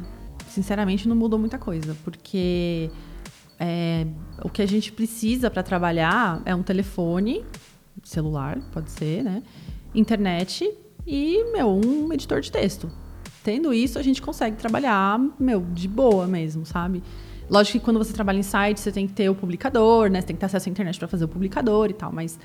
sinceramente, 0.49 1.07
não 1.07 1.15
mudou 1.15 1.39
muita 1.39 1.57
coisa, 1.57 1.95
porque 2.03 2.91
é, 3.63 4.07
o 4.43 4.49
que 4.49 4.61
a 4.61 4.65
gente 4.65 4.91
precisa 4.91 5.49
para 5.51 5.61
trabalhar 5.61 6.41
é 6.45 6.55
um 6.55 6.63
telefone, 6.63 7.45
celular, 8.03 8.59
pode 8.71 8.89
ser, 8.91 9.23
né? 9.23 9.43
Internet 9.93 10.71
e, 11.05 11.43
meu, 11.51 11.67
um 11.69 12.11
editor 12.13 12.41
de 12.41 12.51
texto. 12.51 12.89
Tendo 13.43 13.73
isso, 13.73 13.97
a 13.97 14.03
gente 14.03 14.21
consegue 14.21 14.55
trabalhar, 14.55 15.19
meu, 15.39 15.61
de 15.61 15.87
boa 15.87 16.27
mesmo, 16.27 16.65
sabe? 16.65 17.01
Lógico 17.49 17.79
que 17.79 17.83
quando 17.83 17.97
você 17.97 18.13
trabalha 18.13 18.37
em 18.37 18.43
site, 18.43 18.79
você 18.79 18.91
tem 18.91 19.07
que 19.07 19.13
ter 19.13 19.29
o 19.29 19.35
publicador, 19.35 20.09
né? 20.09 20.21
Você 20.21 20.27
tem 20.27 20.35
que 20.35 20.39
ter 20.39 20.45
acesso 20.45 20.69
à 20.69 20.71
internet 20.71 20.97
para 20.97 21.07
fazer 21.07 21.25
o 21.25 21.27
publicador 21.27 21.89
e 21.89 21.93
tal, 21.93 22.11
mas 22.11 22.39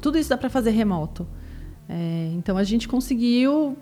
tudo 0.00 0.16
isso 0.16 0.30
dá 0.30 0.38
para 0.38 0.48
fazer 0.48 0.70
remoto. 0.70 1.26
É, 1.88 2.30
então 2.32 2.56
a 2.56 2.64
gente 2.64 2.88
conseguiu 2.88 3.76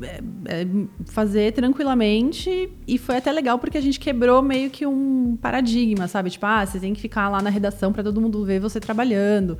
é, 0.00 0.20
é, 0.46 0.66
fazer 1.06 1.52
tranquilamente 1.52 2.72
e 2.86 2.98
foi 2.98 3.16
até 3.16 3.30
legal 3.30 3.58
porque 3.58 3.76
a 3.76 3.80
gente 3.80 4.00
quebrou 4.00 4.42
meio 4.42 4.70
que 4.70 4.86
um 4.86 5.36
paradigma, 5.40 6.06
sabe? 6.08 6.30
Tipo, 6.30 6.46
ah, 6.46 6.64
você 6.64 6.78
tem 6.78 6.94
que 6.94 7.00
ficar 7.00 7.28
lá 7.28 7.42
na 7.42 7.50
redação 7.50 7.92
para 7.92 8.02
todo 8.02 8.20
mundo 8.20 8.44
ver 8.44 8.60
você 8.60 8.78
trabalhando. 8.78 9.58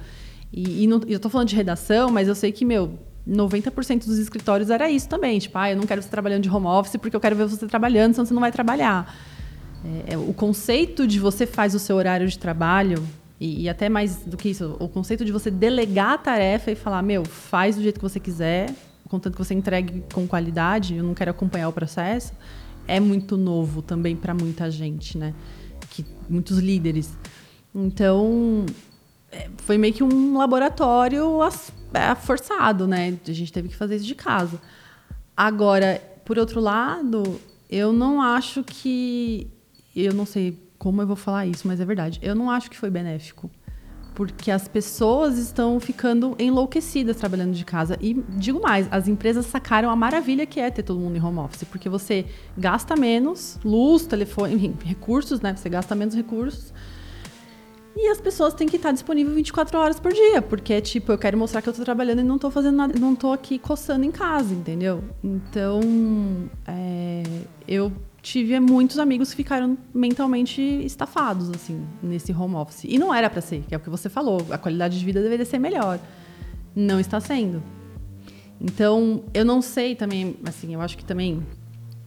E, 0.53 0.84
e 0.84 0.86
não, 0.86 1.00
eu 1.07 1.18
tô 1.18 1.28
falando 1.28 1.48
de 1.48 1.57
redação, 1.57 2.11
mas 2.11 2.28
eu 2.28 2.34
sei 2.34 2.53
que, 2.53 2.64
meu, 2.64 2.98
90% 3.28 4.05
dos 4.05 4.18
escritórios 4.18 4.70
era 4.70 4.90
isso 4.90 5.09
também. 5.09 5.38
Tipo, 5.38 5.59
ah, 5.59 5.70
eu 5.70 5.76
não 5.76 5.84
quero 5.84 6.03
você 6.03 6.09
trabalhando 6.09 6.42
de 6.42 6.50
home 6.50 6.66
office 6.66 6.96
porque 6.96 7.16
eu 7.16 7.20
quero 7.20 7.36
ver 7.36 7.46
você 7.46 7.66
trabalhando, 7.66 8.14
senão 8.14 8.26
você 8.26 8.34
não 8.34 8.40
vai 8.40 8.53
trabalhar. 8.53 9.14
É, 10.07 10.14
é 10.14 10.18
o 10.18 10.32
conceito 10.32 11.07
de 11.07 11.18
você 11.18 11.46
faz 11.46 11.74
o 11.74 11.78
seu 11.78 11.96
horário 11.96 12.28
de 12.28 12.38
trabalho, 12.38 13.03
e, 13.42 13.62
e, 13.62 13.68
até 13.68 13.88
mais 13.88 14.18
do 14.18 14.36
que 14.36 14.50
isso, 14.50 14.76
o 14.78 14.88
conceito 14.88 15.24
de 15.24 15.32
você 15.32 15.50
delegar 15.50 16.12
a 16.12 16.18
tarefa 16.18 16.70
e 16.70 16.76
falar, 16.76 17.03
meu, 17.03 17.24
faz 17.24 17.74
do 17.74 17.82
jeito 17.82 17.96
que 17.96 18.09
você 18.09 18.20
quiser, 18.20 18.72
contanto 19.09 19.34
que 19.34 19.44
você 19.44 19.53
entregue 19.53 20.05
com 20.14 20.28
qualidade, 20.28 20.94
eu 20.94 21.03
não 21.03 21.12
quero 21.12 21.32
acompanhar 21.32 21.68
o 21.68 21.72
processo, 21.72 22.32
é 22.86 23.00
muito 23.00 23.36
novo 23.36 23.82
também 23.82 24.14
para 24.14 24.32
muita 24.32 24.70
gente, 24.70 25.18
né? 25.18 25.34
Que, 25.90 26.07
muitos 26.28 26.59
líderes. 26.59 27.18
Então, 27.74 28.64
foi 29.59 29.78
meio 29.78 29.95
que 29.95 30.03
um 30.03 30.37
laboratório 30.37 31.39
é, 31.95 32.14
forçado, 32.14 32.87
né? 32.87 33.18
A 33.26 33.33
gente 33.33 33.53
teve 33.53 33.68
que 33.68 33.76
fazer 33.76 33.97
isso 33.97 34.07
de 34.07 34.14
casa. 34.14 34.61
Agora, 35.37 36.01
por 36.24 36.39
outro 36.39 36.61
lado, 36.61 37.41
eu 37.70 37.93
não 37.93 38.20
acho 38.20 38.62
que. 38.62 39.49
Eu 39.95 40.14
não 40.14 40.26
sei 40.26 40.59
como 40.78 41.03
eu 41.03 41.07
vou 41.07 41.16
falar 41.16 41.47
isso, 41.47 41.66
mas 41.68 41.80
é 41.80 41.85
verdade. 41.85 42.18
Eu 42.22 42.35
não 42.35 42.51
acho 42.51 42.70
que 42.70 42.76
foi 42.76 42.91
benéfico 42.91 43.51
porque 44.14 44.51
as 44.51 44.68
pessoas 44.68 45.39
estão 45.39 45.80
ficando 45.80 46.37
enlouquecidas 46.39 47.16
trabalhando 47.16 47.53
de 47.53 47.64
casa. 47.64 47.97
E 48.01 48.14
digo 48.37 48.61
mais, 48.61 48.87
as 48.91 49.09
empresas 49.09 49.47
sacaram 49.47 49.89
a 49.91 49.97
maravilha 49.97 50.45
que 50.45 50.61
é 50.61 50.70
ter 50.70 50.83
todo 50.83 51.01
mundo 51.01 51.16
em 51.16 51.22
home 51.22 51.39
office, 51.39 51.64
porque 51.64 51.89
você 51.89 52.26
gasta 52.57 52.95
menos 52.95 53.59
luz, 53.64 54.07
telefone, 54.07 54.74
recursos, 54.85 55.41
né? 55.41 55.55
Você 55.57 55.68
gasta 55.68 55.95
menos 55.95 56.14
recursos. 56.14 56.72
E 57.95 58.09
as 58.09 58.20
pessoas 58.20 58.55
têm 58.55 58.66
que 58.66 58.76
estar 58.76 58.90
disponíveis 58.93 59.34
24 59.36 59.78
horas 59.78 60.01
por 60.01 60.12
dia, 60.12 60.40
porque 60.40 60.80
tipo, 60.80 61.12
eu 61.12 61.18
quero 61.18 61.36
mostrar 61.36 61.61
que 61.61 61.68
eu 61.68 61.72
tô 61.72 61.84
trabalhando 61.84 62.20
e 62.20 62.24
não 62.24 62.38
tô 62.38 62.51
fazendo 62.51 62.76
nada, 62.76 62.99
não 62.99 63.14
tô 63.14 63.32
aqui 63.32 63.59
coçando 63.59 64.05
em 64.05 64.11
casa, 64.11 64.55
entendeu? 64.55 65.05
Então, 65.22 65.80
é, 66.66 67.22
eu 67.68 67.93
tive 68.22 68.59
muitos 68.61 68.99
amigos 68.99 69.30
que 69.30 69.36
ficaram 69.36 69.76
mentalmente 69.93 70.62
estafados, 70.62 71.51
assim, 71.51 71.84
nesse 72.03 72.32
home 72.32 72.55
office. 72.55 72.84
E 72.84 72.97
não 72.99 73.12
era 73.12 73.28
para 73.28 73.40
ser, 73.40 73.62
que 73.68 73.74
é 73.74 73.76
o 73.76 73.80
que 73.80 73.90
você 73.90 74.09
falou, 74.09 74.47
a 74.51 74.57
qualidade 74.57 74.99
de 74.99 75.05
vida 75.05 75.20
deveria 75.20 75.45
ser 75.45 75.59
melhor. 75.59 75.99
Não 76.74 77.01
está 77.01 77.20
sendo. 77.20 77.62
Então, 78.61 79.24
eu 79.34 79.45
não 79.45 79.61
sei 79.61 79.97
também, 79.97 80.36
assim, 80.47 80.72
eu 80.72 80.80
acho 80.80 80.97
que 80.97 81.05
também 81.05 81.45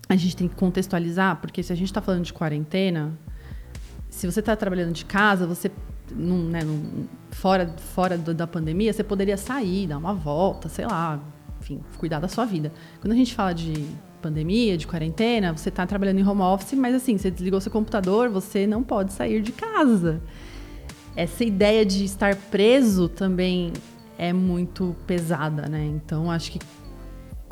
a 0.08 0.16
gente 0.16 0.38
tem 0.38 0.48
que 0.48 0.56
contextualizar, 0.56 1.40
porque 1.42 1.62
se 1.62 1.74
a 1.74 1.76
gente 1.76 1.88
está 1.88 2.02
falando 2.02 2.24
de 2.24 2.32
quarentena, 2.34 3.18
se 4.16 4.26
você 4.26 4.40
está 4.40 4.56
trabalhando 4.56 4.94
de 4.94 5.04
casa, 5.04 5.46
você 5.46 5.70
num, 6.10 6.48
né, 6.48 6.64
num, 6.64 7.06
fora, 7.32 7.68
fora 7.94 8.18
da 8.18 8.48
pandemia, 8.48 8.94
você 8.94 9.04
poderia 9.04 9.36
sair, 9.36 9.88
dar 9.88 9.98
uma 9.98 10.14
volta, 10.14 10.70
sei 10.70 10.86
lá, 10.86 11.20
enfim, 11.60 11.82
cuidar 11.98 12.22
da 12.22 12.30
sua 12.30 12.46
vida. 12.46 12.72
Quando 13.02 13.12
a 13.12 13.16
gente 13.16 13.36
fala 13.36 13.52
de 13.52 13.74
pandemia, 14.22 14.78
de 14.78 14.88
quarentena, 14.88 15.52
você 15.52 15.68
está 15.68 15.86
trabalhando 15.86 16.20
em 16.20 16.26
home 16.26 16.44
office, 16.44 16.80
mas 16.80 16.96
assim, 16.96 17.18
você 17.18 17.30
desligou 17.30 17.60
seu 17.60 17.70
computador, 17.70 18.30
você 18.30 18.66
não 18.66 18.84
pode 18.84 19.12
sair 19.12 19.42
de 19.42 19.52
casa. 19.52 20.22
Essa 21.14 21.44
ideia 21.44 21.86
de 21.86 22.06
estar 22.06 22.38
preso 22.38 23.10
também 23.10 23.74
é 24.18 24.32
muito 24.32 24.96
pesada, 25.06 25.68
né? 25.68 25.86
Então, 25.86 26.32
acho 26.32 26.54
que 26.54 26.60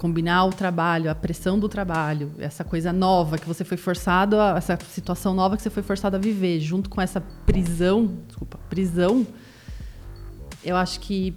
combinar 0.03 0.43
o 0.43 0.49
trabalho, 0.49 1.09
a 1.09 1.15
pressão 1.15 1.57
do 1.57 1.69
trabalho, 1.69 2.33
essa 2.37 2.61
coisa 2.61 2.91
nova 2.91 3.37
que 3.37 3.47
você 3.47 3.63
foi 3.63 3.77
forçado, 3.77 4.37
a, 4.37 4.57
essa 4.57 4.77
situação 4.89 5.33
nova 5.33 5.55
que 5.55 5.63
você 5.63 5.69
foi 5.69 5.81
forçado 5.81 6.17
a 6.17 6.19
viver, 6.19 6.59
junto 6.59 6.89
com 6.89 6.99
essa 6.99 7.21
prisão, 7.45 8.17
desculpa, 8.27 8.59
prisão, 8.69 9.25
eu 10.61 10.75
acho 10.75 10.99
que 10.99 11.33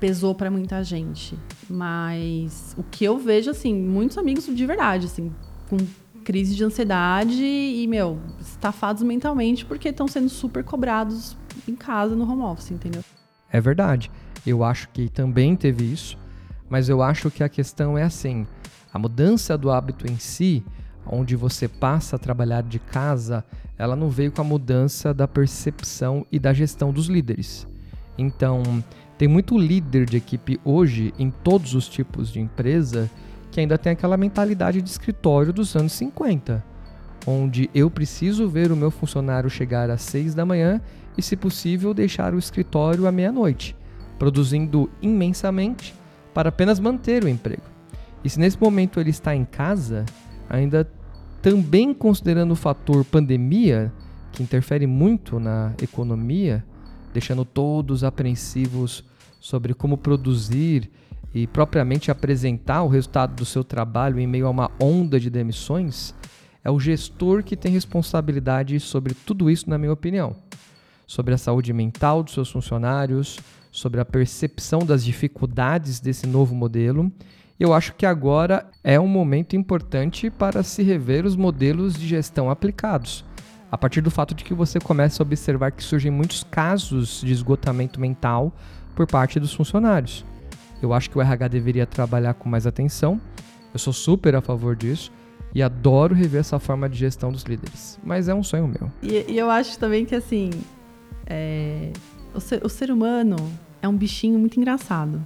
pesou 0.00 0.34
para 0.34 0.50
muita 0.50 0.82
gente. 0.82 1.38
Mas 1.68 2.74
o 2.78 2.82
que 2.82 3.04
eu 3.04 3.18
vejo, 3.18 3.50
assim, 3.50 3.74
muitos 3.74 4.16
amigos 4.16 4.46
de 4.46 4.64
verdade, 4.64 5.04
assim, 5.04 5.30
com 5.68 5.76
crise 6.24 6.54
de 6.54 6.64
ansiedade 6.64 7.44
e, 7.44 7.86
meu, 7.86 8.18
estafados 8.40 9.02
mentalmente 9.02 9.66
porque 9.66 9.90
estão 9.90 10.08
sendo 10.08 10.30
super 10.30 10.64
cobrados 10.64 11.36
em 11.68 11.76
casa 11.76 12.16
no 12.16 12.24
home 12.24 12.44
office, 12.44 12.70
entendeu? 12.70 13.04
É 13.52 13.60
verdade. 13.60 14.10
Eu 14.46 14.64
acho 14.64 14.88
que 14.88 15.10
também 15.10 15.54
teve 15.54 15.84
isso, 15.84 16.16
mas 16.68 16.88
eu 16.88 17.02
acho 17.02 17.30
que 17.30 17.44
a 17.44 17.48
questão 17.48 17.96
é 17.96 18.02
assim: 18.02 18.46
a 18.92 18.98
mudança 18.98 19.56
do 19.56 19.70
hábito 19.70 20.10
em 20.10 20.18
si, 20.18 20.64
onde 21.06 21.36
você 21.36 21.68
passa 21.68 22.16
a 22.16 22.18
trabalhar 22.18 22.62
de 22.62 22.78
casa, 22.78 23.44
ela 23.78 23.94
não 23.94 24.08
veio 24.08 24.32
com 24.32 24.40
a 24.40 24.44
mudança 24.44 25.12
da 25.12 25.28
percepção 25.28 26.26
e 26.30 26.38
da 26.38 26.52
gestão 26.52 26.92
dos 26.92 27.06
líderes. 27.06 27.66
Então, 28.18 28.62
tem 29.18 29.28
muito 29.28 29.56
líder 29.58 30.06
de 30.06 30.16
equipe 30.16 30.60
hoje, 30.64 31.12
em 31.18 31.30
todos 31.30 31.74
os 31.74 31.88
tipos 31.88 32.30
de 32.30 32.40
empresa, 32.40 33.10
que 33.50 33.60
ainda 33.60 33.78
tem 33.78 33.92
aquela 33.92 34.16
mentalidade 34.16 34.82
de 34.82 34.88
escritório 34.88 35.52
dos 35.52 35.74
anos 35.76 35.92
50, 35.92 36.64
onde 37.26 37.70
eu 37.74 37.90
preciso 37.90 38.48
ver 38.48 38.72
o 38.72 38.76
meu 38.76 38.90
funcionário 38.90 39.48
chegar 39.48 39.90
às 39.90 40.02
6 40.02 40.34
da 40.34 40.44
manhã 40.44 40.80
e, 41.16 41.22
se 41.22 41.36
possível, 41.36 41.94
deixar 41.94 42.34
o 42.34 42.38
escritório 42.38 43.06
à 43.06 43.12
meia-noite, 43.12 43.76
produzindo 44.18 44.90
imensamente 45.00 45.94
para 46.36 46.50
apenas 46.50 46.78
manter 46.78 47.24
o 47.24 47.28
emprego. 47.30 47.62
E 48.22 48.28
se 48.28 48.38
nesse 48.38 48.60
momento 48.60 49.00
ele 49.00 49.08
está 49.08 49.34
em 49.34 49.46
casa, 49.46 50.04
ainda 50.50 50.86
também 51.40 51.94
considerando 51.94 52.50
o 52.50 52.54
fator 52.54 53.06
pandemia, 53.06 53.90
que 54.32 54.42
interfere 54.42 54.86
muito 54.86 55.40
na 55.40 55.72
economia, 55.80 56.62
deixando 57.10 57.42
todos 57.42 58.04
apreensivos 58.04 59.02
sobre 59.40 59.72
como 59.72 59.96
produzir 59.96 60.90
e 61.32 61.46
propriamente 61.46 62.10
apresentar 62.10 62.82
o 62.82 62.88
resultado 62.88 63.34
do 63.34 63.46
seu 63.46 63.64
trabalho 63.64 64.20
em 64.20 64.26
meio 64.26 64.46
a 64.46 64.50
uma 64.50 64.70
onda 64.78 65.18
de 65.18 65.30
demissões, 65.30 66.14
é 66.62 66.70
o 66.70 66.78
gestor 66.78 67.42
que 67.42 67.56
tem 67.56 67.72
responsabilidade 67.72 68.78
sobre 68.78 69.14
tudo 69.14 69.50
isso, 69.50 69.70
na 69.70 69.78
minha 69.78 69.92
opinião. 69.92 70.36
Sobre 71.06 71.34
a 71.34 71.38
saúde 71.38 71.72
mental 71.72 72.22
dos 72.22 72.34
seus 72.34 72.50
funcionários, 72.50 73.38
sobre 73.70 74.00
a 74.00 74.04
percepção 74.04 74.80
das 74.80 75.04
dificuldades 75.04 76.00
desse 76.00 76.26
novo 76.26 76.54
modelo. 76.54 77.12
Eu 77.58 77.72
acho 77.72 77.94
que 77.94 78.04
agora 78.04 78.68
é 78.82 78.98
um 78.98 79.06
momento 79.06 79.56
importante 79.56 80.30
para 80.30 80.62
se 80.62 80.82
rever 80.82 81.24
os 81.24 81.36
modelos 81.36 81.94
de 81.94 82.06
gestão 82.06 82.50
aplicados 82.50 83.24
a 83.70 83.76
partir 83.76 84.00
do 84.00 84.10
fato 84.10 84.34
de 84.34 84.44
que 84.44 84.54
você 84.54 84.78
começa 84.78 85.22
a 85.22 85.24
observar 85.24 85.72
que 85.72 85.82
surgem 85.82 86.10
muitos 86.10 86.44
casos 86.44 87.20
de 87.20 87.32
esgotamento 87.32 88.00
mental 88.00 88.52
por 88.94 89.06
parte 89.06 89.40
dos 89.40 89.52
funcionários. 89.52 90.24
Eu 90.80 90.92
acho 90.92 91.10
que 91.10 91.18
o 91.18 91.20
RH 91.20 91.48
deveria 91.48 91.86
trabalhar 91.86 92.34
com 92.34 92.48
mais 92.48 92.66
atenção. 92.66 93.20
Eu 93.72 93.78
sou 93.78 93.92
super 93.92 94.34
a 94.34 94.40
favor 94.40 94.76
disso 94.76 95.12
e 95.54 95.62
adoro 95.62 96.14
rever 96.14 96.40
essa 96.40 96.58
forma 96.58 96.88
de 96.88 96.96
gestão 96.96 97.32
dos 97.32 97.42
líderes. 97.42 97.98
Mas 98.04 98.28
é 98.28 98.34
um 98.34 98.42
sonho 98.42 98.68
meu. 98.68 98.90
E, 99.02 99.32
e 99.32 99.38
eu 99.38 99.50
acho 99.50 99.78
também 99.78 100.04
que 100.04 100.14
assim, 100.14 100.50
é, 101.26 101.92
o, 102.34 102.40
ser, 102.40 102.64
o 102.64 102.68
ser 102.68 102.90
humano 102.90 103.36
é 103.82 103.88
um 103.88 103.96
bichinho 103.96 104.38
muito 104.38 104.58
engraçado. 104.58 105.24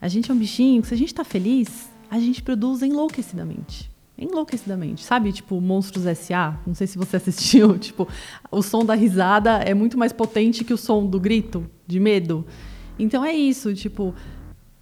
A 0.00 0.08
gente 0.08 0.30
é 0.30 0.34
um 0.34 0.38
bichinho 0.38 0.82
que 0.82 0.88
se 0.88 0.94
a 0.94 0.96
gente 0.96 1.08
está 1.08 1.24
feliz, 1.24 1.90
a 2.10 2.18
gente 2.18 2.42
produz 2.42 2.82
enlouquecidamente 2.82 3.90
enlouquecidamente. 4.18 5.04
Sabe, 5.04 5.32
tipo, 5.32 5.60
Monstros 5.60 6.06
S.A.? 6.06 6.58
Não 6.66 6.74
sei 6.74 6.86
se 6.86 6.96
você 6.96 7.16
assistiu. 7.18 7.78
Tipo, 7.78 8.08
o 8.50 8.62
som 8.62 8.84
da 8.84 8.94
risada 8.94 9.58
é 9.58 9.74
muito 9.74 9.98
mais 9.98 10.12
potente 10.12 10.64
que 10.64 10.72
o 10.72 10.78
som 10.78 11.04
do 11.06 11.20
grito, 11.20 11.68
de 11.86 12.00
medo. 12.00 12.46
Então 12.98 13.24
é 13.24 13.34
isso, 13.34 13.74
tipo, 13.74 14.14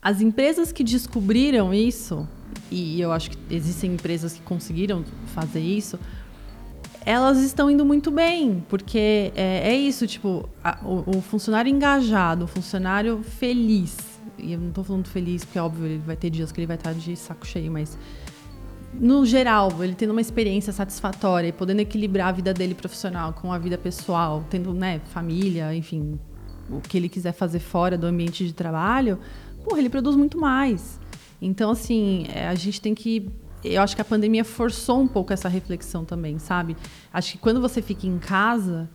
as 0.01 0.21
empresas 0.21 0.71
que 0.71 0.85
descobriram 0.85 1.75
isso, 1.75 2.29
e 2.71 3.01
eu 3.01 3.11
acho 3.11 3.31
que 3.31 3.39
existem 3.51 3.95
empresas 3.95 4.35
que 4.35 4.43
conseguiram 4.43 5.05
fazer 5.35 5.61
isso, 5.61 5.99
elas 7.05 7.39
estão 7.39 7.71
indo 7.71 7.85
muito 7.85 8.11
bem, 8.11 8.65
porque 8.69 9.33
é, 9.35 9.73
é 9.73 9.77
isso, 9.77 10.07
tipo, 10.07 10.49
a, 10.63 10.79
o, 10.83 11.19
o, 11.19 11.21
funcionário 11.21 11.71
engajado, 11.71 12.45
o 12.45 12.49
funcionário 12.49 13.23
feliz, 13.23 13.97
e 14.39 14.53
eu 14.53 14.59
não 14.59 14.69
estou 14.69 14.85
falando 14.85 15.07
feliz, 15.07 15.45
porque 15.45 15.59
óbvio, 15.59 15.87
ele 15.87 16.03
vai 16.05 16.17
ter 16.17 16.31
dias 16.31 16.51
que 16.51 16.61
ele 16.61 16.67
vai 16.67 16.77
estar 16.77 16.95
de 16.95 17.15
saco 17.17 17.47
cheio, 17.47 17.71
mas 17.71 17.99
no 18.99 19.27
geral, 19.27 19.71
ele 19.83 19.95
tendo 19.95 20.13
uma 20.13 20.21
experiência 20.21 20.73
satisfatória 20.73 21.49
e 21.49 21.53
podendo 21.53 21.81
equilibrar 21.81 22.29
a 22.29 22.33
vida 22.33 22.55
dele 22.55 22.75
profissional 22.75 23.33
com 23.33 23.53
a 23.53 23.59
vida 23.59 23.77
pessoal, 23.77 24.45
tendo 24.49 24.73
né, 24.73 25.01
família, 25.13 25.75
enfim, 25.75 26.19
o 26.71 26.81
que 26.81 26.97
ele 26.97 27.09
quiser 27.09 27.33
fazer 27.33 27.59
fora 27.59 27.99
do 27.99 28.07
ambiente 28.07 28.47
de 28.47 28.53
trabalho, 28.53 29.19
porra, 29.65 29.79
ele 29.79 29.91
produz 29.91 30.17
muito 30.17 30.39
mais. 30.39 31.01
Então, 31.41 31.71
assim, 31.71 32.27
é, 32.33 32.49
a 32.49 32.55
gente 32.55 32.81
tem 32.81 32.95
que. 32.95 33.29
Eu 33.65 33.81
acho 33.81 33.97
que 33.97 34.03
a 34.03 34.05
pandemia 34.05 34.45
forçou 34.45 35.01
um 35.01 35.07
pouco 35.07 35.33
essa 35.33 35.49
reflexão 35.49 36.05
também, 36.05 36.39
sabe? 36.39 36.77
Acho 37.13 37.33
que 37.33 37.39
quando 37.39 37.61
você 37.61 37.81
fica 37.81 38.07
em 38.07 38.19
casa, 38.19 38.91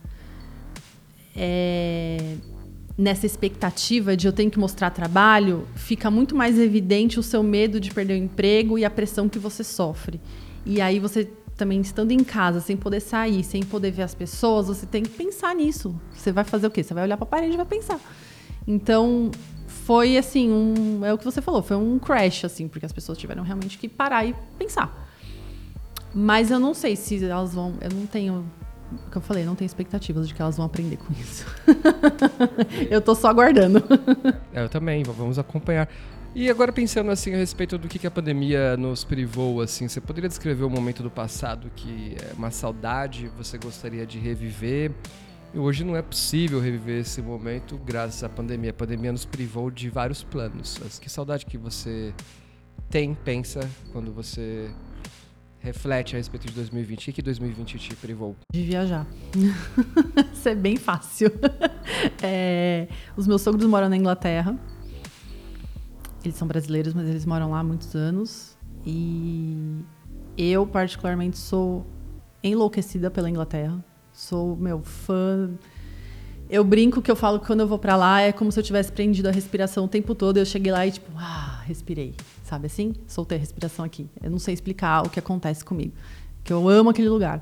é, 1.34 2.36
nessa 2.96 3.26
expectativa 3.26 4.16
de 4.16 4.26
eu 4.26 4.32
tenho 4.32 4.50
que 4.50 4.58
mostrar 4.58 4.90
trabalho, 4.90 5.66
fica 5.74 6.10
muito 6.10 6.36
mais 6.36 6.58
evidente 6.58 7.18
o 7.18 7.22
seu 7.22 7.42
medo 7.42 7.80
de 7.80 7.90
perder 7.90 8.14
o 8.14 8.16
emprego 8.16 8.78
e 8.78 8.84
a 8.84 8.90
pressão 8.90 9.28
que 9.28 9.38
você 9.38 9.64
sofre. 9.64 10.20
E 10.64 10.80
aí 10.80 11.00
você 11.00 11.28
também 11.56 11.80
estando 11.80 12.10
em 12.10 12.22
casa, 12.22 12.60
sem 12.60 12.76
poder 12.76 13.00
sair, 13.00 13.44
sem 13.44 13.62
poder 13.62 13.90
ver 13.90 14.02
as 14.02 14.14
pessoas, 14.14 14.68
você 14.68 14.86
tem 14.86 15.02
que 15.02 15.10
pensar 15.10 15.54
nisso. 15.54 15.94
Você 16.14 16.32
vai 16.32 16.44
fazer 16.44 16.66
o 16.66 16.70
quê? 16.70 16.82
Você 16.82 16.94
vai 16.94 17.04
olhar 17.04 17.16
para 17.16 17.24
a 17.24 17.28
parede 17.28 17.54
e 17.54 17.56
vai 17.56 17.66
pensar. 17.66 18.00
Então, 18.66 19.30
foi 19.84 20.16
assim, 20.16 20.50
um, 20.50 21.04
é 21.04 21.12
o 21.12 21.18
que 21.18 21.24
você 21.24 21.40
falou, 21.40 21.62
foi 21.62 21.76
um 21.76 21.98
crash 21.98 22.44
assim, 22.44 22.68
porque 22.68 22.86
as 22.86 22.92
pessoas 22.92 23.18
tiveram 23.18 23.42
realmente 23.42 23.78
que 23.78 23.88
parar 23.88 24.24
e 24.24 24.34
pensar. 24.58 25.08
Mas 26.14 26.50
eu 26.50 26.58
não 26.58 26.74
sei 26.74 26.96
se 26.96 27.24
elas 27.24 27.54
vão, 27.54 27.74
eu 27.80 27.90
não 27.90 28.06
tenho 28.06 28.44
o 28.92 29.10
que 29.10 29.16
eu 29.16 29.22
falei, 29.22 29.44
não 29.44 29.54
tenho 29.54 29.66
expectativas 29.66 30.26
de 30.26 30.34
que 30.34 30.42
elas 30.42 30.56
vão 30.56 30.66
aprender 30.66 30.96
com 30.96 31.12
isso. 31.12 31.46
eu 32.90 33.00
tô 33.00 33.14
só 33.14 33.28
aguardando. 33.28 33.82
É, 34.52 34.64
eu 34.64 34.68
também, 34.68 35.04
vamos 35.04 35.38
acompanhar. 35.38 35.88
E 36.34 36.50
agora 36.50 36.72
pensando 36.72 37.10
assim 37.10 37.32
a 37.34 37.36
respeito 37.36 37.78
do 37.78 37.86
que 37.86 38.04
a 38.04 38.10
pandemia 38.10 38.76
nos 38.76 39.04
privou, 39.04 39.60
assim, 39.60 39.86
você 39.86 40.00
poderia 40.00 40.28
descrever 40.28 40.64
o 40.64 40.70
momento 40.70 41.04
do 41.04 41.10
passado 41.10 41.70
que 41.74 42.16
é 42.20 42.32
uma 42.36 42.50
saudade, 42.50 43.30
você 43.36 43.56
gostaria 43.58 44.04
de 44.04 44.18
reviver? 44.18 44.92
E 45.52 45.58
hoje 45.58 45.82
não 45.82 45.96
é 45.96 46.02
possível 46.02 46.60
reviver 46.60 47.00
esse 47.00 47.20
momento 47.20 47.76
graças 47.78 48.22
à 48.22 48.28
pandemia. 48.28 48.70
A 48.70 48.74
pandemia 48.74 49.10
nos 49.10 49.24
privou 49.24 49.68
de 49.68 49.90
vários 49.90 50.22
planos. 50.22 50.78
Que 51.00 51.10
saudade 51.10 51.44
que 51.44 51.58
você 51.58 52.14
tem, 52.88 53.14
pensa, 53.14 53.60
quando 53.92 54.12
você 54.12 54.70
reflete 55.58 56.14
a 56.14 56.18
respeito 56.18 56.46
de 56.46 56.52
2020? 56.52 57.02
O 57.02 57.04
que, 57.06 57.12
que 57.14 57.22
2020 57.22 57.78
te 57.78 57.96
privou? 57.96 58.36
De 58.52 58.62
viajar. 58.62 59.08
Isso 60.32 60.48
é 60.48 60.54
bem 60.54 60.76
fácil. 60.76 61.30
É, 62.22 62.88
os 63.16 63.26
meus 63.26 63.42
sogros 63.42 63.66
moram 63.66 63.88
na 63.88 63.96
Inglaterra. 63.96 64.58
Eles 66.24 66.36
são 66.36 66.46
brasileiros, 66.46 66.94
mas 66.94 67.06
eles 67.08 67.26
moram 67.26 67.50
lá 67.50 67.58
há 67.58 67.64
muitos 67.64 67.94
anos. 67.94 68.56
E 68.86 69.84
eu, 70.38 70.66
particularmente, 70.66 71.36
sou 71.36 71.86
enlouquecida 72.42 73.10
pela 73.10 73.28
Inglaterra. 73.28 73.84
Sou, 74.20 74.54
meu, 74.54 74.82
fã 74.82 75.50
eu 76.50 76.64
brinco 76.64 77.00
que 77.00 77.10
eu 77.10 77.14
falo 77.14 77.38
que 77.38 77.46
quando 77.46 77.60
eu 77.60 77.66
vou 77.66 77.78
para 77.78 77.94
lá 77.96 78.20
é 78.20 78.32
como 78.32 78.50
se 78.50 78.58
eu 78.58 78.64
tivesse 78.64 78.90
prendido 78.90 79.28
a 79.28 79.30
respiração 79.30 79.84
o 79.84 79.88
tempo 79.88 80.14
todo. 80.14 80.36
Eu 80.36 80.44
cheguei 80.44 80.70
lá 80.72 80.86
e 80.86 80.90
tipo, 80.90 81.10
ah, 81.16 81.62
respirei, 81.64 82.14
sabe 82.42 82.66
assim? 82.66 82.92
Soltei 83.06 83.38
a 83.38 83.40
respiração 83.40 83.84
aqui. 83.84 84.10
Eu 84.20 84.30
não 84.30 84.38
sei 84.38 84.52
explicar 84.52 85.06
o 85.06 85.08
que 85.08 85.18
acontece 85.18 85.64
comigo, 85.64 85.92
que 86.42 86.52
eu 86.52 86.68
amo 86.68 86.90
aquele 86.90 87.08
lugar. 87.08 87.40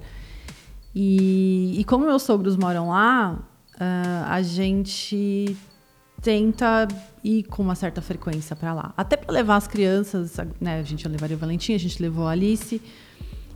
E, 0.95 1.75
e 1.81 1.85
como 1.85 2.05
meus 2.05 2.23
sogros 2.23 2.57
moram 2.57 2.91
lá, 2.91 3.39
uh, 3.75 4.25
a 4.27 4.43
gente 4.43 5.57
tenta 6.21 6.87
ir 7.25 7.45
com 7.45 7.63
uma 7.63 7.75
certa 7.75 8.03
frequência 8.03 8.55
para 8.55 8.75
lá. 8.75 8.93
Até 8.97 9.17
para 9.17 9.33
levar 9.33 9.57
as 9.57 9.67
crianças, 9.67 10.37
né? 10.61 10.79
A 10.79 10.83
gente 10.83 11.09
levaria 11.09 11.37
o 11.37 11.41
Valentim, 11.41 11.75
a 11.75 11.79
gente 11.79 12.01
levou 12.01 12.27
a 12.27 12.33
Alice. 12.33 12.81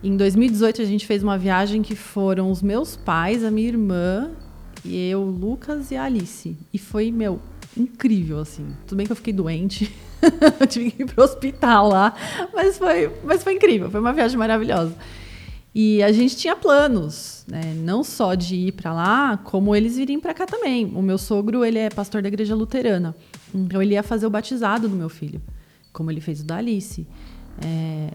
Em 0.03 0.17
2018 0.17 0.83
a 0.83 0.85
gente 0.85 1.07
fez 1.07 1.23
uma 1.23 1.39
viagem 1.39 1.81
que 1.81 1.95
foram 1.95 2.51
os 2.51 2.61
meus 2.61 2.97
pais, 2.97 3.45
a 3.45 3.51
minha 3.51 3.69
irmã, 3.69 4.31
e 4.85 5.09
eu, 5.09 5.23
Lucas 5.23 5.93
e 5.93 5.97
a 5.97 6.05
Alice. 6.05 6.57
E 6.73 6.79
foi, 6.79 7.13
meu, 7.13 7.39
incrível, 7.77 8.41
assim. 8.41 8.67
Tudo 8.85 8.97
bem 8.97 9.07
que 9.07 9.13
eu 9.13 9.17
fiquei 9.17 9.33
doente. 9.33 9.95
eu 10.61 10.67
tive 10.67 10.91
que 10.91 11.03
ir 11.05 11.07
pro 11.07 11.23
hospital 11.23 11.89
lá. 11.89 12.15
Mas 12.53 12.79
foi, 12.79 13.13
mas 13.23 13.45
foi 13.45 13.55
incrível. 13.55 13.91
Foi 13.91 14.01
uma 14.01 14.13
viagem 14.13 14.37
maravilhosa. 14.37 14.93
E 15.75 16.03
a 16.03 16.13
gente 16.13 16.37
tinha 16.37 16.55
planos, 16.55 17.47
né? 17.49 17.73
não 17.77 18.05
só 18.05 18.35
de 18.35 18.57
ir 18.57 18.73
para 18.73 18.93
lá, 18.93 19.37
como 19.39 19.75
eles 19.75 19.97
virem 19.97 20.21
para 20.21 20.35
cá 20.35 20.45
também. 20.45 20.85
O 20.95 21.01
meu 21.01 21.17
sogro, 21.17 21.65
ele 21.65 21.79
é 21.79 21.89
pastor 21.89 22.21
da 22.21 22.29
igreja 22.29 22.55
luterana, 22.55 23.17
então 23.55 23.81
ele 23.81 23.95
ia 23.95 24.03
fazer 24.03 24.27
o 24.27 24.31
batizado 24.31 24.87
do 24.87 24.95
meu 24.95 25.09
filho, 25.09 25.41
como 25.91 26.11
ele 26.11 26.21
fez 26.21 26.43
o 26.43 26.45
da 26.45 26.57
Alice. 26.57 27.07
É, 27.65 28.11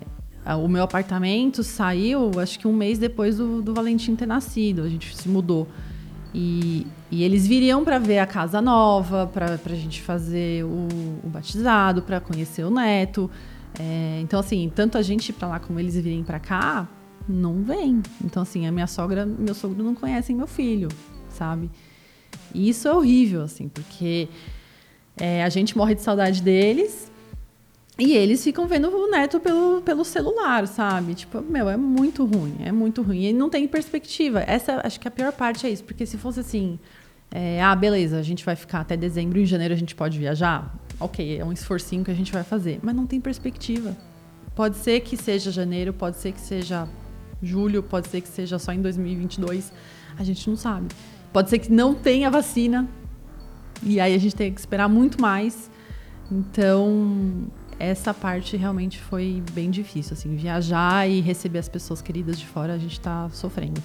o 0.56 0.68
meu 0.68 0.84
apartamento 0.84 1.64
saiu, 1.64 2.32
acho 2.40 2.58
que 2.58 2.68
um 2.68 2.74
mês 2.74 2.98
depois 2.98 3.38
do, 3.38 3.62
do 3.62 3.74
Valentim 3.74 4.16
ter 4.16 4.26
nascido, 4.26 4.84
a 4.84 4.90
gente 4.90 5.16
se 5.16 5.28
mudou. 5.28 5.68
E, 6.34 6.86
e 7.10 7.24
eles 7.24 7.48
viriam 7.48 7.84
para 7.84 8.00
ver 8.00 8.20
a 8.20 8.26
casa 8.26 8.62
nova, 8.62 9.28
para 9.28 9.56
a 9.56 9.76
gente 9.76 10.02
fazer 10.02 10.64
o, 10.64 10.88
o 11.24 11.30
batizado, 11.30 12.02
para 12.02 12.20
conhecer 12.20 12.64
o 12.64 12.70
neto. 12.70 13.30
É, 13.80 14.20
então, 14.22 14.40
assim, 14.40 14.72
tanto 14.74 14.98
a 14.98 15.02
gente 15.02 15.30
ir 15.30 15.34
para 15.34 15.48
lá 15.48 15.60
como 15.60 15.80
eles 15.80 15.96
virem 15.96 16.24
para 16.24 16.40
cá, 16.40 16.88
não 17.28 17.64
vem. 17.64 18.02
Então, 18.24 18.44
assim, 18.44 18.68
a 18.68 18.72
minha 18.72 18.88
sogra, 18.88 19.26
meu 19.26 19.54
sogro 19.54 19.84
não 19.84 19.96
conhecem 19.96 20.36
meu 20.36 20.48
filho, 20.48 20.90
sabe? 21.30 21.70
E 22.54 22.70
isso 22.70 22.88
é 22.88 22.94
horrível, 22.94 23.42
assim, 23.42 23.68
porque 23.68 24.30
é, 25.18 25.44
a 25.44 25.50
gente 25.50 25.78
morre 25.78 25.96
de 25.96 26.02
saudade 26.02 26.42
deles 26.42 27.12
e 28.00 28.14
eles 28.14 28.44
ficam 28.44 28.68
vendo 28.68 28.90
o 28.90 29.10
neto 29.10 29.40
pelo, 29.40 29.82
pelo 29.82 30.06
celular, 30.06 30.68
sabe? 30.68 31.16
Tipo, 31.16 31.42
meu, 31.42 31.68
é 31.68 31.76
muito 31.76 32.24
ruim, 32.26 32.56
é 32.60 32.72
muito 32.72 33.02
ruim. 33.02 33.24
E 33.24 33.34
não 33.34 33.50
tem 33.50 33.68
perspectiva. 33.68 34.42
Essa, 34.42 34.82
acho 34.84 35.00
que 35.00 35.08
a 35.08 35.12
pior 35.12 35.32
parte 35.32 35.66
é 35.66 35.70
isso, 35.70 35.84
porque 35.84 36.06
se 36.06 36.16
fosse 36.16 36.40
assim, 36.40 36.78
é, 37.32 37.62
ah, 37.62 37.76
beleza, 37.76 38.20
a 38.20 38.22
gente 38.22 38.46
vai 38.46 38.56
ficar 38.56 38.82
até 38.82 38.96
dezembro, 38.96 39.40
em 39.40 39.46
janeiro 39.46 39.74
a 39.74 39.78
gente 39.78 39.96
pode 39.96 40.20
viajar. 40.20 40.76
Ok, 41.00 41.40
é 41.40 41.44
um 41.44 41.52
esforcinho 41.52 42.04
que 42.04 42.12
a 42.12 42.14
gente 42.14 42.32
vai 42.32 42.44
fazer, 42.44 42.80
mas 42.84 42.96
não 42.96 43.08
tem 43.08 43.20
perspectiva. 43.20 43.98
Pode 44.56 44.78
ser 44.78 45.00
que 45.02 45.18
seja 45.18 45.52
janeiro, 45.52 45.92
pode 45.92 46.18
ser 46.18 46.32
que 46.32 46.42
seja 46.42 46.88
julho, 47.42 47.82
pode 47.82 48.08
ser 48.08 48.22
que 48.22 48.28
seja 48.28 48.60
só 48.60 48.74
em 48.74 48.82
2022, 48.82 49.72
a 50.18 50.24
gente 50.24 50.48
não 50.50 50.56
sabe. 50.56 50.88
Pode 51.34 51.50
ser 51.50 51.60
que 51.60 51.72
não 51.72 51.94
tenha 51.94 52.30
vacina 52.30 52.88
e 53.84 54.00
aí 54.00 54.14
a 54.14 54.18
gente 54.18 54.36
tem 54.36 54.52
que 54.52 54.60
esperar 54.60 54.88
muito 54.88 55.22
mais. 55.22 55.70
Então, 56.32 57.48
essa 57.80 58.14
parte 58.14 58.58
realmente 58.58 59.00
foi 59.00 59.44
bem 59.54 59.70
difícil, 59.70 60.14
assim, 60.14 60.36
viajar 60.36 61.08
e 61.10 61.22
receber 61.22 61.60
as 61.60 61.70
pessoas 61.70 62.02
queridas 62.02 62.40
de 62.40 62.46
fora, 62.46 62.74
a 62.74 62.78
gente 62.78 62.94
está 62.94 63.30
sofrendo. 63.30 63.82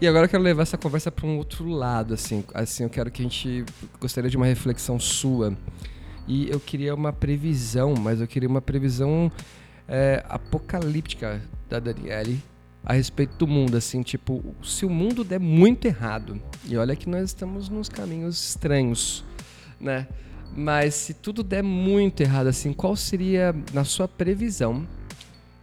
E 0.00 0.06
agora 0.06 0.24
eu 0.24 0.28
quero 0.30 0.42
levar 0.42 0.62
essa 0.62 0.78
conversa 0.78 1.10
para 1.10 1.26
um 1.26 1.36
outro 1.36 1.68
lado, 1.68 2.14
assim, 2.14 2.42
assim, 2.54 2.84
eu 2.84 2.90
quero 2.90 3.10
que 3.10 3.20
a 3.20 3.24
gente 3.24 3.64
gostaria 4.00 4.30
de 4.30 4.36
uma 4.36 4.46
reflexão 4.46 4.98
sua. 4.98 5.56
E 6.26 6.48
eu 6.48 6.58
queria 6.58 6.94
uma 6.94 7.12
previsão, 7.12 7.94
mas 7.94 8.20
eu 8.20 8.26
queria 8.26 8.48
uma 8.48 8.62
previsão 8.62 9.30
é, 9.88 10.24
apocalíptica 10.28 11.42
da 11.68 11.78
Daniele 11.78 12.42
a 12.84 12.94
respeito 12.94 13.36
do 13.36 13.46
mundo, 13.46 13.76
assim, 13.76 14.00
tipo, 14.02 14.54
se 14.62 14.86
o 14.86 14.90
mundo 14.90 15.22
der 15.22 15.38
muito 15.38 15.84
errado, 15.84 16.40
e 16.64 16.76
olha 16.78 16.96
que 16.96 17.08
nós 17.08 17.24
estamos 17.24 17.68
nos 17.68 17.88
caminhos 17.88 18.42
estranhos, 18.50 19.22
né? 19.78 20.06
Mas 20.54 20.94
se 20.94 21.14
tudo 21.14 21.42
der 21.42 21.62
muito 21.62 22.20
errado, 22.20 22.48
assim, 22.48 22.72
qual 22.72 22.96
seria, 22.96 23.54
na 23.72 23.84
sua 23.84 24.08
previsão, 24.08 24.86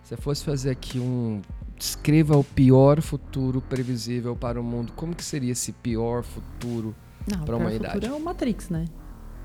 se 0.03 0.13
eu 0.13 0.17
fosse 0.17 0.43
fazer 0.43 0.71
aqui 0.71 0.99
um. 0.99 1.41
Descreva 1.77 2.35
o 2.35 2.43
pior 2.43 3.01
futuro 3.01 3.61
previsível 3.61 4.35
para 4.35 4.59
o 4.59 4.63
mundo. 4.63 4.91
Como 4.95 5.13
que 5.13 5.23
seria 5.23 5.51
esse 5.51 5.71
pior 5.71 6.23
futuro 6.23 6.95
para 7.45 7.53
a 7.53 7.57
humanidade? 7.57 7.97
O 7.97 8.01
futuro 8.01 8.13
é 8.13 8.15
o 8.15 8.19
Matrix, 8.19 8.69
né? 8.69 8.85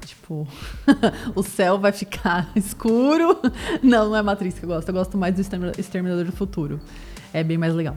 Tipo, 0.06 0.48
o 1.36 1.42
céu 1.42 1.78
vai 1.78 1.92
ficar 1.92 2.50
escuro. 2.56 3.38
Não, 3.82 4.08
não 4.08 4.16
é 4.16 4.22
Matrix 4.22 4.58
que 4.58 4.64
eu 4.64 4.68
gosto. 4.68 4.88
Eu 4.88 4.94
gosto 4.94 5.18
mais 5.18 5.34
do 5.34 5.42
Exterminador 5.78 6.24
do 6.24 6.32
Futuro 6.32 6.80
é 7.32 7.42
bem 7.42 7.58
mais 7.58 7.74
legal. 7.74 7.96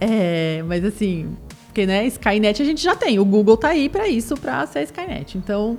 É, 0.00 0.62
mas 0.66 0.84
assim, 0.84 1.36
porque 1.66 1.86
né, 1.86 2.06
Skynet 2.06 2.62
a 2.62 2.64
gente 2.64 2.82
já 2.82 2.96
tem, 2.96 3.18
o 3.18 3.24
Google 3.24 3.56
tá 3.56 3.68
aí 3.68 3.88
para 3.88 4.08
isso, 4.08 4.36
para 4.36 4.66
ser 4.66 4.82
Skynet. 4.84 5.36
Então, 5.36 5.76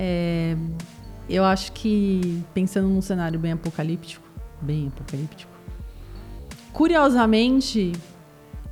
é, 0.00 0.56
eu 1.28 1.44
acho 1.44 1.72
que 1.72 2.40
pensando 2.54 2.86
num 2.86 3.02
cenário 3.02 3.36
bem 3.36 3.50
apocalíptico, 3.50 4.24
bem 4.62 4.86
apocalíptico, 4.86 5.50
curiosamente, 6.72 7.90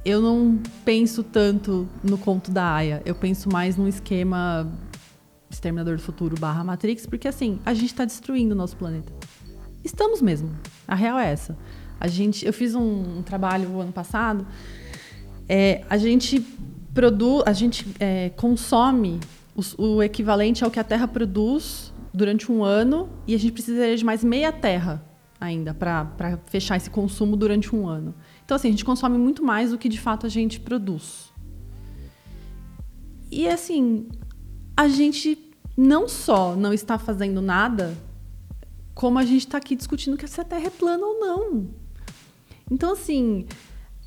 eu 0.04 0.22
não 0.22 0.62
penso 0.84 1.24
tanto 1.24 1.88
no 2.00 2.16
conto 2.16 2.52
da 2.52 2.72
Aya, 2.72 3.02
eu 3.04 3.12
penso 3.12 3.48
mais 3.50 3.76
num 3.76 3.88
esquema 3.88 4.72
Exterminador 5.50 5.96
do 5.96 6.02
Futuro 6.02 6.38
barra 6.38 6.62
Matrix, 6.62 7.06
porque 7.06 7.26
assim, 7.26 7.58
a 7.66 7.74
gente 7.74 7.86
está 7.86 8.04
destruindo 8.04 8.54
o 8.54 8.56
nosso 8.56 8.76
planeta. 8.76 9.12
Estamos 9.82 10.22
mesmo. 10.22 10.50
A 10.86 10.94
real 10.94 11.18
é 11.18 11.32
essa. 11.32 11.58
A 11.98 12.06
gente, 12.06 12.46
eu 12.46 12.52
fiz 12.52 12.76
um, 12.76 13.18
um 13.18 13.22
trabalho 13.22 13.68
o 13.70 13.80
ano 13.80 13.92
passado. 13.92 14.46
É, 15.48 15.84
a 15.90 15.96
gente 15.96 16.40
produz, 16.94 17.42
a 17.46 17.52
gente 17.52 17.84
é, 17.98 18.30
consome 18.30 19.18
o, 19.56 19.82
o, 19.82 20.02
equivalente 20.02 20.62
ao 20.62 20.70
que 20.70 20.78
a 20.78 20.84
Terra 20.84 21.08
produz 21.08 21.92
durante 22.12 22.50
um 22.52 22.62
ano 22.62 23.08
e 23.26 23.34
a 23.34 23.38
gente 23.38 23.52
precisaria 23.52 23.96
de 23.96 24.04
mais 24.04 24.22
meia 24.22 24.52
Terra 24.52 25.04
ainda 25.40 25.74
para 25.74 26.38
fechar 26.46 26.76
esse 26.76 26.90
consumo 26.90 27.36
durante 27.36 27.74
um 27.74 27.88
ano. 27.88 28.14
Então 28.44 28.54
assim 28.54 28.68
a 28.68 28.70
gente 28.70 28.84
consome 28.84 29.18
muito 29.18 29.44
mais 29.44 29.70
do 29.70 29.78
que 29.78 29.88
de 29.88 30.00
fato 30.00 30.26
a 30.26 30.28
gente 30.28 30.60
produz. 30.60 31.32
E 33.30 33.48
assim 33.48 34.08
a 34.76 34.88
gente 34.88 35.38
não 35.76 36.08
só 36.08 36.54
não 36.54 36.72
está 36.72 36.98
fazendo 36.98 37.40
nada, 37.42 37.96
como 38.94 39.18
a 39.18 39.24
gente 39.24 39.46
está 39.46 39.58
aqui 39.58 39.76
discutindo 39.76 40.16
que 40.16 40.24
essa 40.24 40.42
Terra 40.44 40.66
é 40.66 40.70
plana 40.70 41.04
ou 41.04 41.20
não. 41.20 41.68
Então, 42.70 42.92
assim, 42.94 43.46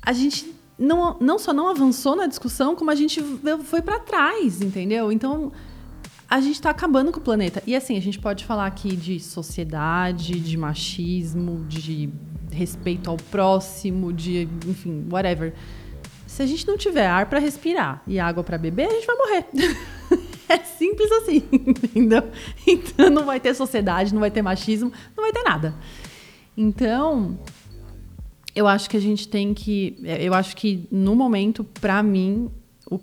a 0.02 0.12
gente 0.12 0.52
não, 0.80 1.18
não 1.20 1.38
só 1.38 1.52
não 1.52 1.68
avançou 1.68 2.16
na 2.16 2.26
discussão, 2.26 2.74
como 2.74 2.90
a 2.90 2.94
gente 2.94 3.22
foi 3.64 3.82
para 3.82 3.98
trás, 4.00 4.62
entendeu? 4.62 5.12
Então, 5.12 5.52
a 6.28 6.40
gente 6.40 6.54
está 6.54 6.70
acabando 6.70 7.12
com 7.12 7.20
o 7.20 7.22
planeta. 7.22 7.62
E 7.66 7.76
assim, 7.76 7.98
a 7.98 8.00
gente 8.00 8.18
pode 8.18 8.46
falar 8.46 8.66
aqui 8.66 8.96
de 8.96 9.20
sociedade, 9.20 10.40
de 10.40 10.56
machismo, 10.56 11.66
de 11.68 12.08
respeito 12.50 13.10
ao 13.10 13.18
próximo, 13.18 14.10
de, 14.10 14.48
enfim, 14.66 15.06
whatever. 15.12 15.52
Se 16.26 16.42
a 16.42 16.46
gente 16.46 16.66
não 16.66 16.78
tiver 16.78 17.06
ar 17.06 17.26
para 17.26 17.38
respirar 17.38 18.02
e 18.06 18.18
água 18.18 18.42
para 18.42 18.56
beber, 18.56 18.86
a 18.86 18.92
gente 18.92 19.06
vai 19.06 19.16
morrer. 19.16 19.46
é 20.48 20.58
simples 20.58 21.12
assim, 21.12 21.42
entendeu? 21.52 22.30
Então 22.66 23.10
não 23.10 23.26
vai 23.26 23.38
ter 23.38 23.52
sociedade, 23.52 24.14
não 24.14 24.20
vai 24.20 24.30
ter 24.30 24.40
machismo, 24.40 24.90
não 25.14 25.24
vai 25.24 25.32
ter 25.32 25.42
nada. 25.42 25.74
Então, 26.56 27.38
eu 28.54 28.66
acho 28.66 28.90
que 28.90 28.96
a 28.96 29.00
gente 29.00 29.28
tem 29.28 29.54
que. 29.54 29.96
É, 30.04 30.22
eu 30.22 30.34
acho 30.34 30.56
que 30.56 30.88
no 30.90 31.14
momento, 31.14 31.64
para 31.64 32.02
mim, 32.02 32.50
o, 32.90 32.98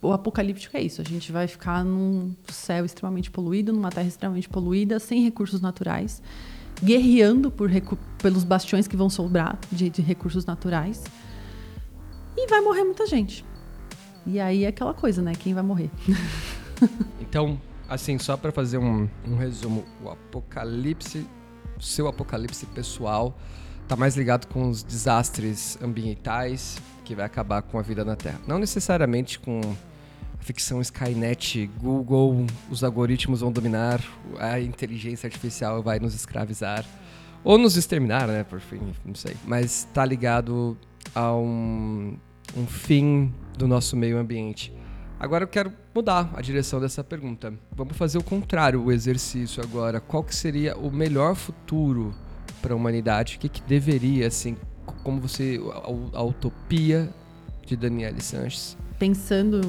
o 0.00 0.12
apocalíptico 0.12 0.76
é 0.76 0.82
isso. 0.82 1.00
A 1.00 1.04
gente 1.04 1.32
vai 1.32 1.46
ficar 1.46 1.84
num 1.84 2.34
céu 2.48 2.84
extremamente 2.84 3.30
poluído, 3.30 3.72
numa 3.72 3.90
terra 3.90 4.08
extremamente 4.08 4.48
poluída, 4.48 4.98
sem 5.00 5.22
recursos 5.22 5.60
naturais, 5.60 6.22
guerreando 6.82 7.50
por 7.50 7.68
recu 7.68 7.98
pelos 8.18 8.44
bastiões 8.44 8.86
que 8.86 8.96
vão 8.96 9.10
sobrar 9.10 9.58
de, 9.70 9.90
de 9.90 10.02
recursos 10.02 10.44
naturais. 10.44 11.04
E 12.36 12.46
vai 12.48 12.60
morrer 12.60 12.84
muita 12.84 13.06
gente. 13.06 13.44
E 14.26 14.40
aí 14.40 14.64
é 14.64 14.68
aquela 14.68 14.94
coisa, 14.94 15.20
né? 15.20 15.32
Quem 15.34 15.54
vai 15.54 15.62
morrer? 15.62 15.90
então, 17.20 17.60
assim, 17.88 18.18
só 18.18 18.36
para 18.36 18.50
fazer 18.50 18.78
um, 18.78 19.08
um 19.26 19.36
resumo, 19.36 19.84
o 20.02 20.08
apocalipse, 20.08 21.26
seu 21.78 22.08
apocalipse 22.08 22.64
pessoal 22.66 23.36
tá 23.88 23.96
mais 23.96 24.16
ligado 24.16 24.46
com 24.46 24.68
os 24.68 24.82
desastres 24.82 25.78
ambientais 25.82 26.78
que 27.04 27.14
vai 27.14 27.24
acabar 27.24 27.62
com 27.62 27.78
a 27.78 27.82
vida 27.82 28.04
na 28.04 28.16
Terra. 28.16 28.40
Não 28.46 28.58
necessariamente 28.58 29.38
com 29.38 29.60
a 30.40 30.42
ficção 30.42 30.80
Skynet, 30.80 31.70
Google, 31.78 32.46
os 32.70 32.82
algoritmos 32.82 33.40
vão 33.40 33.52
dominar, 33.52 34.00
a 34.38 34.58
inteligência 34.58 35.26
artificial 35.26 35.82
vai 35.82 35.98
nos 35.98 36.14
escravizar 36.14 36.84
ou 37.42 37.58
nos 37.58 37.76
exterminar, 37.76 38.26
né, 38.26 38.42
por 38.42 38.58
fim, 38.58 38.80
não 39.04 39.14
sei. 39.14 39.36
Mas 39.44 39.86
tá 39.92 40.04
ligado 40.04 40.78
a 41.14 41.34
um, 41.34 42.16
um 42.56 42.66
fim 42.66 43.32
do 43.58 43.68
nosso 43.68 43.96
meio 43.96 44.18
ambiente. 44.18 44.72
Agora 45.20 45.44
eu 45.44 45.48
quero 45.48 45.72
mudar 45.94 46.32
a 46.34 46.40
direção 46.40 46.80
dessa 46.80 47.04
pergunta. 47.04 47.52
Vamos 47.72 47.96
fazer 47.96 48.18
o 48.18 48.22
contrário, 48.22 48.82
o 48.82 48.90
exercício 48.90 49.62
agora. 49.62 50.00
Qual 50.00 50.24
que 50.24 50.34
seria 50.34 50.76
o 50.76 50.90
melhor 50.90 51.34
futuro 51.34 52.14
para 52.64 52.72
a 52.72 52.76
humanidade? 52.76 53.36
O 53.36 53.38
que, 53.38 53.50
que 53.50 53.60
deveria, 53.60 54.26
assim, 54.26 54.56
como 55.02 55.20
você, 55.20 55.60
a, 55.70 56.18
a 56.18 56.22
utopia 56.22 57.10
de 57.66 57.76
Daniele 57.76 58.22
Sanches? 58.22 58.74
Pensando 58.98 59.60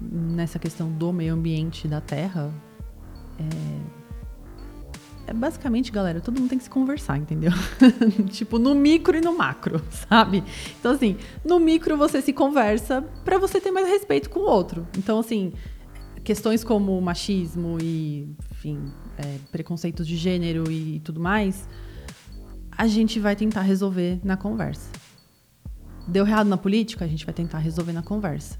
nessa 0.00 0.58
questão 0.58 0.90
do 0.90 1.12
meio 1.12 1.34
ambiente 1.34 1.86
da 1.86 2.00
Terra, 2.00 2.50
é, 3.38 3.42
é 5.26 5.34
basicamente, 5.34 5.92
galera, 5.92 6.18
todo 6.18 6.40
mundo 6.40 6.48
tem 6.48 6.56
que 6.56 6.64
se 6.64 6.70
conversar, 6.70 7.18
entendeu? 7.18 7.52
tipo, 8.32 8.58
no 8.58 8.74
micro 8.74 9.18
e 9.18 9.20
no 9.20 9.36
macro, 9.36 9.82
sabe? 10.08 10.42
Então, 10.80 10.92
assim, 10.92 11.18
no 11.44 11.60
micro 11.60 11.94
você 11.98 12.22
se 12.22 12.32
conversa 12.32 13.02
para 13.22 13.36
você 13.36 13.60
ter 13.60 13.70
mais 13.70 13.86
respeito 13.86 14.30
com 14.30 14.40
o 14.40 14.44
outro. 14.44 14.88
Então, 14.96 15.18
assim, 15.18 15.52
questões 16.24 16.64
como 16.64 16.98
machismo 17.02 17.76
e, 17.82 18.34
enfim, 18.50 18.80
é, 19.18 19.36
preconceitos 19.52 20.06
de 20.08 20.16
gênero 20.16 20.72
e 20.72 21.00
tudo 21.00 21.20
mais, 21.20 21.68
a 22.76 22.86
gente 22.86 23.20
vai 23.20 23.36
tentar 23.36 23.62
resolver 23.62 24.20
na 24.24 24.36
conversa. 24.36 24.90
Deu 26.06 26.26
errado 26.26 26.46
na 26.46 26.56
política, 26.56 27.04
a 27.04 27.08
gente 27.08 27.24
vai 27.24 27.34
tentar 27.34 27.58
resolver 27.58 27.92
na 27.92 28.02
conversa. 28.02 28.58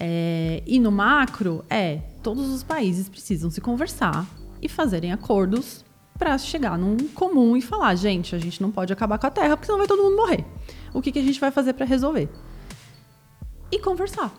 É, 0.00 0.62
e 0.66 0.78
no 0.78 0.90
macro, 0.90 1.64
é, 1.70 1.98
todos 2.22 2.48
os 2.48 2.62
países 2.62 3.08
precisam 3.08 3.50
se 3.50 3.60
conversar 3.60 4.26
e 4.60 4.68
fazerem 4.68 5.12
acordos 5.12 5.84
para 6.18 6.36
chegar 6.38 6.78
num 6.78 6.96
comum 7.08 7.56
e 7.56 7.62
falar, 7.62 7.94
gente, 7.94 8.34
a 8.34 8.38
gente 8.38 8.60
não 8.60 8.70
pode 8.70 8.92
acabar 8.92 9.18
com 9.18 9.26
a 9.26 9.30
Terra 9.30 9.56
porque 9.56 9.66
senão 9.66 9.78
vai 9.78 9.86
todo 9.86 10.02
mundo 10.02 10.16
morrer. 10.16 10.44
O 10.92 11.02
que, 11.02 11.12
que 11.12 11.18
a 11.18 11.22
gente 11.22 11.38
vai 11.38 11.50
fazer 11.50 11.74
para 11.74 11.84
resolver? 11.84 12.28
E 13.70 13.78
conversar. 13.78 14.34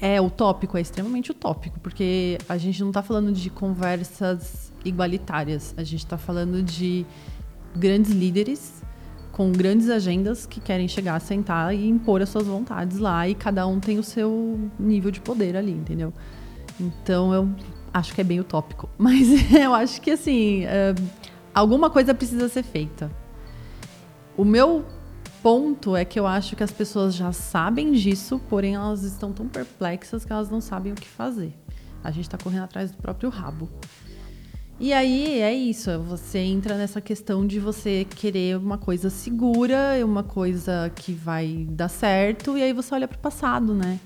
É 0.00 0.20
utópico, 0.20 0.76
é 0.76 0.80
extremamente 0.80 1.30
utópico, 1.30 1.80
porque 1.80 2.38
a 2.48 2.58
gente 2.58 2.80
não 2.80 2.88
está 2.90 3.02
falando 3.02 3.32
de 3.32 3.48
conversas 3.50 4.72
igualitárias, 4.84 5.74
a 5.76 5.82
gente 5.82 6.04
está 6.04 6.18
falando 6.18 6.62
de 6.62 7.06
grandes 7.74 8.12
líderes 8.12 8.82
com 9.32 9.50
grandes 9.50 9.90
agendas 9.90 10.46
que 10.46 10.60
querem 10.60 10.86
chegar, 10.86 11.20
sentar 11.20 11.74
e 11.74 11.88
impor 11.88 12.22
as 12.22 12.28
suas 12.28 12.46
vontades 12.46 12.98
lá 12.98 13.28
e 13.28 13.34
cada 13.34 13.66
um 13.66 13.80
tem 13.80 13.98
o 13.98 14.02
seu 14.02 14.70
nível 14.78 15.10
de 15.10 15.20
poder 15.20 15.56
ali, 15.56 15.72
entendeu? 15.72 16.12
Então 16.78 17.34
eu 17.34 17.48
acho 17.92 18.14
que 18.14 18.20
é 18.20 18.24
bem 18.24 18.38
utópico. 18.38 18.88
Mas 18.98 19.52
eu 19.52 19.74
acho 19.74 20.00
que, 20.00 20.12
assim, 20.12 20.64
uh, 20.64 21.10
alguma 21.54 21.90
coisa 21.90 22.14
precisa 22.14 22.48
ser 22.48 22.62
feita. 22.62 23.10
O 24.36 24.44
meu 24.44 24.84
ponto 25.42 25.94
é 25.94 26.04
que 26.04 26.18
eu 26.18 26.26
acho 26.26 26.56
que 26.56 26.62
as 26.62 26.72
pessoas 26.72 27.14
já 27.14 27.32
sabem 27.32 27.92
disso, 27.92 28.40
porém 28.48 28.74
elas 28.74 29.02
estão 29.02 29.32
tão 29.32 29.46
perplexas 29.46 30.24
que 30.24 30.32
elas 30.32 30.50
não 30.50 30.60
sabem 30.60 30.92
o 30.92 30.96
que 30.96 31.06
fazer. 31.06 31.52
A 32.02 32.10
gente 32.10 32.24
está 32.24 32.38
correndo 32.38 32.64
atrás 32.64 32.90
do 32.90 32.98
próprio 32.98 33.30
rabo. 33.30 33.68
E 34.78 34.92
aí 34.92 35.40
é 35.40 35.54
isso, 35.54 35.98
você 36.00 36.38
entra 36.38 36.76
nessa 36.76 37.00
questão 37.00 37.46
de 37.46 37.60
você 37.60 38.04
querer 38.04 38.56
uma 38.56 38.76
coisa 38.76 39.08
segura, 39.08 40.04
uma 40.04 40.24
coisa 40.24 40.90
que 40.96 41.12
vai 41.12 41.64
dar 41.70 41.88
certo, 41.88 42.58
e 42.58 42.62
aí 42.62 42.72
você 42.72 42.92
olha 42.92 43.06
para 43.06 43.16
o 43.16 43.20
passado, 43.20 43.72
né? 43.72 44.00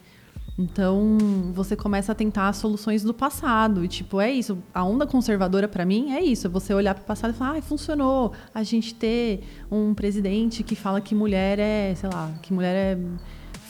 Então, 0.58 1.16
você 1.54 1.76
começa 1.76 2.10
a 2.10 2.14
tentar 2.16 2.52
soluções 2.52 3.04
do 3.04 3.14
passado. 3.14 3.84
E, 3.84 3.88
tipo, 3.88 4.20
é 4.20 4.28
isso. 4.28 4.58
A 4.74 4.82
onda 4.82 5.06
conservadora, 5.06 5.68
para 5.68 5.86
mim, 5.86 6.10
é 6.10 6.20
isso. 6.20 6.48
É 6.48 6.50
você 6.50 6.74
olhar 6.74 6.94
para 6.96 7.02
o 7.02 7.06
passado 7.06 7.30
e 7.32 7.36
falar, 7.36 7.56
ah, 7.56 7.62
funcionou. 7.62 8.32
A 8.52 8.64
gente 8.64 8.92
ter 8.92 9.44
um 9.70 9.94
presidente 9.94 10.64
que 10.64 10.74
fala 10.74 11.00
que 11.00 11.14
mulher 11.14 11.60
é, 11.60 11.94
sei 11.94 12.10
lá, 12.12 12.34
que 12.42 12.52
mulher 12.52 12.74
é. 12.74 12.98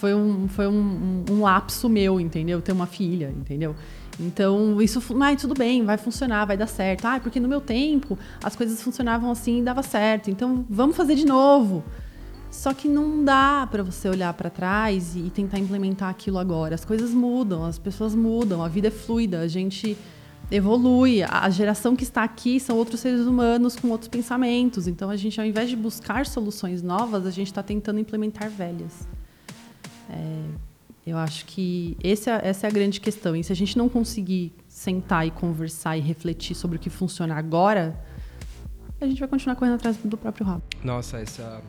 Foi 0.01 0.15
um, 0.15 0.49
foi 0.49 0.67
um, 0.67 1.25
um, 1.29 1.33
um 1.33 1.41
lapso 1.43 1.91
meu, 1.91 2.19
entendeu? 2.19 2.63
Ter 2.63 2.73
uma 2.73 2.87
filha, 2.87 3.35
entendeu? 3.37 3.75
Então, 4.21 4.83
isso, 4.83 5.03
mas 5.15 5.41
tudo 5.41 5.55
bem, 5.55 5.85
vai 5.85 5.97
funcionar, 5.97 6.45
vai 6.45 6.57
dar 6.57 6.67
certo. 6.67 7.07
Ah, 7.07 7.21
porque 7.21 7.39
no 7.39 7.49
meu 7.49 7.61
tempo 7.61 8.19
as 8.43 8.57
coisas 8.57 8.83
funcionavam 8.83 9.31
assim 9.31 9.61
e 9.61 9.63
dava 9.63 9.83
certo. 9.83 10.31
Então, 10.31 10.65
vamos 10.69 10.97
fazer 10.97 11.15
de 11.15 11.25
novo. 11.25 11.85
Só 12.51 12.73
que 12.75 12.89
não 12.89 13.25
dá 13.25 13.69
para 13.71 13.83
você 13.83 14.09
olhar 14.09 14.33
para 14.33 14.51
trás 14.51 15.15
e 15.15 15.31
tentar 15.31 15.59
implementar 15.59 16.09
aquilo 16.09 16.39
agora. 16.39 16.75
As 16.75 16.85
coisas 16.85 17.11
mudam, 17.11 17.65
as 17.65 17.79
pessoas 17.79 18.15
mudam, 18.15 18.65
a 18.65 18.69
vida 18.69 18.89
é 18.89 18.91
fluida, 18.91 19.41
a 19.41 19.49
gente 19.49 19.97
evolui. 20.51 21.23
A 21.23 21.49
geração 21.51 21.95
que 21.95 22.03
está 22.03 22.25
aqui 22.25 22.59
são 22.59 22.77
outros 22.77 23.01
seres 23.01 23.27
humanos 23.27 23.77
com 23.77 23.89
outros 23.89 24.09
pensamentos. 24.09 24.89
Então 24.89 25.11
a 25.11 25.17
gente, 25.17 25.39
ao 25.39 25.47
invés 25.47 25.69
de 25.69 25.77
buscar 25.77 26.27
soluções 26.27 26.83
novas, 26.83 27.27
a 27.27 27.31
gente 27.31 27.49
está 27.49 27.63
tentando 27.63 28.01
implementar 28.01 28.49
velhas. 28.49 29.07
É, 30.11 30.45
eu 31.09 31.19
acho 31.19 31.45
que 31.47 31.97
esse 32.03 32.29
é, 32.31 32.41
essa 32.43 32.67
é 32.67 32.71
a 32.71 32.73
grande 32.73 33.01
questão. 33.01 33.35
E 33.35 33.43
se 33.43 33.53
a 33.53 33.57
gente 33.57 33.77
não 33.77 33.89
conseguir 33.89 34.53
sentar 34.69 35.27
e 35.27 35.31
conversar 35.31 35.97
e 35.97 36.01
refletir 36.01 36.55
sobre 36.55 36.77
o 36.77 36.81
que 36.81 36.91
funciona 36.91 37.35
agora, 37.35 37.99
a 39.01 39.07
gente 39.07 39.19
vai 39.19 39.29
continuar 39.29 39.57
correndo 39.57 39.75
atrás 39.75 39.97
do 39.97 40.17
próprio 40.17 40.47
rabo. 40.47 40.63
Nossa, 40.83 41.19
essa 41.19 41.63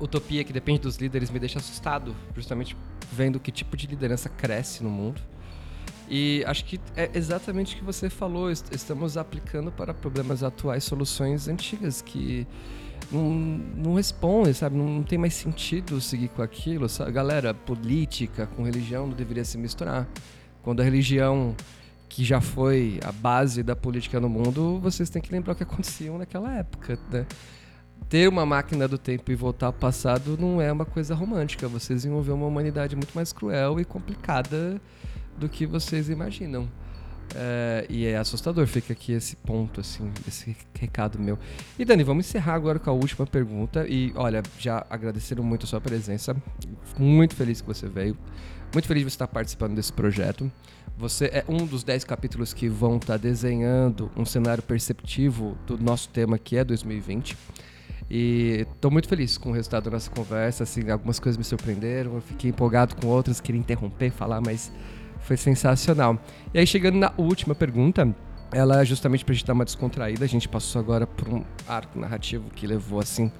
utopia 0.00 0.44
que 0.44 0.52
depende 0.52 0.80
dos 0.80 0.96
líderes 0.96 1.30
me 1.30 1.38
deixa 1.38 1.58
assustado, 1.58 2.14
justamente 2.34 2.76
vendo 3.12 3.40
que 3.40 3.50
tipo 3.50 3.76
de 3.76 3.86
liderança 3.86 4.28
cresce 4.28 4.82
no 4.82 4.90
mundo. 4.90 5.20
E 6.08 6.44
acho 6.46 6.64
que 6.64 6.78
é 6.96 7.10
exatamente 7.14 7.74
o 7.74 7.78
que 7.78 7.84
você 7.84 8.10
falou. 8.10 8.50
Estamos 8.50 9.16
aplicando 9.16 9.72
para 9.72 9.94
problemas 9.94 10.42
atuais 10.42 10.84
soluções 10.84 11.48
antigas 11.48 12.02
que 12.02 12.46
não, 13.10 13.30
não 13.30 13.94
respondem, 13.94 14.52
sabe? 14.52 14.76
Não, 14.76 14.88
não, 14.88 15.02
tem 15.02 15.18
mais 15.18 15.34
sentido 15.34 16.00
seguir 16.00 16.28
com 16.28 16.42
aquilo. 16.42 16.88
Sabe? 16.88 17.12
Galera, 17.12 17.54
política 17.54 18.46
com 18.46 18.62
religião 18.62 19.06
não 19.06 19.14
deveria 19.14 19.44
se 19.44 19.58
misturar. 19.58 20.06
Quando 20.62 20.80
a 20.80 20.84
religião, 20.84 21.54
que 22.08 22.24
já 22.24 22.40
foi 22.40 22.98
a 23.04 23.12
base 23.12 23.62
da 23.62 23.76
política 23.76 24.18
no 24.20 24.28
mundo, 24.28 24.78
vocês 24.80 25.10
têm 25.10 25.20
que 25.20 25.30
lembrar 25.32 25.52
o 25.52 25.56
que 25.56 25.62
acontecia 25.62 26.10
naquela 26.16 26.52
época, 26.56 26.98
né? 27.10 27.26
ter 28.08 28.28
uma 28.28 28.44
máquina 28.44 28.86
do 28.86 28.98
tempo 28.98 29.30
e 29.30 29.34
voltar 29.34 29.66
ao 29.66 29.72
passado 29.72 30.36
não 30.38 30.60
é 30.60 30.70
uma 30.70 30.84
coisa 30.84 31.14
romântica. 31.14 31.66
Vocês 31.68 32.02
desenvolver 32.02 32.32
uma 32.32 32.46
humanidade 32.46 32.94
muito 32.94 33.12
mais 33.14 33.32
cruel 33.32 33.80
e 33.80 33.84
complicada 33.84 34.80
do 35.38 35.48
que 35.48 35.66
vocês 35.66 36.08
imaginam. 36.08 36.68
É, 37.34 37.86
e 37.88 38.06
é 38.06 38.16
assustador, 38.16 38.66
fica 38.66 38.92
aqui 38.92 39.12
esse 39.12 39.34
ponto, 39.36 39.80
assim, 39.80 40.10
esse 40.26 40.56
recado 40.78 41.18
meu. 41.18 41.38
E 41.78 41.84
Dani, 41.84 42.04
vamos 42.04 42.26
encerrar 42.26 42.54
agora 42.54 42.78
com 42.78 42.90
a 42.90 42.92
última 42.92 43.26
pergunta. 43.26 43.86
E 43.88 44.12
olha, 44.14 44.42
já 44.58 44.86
agradeceram 44.88 45.42
muito 45.42 45.64
a 45.64 45.66
sua 45.66 45.80
presença. 45.80 46.36
Muito 46.98 47.34
feliz 47.34 47.60
que 47.60 47.66
você 47.66 47.88
veio. 47.88 48.16
Muito 48.72 48.86
feliz 48.86 49.02
de 49.02 49.10
você 49.10 49.14
estar 49.14 49.28
participando 49.28 49.74
desse 49.74 49.92
projeto. 49.92 50.50
Você 50.96 51.26
é 51.26 51.44
um 51.48 51.66
dos 51.66 51.82
dez 51.82 52.04
capítulos 52.04 52.54
que 52.54 52.68
vão 52.68 52.96
estar 52.96 53.16
desenhando 53.16 54.10
um 54.16 54.24
cenário 54.24 54.62
perceptivo 54.62 55.58
do 55.66 55.76
nosso 55.76 56.08
tema 56.08 56.38
que 56.38 56.56
é 56.56 56.62
2020. 56.62 57.36
E 58.08 58.66
estou 58.74 58.90
muito 58.90 59.08
feliz 59.08 59.36
com 59.36 59.50
o 59.50 59.52
resultado 59.52 59.84
da 59.84 59.90
nossa 59.92 60.10
conversa. 60.10 60.62
Assim, 60.62 60.88
algumas 60.88 61.18
coisas 61.18 61.36
me 61.36 61.44
surpreenderam, 61.44 62.14
eu 62.14 62.20
fiquei 62.20 62.50
empolgado 62.50 62.94
com 62.94 63.08
outras, 63.08 63.40
queria 63.40 63.60
interromper, 63.60 64.10
falar, 64.10 64.40
mas 64.40 64.70
foi 65.24 65.36
sensacional. 65.36 66.18
E 66.52 66.58
aí, 66.58 66.66
chegando 66.66 66.96
na 66.96 67.12
última 67.16 67.54
pergunta, 67.54 68.14
ela 68.52 68.82
é 68.82 68.84
justamente 68.84 69.24
para 69.24 69.32
a 69.32 69.34
gente 69.34 69.46
dar 69.46 69.54
uma 69.54 69.64
descontraída. 69.64 70.24
A 70.24 70.28
gente 70.28 70.48
passou 70.48 70.80
agora 70.80 71.06
por 71.06 71.28
um 71.28 71.42
arco 71.66 71.98
narrativo 71.98 72.50
que 72.50 72.66
levou 72.66 73.00
assim 73.00 73.32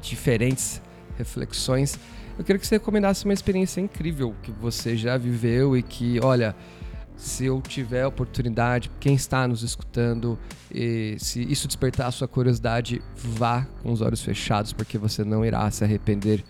diferentes 0.00 0.82
reflexões. 1.16 1.98
Eu 2.38 2.44
queria 2.44 2.58
que 2.58 2.66
você 2.66 2.76
recomendasse 2.76 3.24
uma 3.24 3.34
experiência 3.34 3.80
incrível 3.80 4.34
que 4.42 4.50
você 4.50 4.96
já 4.96 5.16
viveu 5.16 5.76
e 5.76 5.82
que, 5.82 6.18
olha, 6.22 6.54
se 7.16 7.44
eu 7.44 7.60
tiver 7.60 8.06
oportunidade, 8.06 8.90
quem 8.98 9.14
está 9.14 9.46
nos 9.46 9.62
escutando, 9.62 10.38
se 11.18 11.42
isso 11.42 11.66
despertar 11.66 12.06
a 12.06 12.10
sua 12.10 12.26
curiosidade, 12.26 13.02
vá 13.14 13.66
com 13.82 13.92
os 13.92 14.00
olhos 14.00 14.22
fechados, 14.22 14.72
porque 14.72 14.96
você 14.96 15.22
não 15.22 15.44
irá 15.44 15.70
se 15.70 15.84
arrepender. 15.84 16.42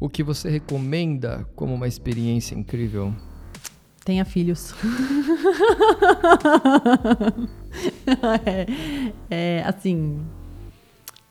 O 0.00 0.08
que 0.08 0.22
você 0.22 0.48
recomenda 0.48 1.46
como 1.54 1.74
uma 1.74 1.86
experiência 1.86 2.54
incrível? 2.54 3.14
Tenha 4.04 4.24
filhos. 4.24 4.74
é, 8.44 8.66
é, 9.30 9.62
assim, 9.64 10.20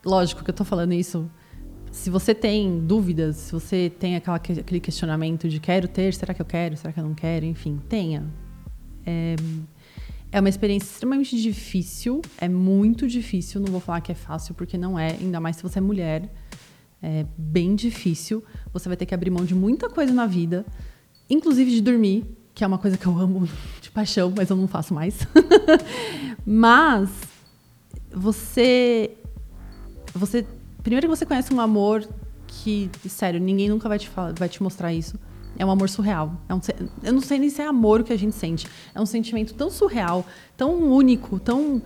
lógico 0.04 0.44
que 0.44 0.50
eu 0.50 0.56
tô 0.56 0.66
falando 0.66 0.94
isso. 0.94 1.30
Se 1.92 2.10
você 2.10 2.34
tem 2.34 2.80
dúvidas, 2.80 3.36
se 3.36 3.52
você 3.52 3.92
tem 4.00 4.16
aquela, 4.16 4.38
aquele 4.38 4.80
questionamento 4.80 5.48
de 5.48 5.60
quero 5.60 5.88
ter, 5.88 6.14
será 6.14 6.34
que 6.34 6.42
eu 6.42 6.46
quero, 6.46 6.76
será 6.76 6.92
que 6.92 7.00
eu 7.00 7.04
não 7.04 7.14
quero, 7.14 7.46
enfim, 7.46 7.80
tenha 7.88 8.26
é, 9.06 9.36
é 10.32 10.40
uma 10.40 10.50
experiência 10.50 10.88
extremamente 10.88 11.40
difícil, 11.40 12.22
é 12.40 12.50
muito 12.50 13.08
difícil, 13.08 13.62
não 13.62 13.72
vou 13.72 13.80
falar 13.80 14.02
que 14.02 14.12
é 14.12 14.16
fácil, 14.16 14.56
porque 14.56 14.78
não 14.78 14.98
é, 14.98 15.12
ainda 15.20 15.40
mais 15.40 15.58
se 15.58 15.64
você 15.64 15.80
é 15.80 15.82
mulher. 15.82 16.32
É 17.06 17.26
bem 17.38 17.76
difícil. 17.76 18.42
Você 18.72 18.88
vai 18.88 18.96
ter 18.96 19.06
que 19.06 19.14
abrir 19.14 19.30
mão 19.30 19.44
de 19.44 19.54
muita 19.54 19.90
coisa 19.90 20.14
na 20.14 20.26
vida, 20.26 20.66
inclusive 21.30 21.70
de 21.70 21.82
dormir, 21.82 22.26
que 22.54 22.64
é 22.64 22.68
uma 22.68 22.78
coisa 22.78 22.97
que 22.97 23.06
eu 23.06 23.18
amo 23.18 23.47
de 23.82 23.89
paixão, 23.91 24.34
mas 24.36 24.49
eu 24.49 24.56
não 24.56 24.68
faço 24.68 24.93
mais. 24.93 25.28
mas 26.45 27.10
você 28.12 29.12
você 30.14 30.45
primeiro 30.84 31.08
que 31.08 31.16
você 31.16 31.26
conhece 31.26 31.54
um 31.54 31.60
amor 31.60 32.08
que, 32.62 32.89
sério, 33.10 33.39
ninguém 33.39 33.70
nunca 33.70 33.89
vai 33.89 33.97
te 33.97 34.08
falar, 34.08 34.34
vai 34.34 34.47
te 34.47 34.62
mostrar 34.62 34.93
isso 34.93 35.18
É 35.58 35.66
um 35.66 35.72
amor 35.72 35.89
surreal. 35.89 36.39
É 36.47 36.54
um, 36.54 36.60
eu 37.01 37.14
não 37.14 37.22
sei 37.22 37.39
nem 37.39 37.49
se 37.49 37.62
é 37.62 37.66
amor 37.66 38.01
o 38.01 38.04
que 38.04 38.14
a 38.14 38.18
gente 38.18 38.36
sente. 38.36 38.68
É 38.93 39.01
um 39.01 39.06
sentimento 39.06 39.54
tão 39.54 39.70
surreal, 39.70 40.26
tão 40.56 40.76
único, 40.91 41.39
tão. 41.39 41.82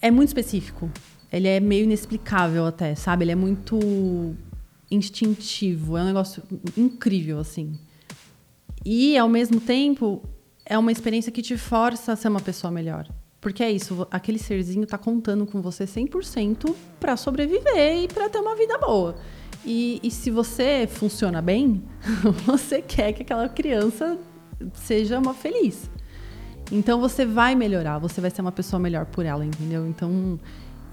É 0.00 0.10
muito 0.10 0.28
específico. 0.28 0.90
Ele 1.32 1.48
é 1.48 1.60
meio 1.60 1.84
inexplicável 1.84 2.66
até, 2.66 2.94
sabe? 2.94 3.24
Ele 3.24 3.32
é 3.32 3.36
muito 3.36 4.34
instintivo. 4.90 5.96
É 5.96 6.02
um 6.02 6.06
negócio 6.06 6.42
incrível, 6.76 7.38
assim. 7.38 7.78
E, 8.84 9.16
ao 9.16 9.28
mesmo 9.28 9.60
tempo, 9.60 10.22
é 10.64 10.76
uma 10.78 10.92
experiência 10.92 11.30
que 11.30 11.42
te 11.42 11.56
força 11.56 12.12
a 12.12 12.16
ser 12.16 12.28
uma 12.28 12.40
pessoa 12.40 12.70
melhor. 12.70 13.08
Porque 13.40 13.62
é 13.62 13.70
isso, 13.70 14.06
aquele 14.10 14.38
serzinho 14.38 14.86
tá 14.86 14.96
contando 14.96 15.44
com 15.44 15.60
você 15.60 15.84
100% 15.84 16.74
para 17.00 17.16
sobreviver 17.16 18.04
e 18.04 18.08
para 18.08 18.28
ter 18.28 18.38
uma 18.38 18.54
vida 18.54 18.78
boa. 18.78 19.16
E, 19.64 20.00
e 20.02 20.10
se 20.10 20.30
você 20.30 20.88
funciona 20.88 21.42
bem, 21.42 21.82
você 22.46 22.80
quer 22.80 23.12
que 23.12 23.22
aquela 23.22 23.48
criança 23.48 24.18
seja 24.74 25.18
uma 25.18 25.34
feliz. 25.34 25.90
Então 26.70 27.00
você 27.00 27.26
vai 27.26 27.54
melhorar, 27.54 27.98
você 27.98 28.20
vai 28.20 28.30
ser 28.30 28.42
uma 28.42 28.52
pessoa 28.52 28.78
melhor 28.78 29.06
por 29.06 29.26
ela, 29.26 29.44
entendeu? 29.44 29.86
Então. 29.86 30.38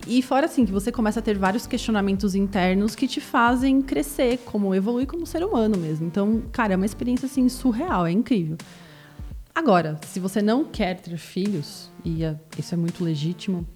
E 0.07 0.21
fora 0.21 0.45
assim, 0.45 0.65
que 0.65 0.71
você 0.71 0.91
começa 0.91 1.19
a 1.19 1.23
ter 1.23 1.37
vários 1.37 1.67
questionamentos 1.67 2.33
internos 2.33 2.95
que 2.95 3.07
te 3.07 3.21
fazem 3.21 3.81
crescer, 3.81 4.39
como 4.45 4.73
evoluir 4.73 5.05
como 5.05 5.25
ser 5.25 5.43
humano 5.43 5.77
mesmo. 5.77 6.07
Então, 6.07 6.41
cara, 6.51 6.73
é 6.73 6.75
uma 6.75 6.85
experiência 6.85 7.25
assim 7.25 7.47
surreal, 7.47 8.05
é 8.07 8.11
incrível. 8.11 8.57
Agora, 9.53 9.99
se 10.07 10.19
você 10.19 10.41
não 10.41 10.63
quer 10.63 10.99
ter 11.01 11.17
filhos, 11.17 11.91
e 12.03 12.21
isso 12.57 12.73
é 12.73 12.77
muito 12.77 13.03
legítimo, 13.03 13.67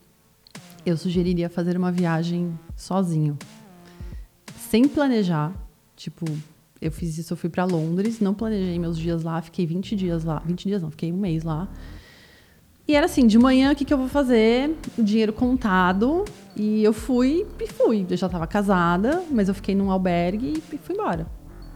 eu 0.85 0.97
sugeriria 0.97 1.49
fazer 1.49 1.77
uma 1.77 1.91
viagem 1.91 2.57
sozinho 2.75 3.37
sem 4.57 4.87
planejar. 4.87 5.53
Tipo, 5.95 6.25
eu 6.81 6.91
fiz 6.91 7.17
isso, 7.17 7.33
eu 7.33 7.37
fui 7.37 7.49
para 7.49 7.63
Londres, 7.65 8.19
não 8.19 8.33
planejei 8.33 8.79
meus 8.79 8.97
dias 8.97 9.23
lá, 9.23 9.41
fiquei 9.41 9.65
20 9.65 9.95
dias 9.95 10.23
lá. 10.23 10.39
20 10.45 10.67
dias 10.67 10.81
não, 10.81 10.89
fiquei 10.89 11.11
um 11.11 11.17
mês 11.17 11.43
lá. 11.43 11.69
E 12.87 12.95
era 12.95 13.05
assim, 13.05 13.25
de 13.25 13.39
manhã, 13.39 13.71
o 13.71 13.75
que, 13.75 13.85
que 13.85 13.93
eu 13.93 13.97
vou 13.97 14.09
fazer? 14.09 14.75
O 14.97 15.03
dinheiro 15.03 15.31
contado. 15.31 16.25
E 16.55 16.83
eu 16.83 16.91
fui 16.91 17.45
e 17.59 17.67
fui. 17.67 18.05
Eu 18.09 18.17
já 18.17 18.27
estava 18.27 18.45
casada, 18.45 19.23
mas 19.31 19.47
eu 19.47 19.53
fiquei 19.53 19.73
num 19.73 19.89
albergue 19.89 20.61
e 20.71 20.77
fui 20.77 20.95
embora. 20.95 21.25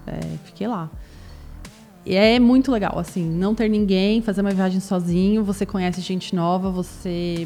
É, 0.05 0.19
fiquei 0.43 0.67
lá. 0.67 0.89
E 2.05 2.15
é 2.15 2.39
muito 2.39 2.71
legal, 2.71 2.97
assim, 2.97 3.23
não 3.23 3.53
ter 3.53 3.69
ninguém, 3.69 4.21
fazer 4.21 4.39
uma 4.39 4.51
viagem 4.51 4.79
sozinho, 4.79 5.43
você 5.43 5.65
conhece 5.65 5.99
gente 5.99 6.33
nova, 6.33 6.71
você 6.71 7.45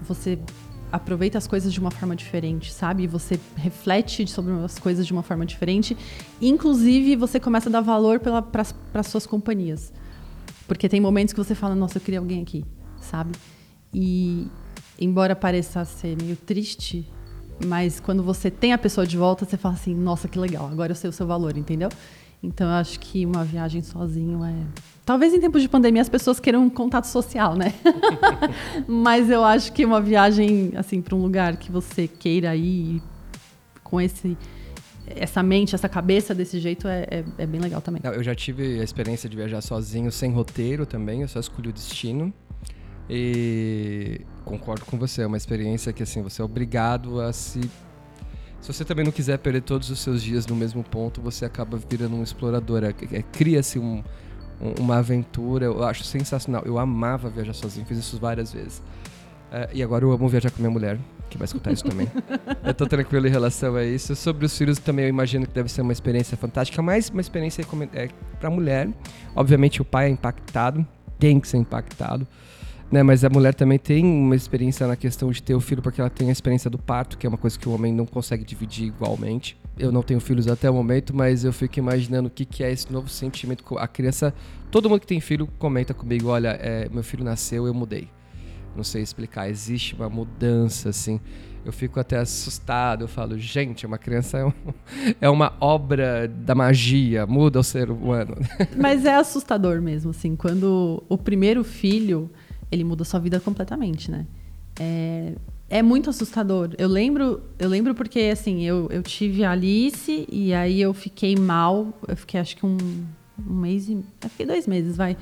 você 0.00 0.38
aproveita 0.90 1.36
as 1.36 1.46
coisas 1.46 1.72
de 1.72 1.80
uma 1.80 1.90
forma 1.90 2.16
diferente, 2.16 2.72
sabe? 2.72 3.06
Você 3.06 3.38
reflete 3.56 4.26
sobre 4.26 4.52
as 4.64 4.78
coisas 4.78 5.06
de 5.06 5.12
uma 5.12 5.22
forma 5.22 5.44
diferente. 5.44 5.96
Inclusive, 6.40 7.16
você 7.16 7.40
começa 7.40 7.68
a 7.68 7.72
dar 7.72 7.80
valor 7.80 8.20
para 8.20 8.44
as 8.94 9.06
suas 9.06 9.26
companhias. 9.26 9.92
Porque 10.66 10.88
tem 10.88 11.00
momentos 11.00 11.32
que 11.32 11.38
você 11.38 11.54
fala, 11.54 11.74
nossa, 11.74 11.98
eu 11.98 12.02
queria 12.02 12.18
alguém 12.18 12.42
aqui, 12.42 12.64
sabe? 13.00 13.32
E 13.92 14.48
embora 14.98 15.36
pareça 15.36 15.84
ser 15.84 16.16
meio 16.20 16.36
triste, 16.36 17.08
mas 17.64 18.00
quando 18.00 18.22
você 18.22 18.50
tem 18.50 18.72
a 18.72 18.78
pessoa 18.78 19.06
de 19.06 19.16
volta, 19.16 19.44
você 19.44 19.56
fala 19.56 19.74
assim, 19.74 19.94
nossa, 19.94 20.28
que 20.28 20.38
legal, 20.38 20.68
agora 20.68 20.92
eu 20.92 20.96
sei 20.96 21.08
o 21.08 21.12
seu 21.12 21.26
valor, 21.26 21.56
entendeu? 21.56 21.88
Então 22.42 22.68
eu 22.68 22.74
acho 22.74 23.00
que 23.00 23.24
uma 23.24 23.44
viagem 23.44 23.82
sozinho 23.82 24.44
é 24.44 24.54
Talvez 25.06 25.32
em 25.32 25.38
tempos 25.38 25.62
de 25.62 25.68
pandemia 25.68 26.02
as 26.02 26.08
pessoas 26.08 26.40
queiram 26.40 26.64
um 26.64 26.68
contato 26.68 27.04
social, 27.04 27.54
né? 27.54 27.72
Mas 28.88 29.30
eu 29.30 29.44
acho 29.44 29.72
que 29.72 29.84
uma 29.84 30.00
viagem 30.00 30.72
assim 30.74 31.00
para 31.00 31.14
um 31.14 31.22
lugar 31.22 31.56
que 31.58 31.70
você 31.70 32.08
queira 32.08 32.56
ir 32.56 33.00
com 33.84 34.00
esse 34.00 34.36
essa 35.06 35.42
mente, 35.42 35.74
essa 35.74 35.88
cabeça 35.88 36.34
desse 36.34 36.58
jeito 36.58 36.88
é, 36.88 37.06
é, 37.10 37.24
é 37.38 37.46
bem 37.46 37.60
legal 37.60 37.80
também. 37.80 38.00
Eu 38.04 38.22
já 38.22 38.34
tive 38.34 38.80
a 38.80 38.84
experiência 38.84 39.28
de 39.28 39.36
viajar 39.36 39.60
sozinho, 39.60 40.10
sem 40.10 40.32
roteiro 40.32 40.84
também, 40.84 41.22
eu 41.22 41.28
só 41.28 41.40
escolhi 41.40 41.68
o 41.68 41.72
destino. 41.72 42.32
E 43.08 44.20
concordo 44.44 44.84
com 44.84 44.98
você, 44.98 45.22
é 45.22 45.26
uma 45.26 45.36
experiência 45.36 45.92
que 45.92 46.02
assim, 46.02 46.22
você 46.22 46.42
é 46.42 46.44
obrigado 46.44 47.20
a 47.20 47.32
se 47.32 47.60
se 48.66 48.72
você 48.72 48.84
também 48.84 49.04
não 49.04 49.12
quiser 49.12 49.38
perder 49.38 49.62
todos 49.62 49.90
os 49.90 50.00
seus 50.00 50.20
dias 50.20 50.44
no 50.44 50.56
mesmo 50.56 50.82
ponto, 50.82 51.20
você 51.20 51.44
acaba 51.44 51.78
virando 51.88 52.16
um 52.16 52.22
explorador. 52.24 52.82
É, 52.82 52.88
é, 53.12 53.22
Cria-se 53.22 53.78
um, 53.78 54.02
uma 54.80 54.96
aventura. 54.96 55.66
Eu 55.66 55.84
acho 55.84 56.02
sensacional. 56.02 56.64
Eu 56.66 56.76
amava 56.76 57.30
viajar 57.30 57.52
sozinho, 57.52 57.86
fiz 57.86 57.96
isso 57.96 58.18
várias 58.18 58.52
vezes. 58.52 58.78
Uh, 58.78 59.70
e 59.72 59.84
agora 59.84 60.04
eu 60.04 60.10
amo 60.10 60.28
viajar 60.28 60.50
com 60.50 60.58
minha 60.58 60.70
mulher, 60.70 60.98
que 61.28 61.38
vai 61.38 61.44
escutar 61.44 61.72
isso 61.72 61.84
também. 61.84 62.08
eu 62.64 62.74
tô 62.74 62.86
tranquilo 62.86 63.26
em 63.26 63.30
relação 63.30 63.74
a 63.76 63.84
isso. 63.84 64.14
Sobre 64.14 64.46
os 64.46 64.56
filhos 64.56 64.78
também 64.78 65.04
eu 65.04 65.08
imagino 65.08 65.46
que 65.46 65.52
deve 65.52 65.70
ser 65.70 65.82
uma 65.82 65.92
experiência 65.92 66.36
fantástica, 66.36 66.80
mas 66.82 67.08
uma 67.08 67.20
experiência 67.20 67.64
é, 67.92 68.08
pra 68.40 68.50
mulher. 68.50 68.88
Obviamente 69.34 69.82
o 69.82 69.84
pai 69.84 70.06
é 70.06 70.10
impactado, 70.10 70.86
tem 71.18 71.40
que 71.40 71.48
ser 71.48 71.58
impactado. 71.58 72.26
Né, 72.90 73.02
mas 73.02 73.24
a 73.24 73.28
mulher 73.28 73.52
também 73.52 73.80
tem 73.80 74.04
uma 74.04 74.36
experiência 74.36 74.86
na 74.86 74.94
questão 74.94 75.32
de 75.32 75.42
ter 75.42 75.56
o 75.56 75.60
filho, 75.60 75.82
porque 75.82 76.00
ela 76.00 76.08
tem 76.08 76.28
a 76.28 76.32
experiência 76.32 76.70
do 76.70 76.78
parto, 76.78 77.18
que 77.18 77.26
é 77.26 77.28
uma 77.28 77.36
coisa 77.36 77.58
que 77.58 77.68
o 77.68 77.72
homem 77.72 77.92
não 77.92 78.06
consegue 78.06 78.44
dividir 78.44 78.86
igualmente. 78.86 79.58
Eu 79.76 79.90
não 79.90 80.02
tenho 80.02 80.20
filhos 80.20 80.46
até 80.46 80.70
o 80.70 80.74
momento, 80.74 81.14
mas 81.14 81.44
eu 81.44 81.52
fico 81.52 81.80
imaginando 81.80 82.28
o 82.28 82.30
que, 82.30 82.44
que 82.44 82.62
é 82.62 82.70
esse 82.70 82.90
novo 82.92 83.08
sentimento. 83.08 83.76
A 83.76 83.88
criança, 83.88 84.32
todo 84.70 84.88
mundo 84.88 85.00
que 85.00 85.06
tem 85.06 85.20
filho 85.20 85.48
comenta 85.58 85.92
comigo: 85.92 86.28
olha, 86.28 86.56
é, 86.60 86.88
meu 86.88 87.02
filho 87.02 87.24
nasceu, 87.24 87.66
eu 87.66 87.74
mudei. 87.74 88.08
Não 88.76 88.84
sei 88.84 89.02
explicar, 89.02 89.48
existe 89.48 89.94
uma 89.94 90.08
mudança, 90.08 90.90
assim. 90.90 91.20
Eu 91.64 91.72
fico 91.72 91.98
até 91.98 92.18
assustado, 92.18 93.02
eu 93.02 93.08
falo, 93.08 93.36
gente, 93.36 93.84
uma 93.84 93.98
criança 93.98 94.38
é, 94.38 94.44
um, 94.44 94.52
é 95.20 95.28
uma 95.28 95.54
obra 95.60 96.28
da 96.28 96.54
magia, 96.54 97.26
muda 97.26 97.58
o 97.58 97.64
ser 97.64 97.90
humano. 97.90 98.36
Mas 98.76 99.04
é 99.04 99.16
assustador 99.16 99.82
mesmo, 99.82 100.10
assim, 100.10 100.36
quando 100.36 101.02
o 101.08 101.18
primeiro 101.18 101.64
filho 101.64 102.30
ele 102.70 102.84
muda 102.84 103.04
sua 103.04 103.18
vida 103.18 103.40
completamente, 103.40 104.10
né? 104.10 104.26
É, 104.78 105.32
é 105.68 105.82
muito 105.82 106.10
assustador. 106.10 106.70
Eu 106.78 106.88
lembro, 106.88 107.42
eu 107.58 107.68
lembro 107.68 107.94
porque 107.94 108.20
assim, 108.32 108.62
eu, 108.64 108.88
eu 108.90 109.02
tive 109.02 109.44
a 109.44 109.50
Alice 109.50 110.26
e 110.30 110.54
aí 110.54 110.80
eu 110.80 110.94
fiquei 110.94 111.34
mal. 111.36 111.92
Eu 112.06 112.16
fiquei 112.16 112.40
acho 112.40 112.56
que 112.56 112.64
um, 112.64 112.76
um 113.38 113.54
mês 113.54 113.88
e. 113.88 113.94
Eu 113.94 114.30
fiquei 114.30 114.46
dois 114.46 114.66
meses, 114.66 114.96
vai. 114.96 115.16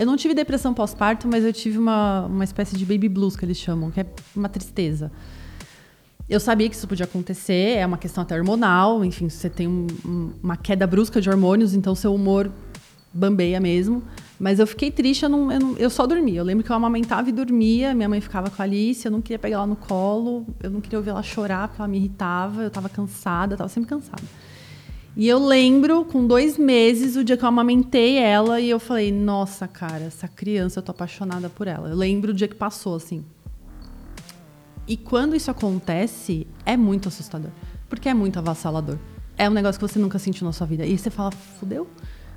Eu 0.00 0.06
não 0.06 0.16
tive 0.16 0.32
depressão 0.32 0.72
pós-parto, 0.72 1.28
mas 1.28 1.44
eu 1.44 1.52
tive 1.52 1.76
uma, 1.76 2.24
uma 2.24 2.42
espécie 2.42 2.74
de 2.74 2.86
baby 2.86 3.06
blues 3.06 3.36
que 3.36 3.44
eles 3.44 3.58
chamam, 3.58 3.90
que 3.90 4.00
é 4.00 4.06
uma 4.34 4.48
tristeza. 4.48 5.12
Eu 6.26 6.40
sabia 6.40 6.70
que 6.70 6.74
isso 6.74 6.88
podia 6.88 7.04
acontecer, 7.04 7.76
é 7.76 7.84
uma 7.84 7.98
questão 7.98 8.22
até 8.22 8.34
hormonal, 8.34 9.04
enfim, 9.04 9.28
você 9.28 9.50
tem 9.50 9.68
um, 9.68 9.86
um, 10.02 10.30
uma 10.42 10.56
queda 10.56 10.86
brusca 10.86 11.20
de 11.20 11.28
hormônios, 11.28 11.74
então 11.74 11.94
seu 11.94 12.14
humor 12.14 12.50
bambeia 13.12 13.60
mesmo. 13.60 14.02
Mas 14.38 14.58
eu 14.58 14.66
fiquei 14.66 14.90
triste, 14.90 15.24
eu, 15.24 15.28
não, 15.28 15.52
eu, 15.52 15.60
não, 15.60 15.76
eu, 15.76 15.90
só 15.90 16.06
dormia. 16.06 16.40
Eu 16.40 16.44
lembro 16.44 16.64
que 16.64 16.72
eu 16.72 16.76
amamentava 16.76 17.28
e 17.28 17.32
dormia, 17.32 17.92
minha 17.92 18.08
mãe 18.08 18.22
ficava 18.22 18.48
com 18.48 18.62
a 18.62 18.64
Alice, 18.64 19.04
eu 19.04 19.12
não 19.12 19.20
queria 19.20 19.38
pegar 19.38 19.56
ela 19.56 19.66
no 19.66 19.76
colo, 19.76 20.46
eu 20.62 20.70
não 20.70 20.80
queria 20.80 20.98
ouvir 20.98 21.10
ela 21.10 21.22
chorar 21.22 21.68
porque 21.68 21.82
ela 21.82 21.88
me 21.88 21.98
irritava, 21.98 22.62
eu 22.62 22.68
estava 22.68 22.88
cansada, 22.88 23.52
estava 23.52 23.68
sempre 23.68 23.90
cansada. 23.90 24.22
E 25.16 25.28
eu 25.28 25.44
lembro, 25.44 26.04
com 26.04 26.26
dois 26.26 26.56
meses, 26.56 27.16
o 27.16 27.24
dia 27.24 27.36
que 27.36 27.44
eu 27.44 27.48
amamentei 27.48 28.16
ela 28.16 28.60
e 28.60 28.70
eu 28.70 28.78
falei, 28.78 29.10
nossa, 29.10 29.66
cara, 29.66 30.04
essa 30.04 30.28
criança, 30.28 30.78
eu 30.78 30.82
tô 30.82 30.92
apaixonada 30.92 31.48
por 31.48 31.66
ela. 31.66 31.88
Eu 31.88 31.96
lembro 31.96 32.30
o 32.30 32.34
dia 32.34 32.48
que 32.48 32.54
passou, 32.54 32.94
assim. 32.94 33.24
E 34.86 34.96
quando 34.96 35.36
isso 35.36 35.50
acontece, 35.50 36.46
é 36.64 36.76
muito 36.76 37.08
assustador. 37.08 37.50
Porque 37.88 38.08
é 38.08 38.14
muito 38.14 38.38
avassalador. 38.38 38.98
É 39.36 39.48
um 39.48 39.52
negócio 39.52 39.80
que 39.80 39.86
você 39.86 39.98
nunca 39.98 40.18
sentiu 40.18 40.46
na 40.46 40.52
sua 40.52 40.66
vida. 40.66 40.86
E 40.86 40.96
você 40.96 41.10
fala, 41.10 41.30
fudeu? 41.30 41.86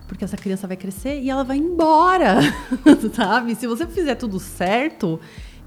porque 0.07 0.23
essa 0.23 0.37
criança 0.37 0.67
vai 0.67 0.77
crescer 0.77 1.21
e 1.21 1.29
ela 1.29 1.43
vai 1.43 1.57
embora, 1.57 2.37
sabe? 3.15 3.55
Se 3.55 3.65
você 3.65 3.87
fizer 3.87 4.15
tudo 4.15 4.39
certo, 4.39 5.19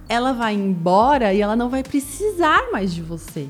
ela 0.09 0.33
vai 0.33 0.55
embora 0.55 1.35
e 1.35 1.41
ela 1.41 1.57
não 1.57 1.69
vai 1.69 1.83
precisar 1.83 2.71
mais 2.71 2.95
de 2.95 3.03
você. 3.03 3.49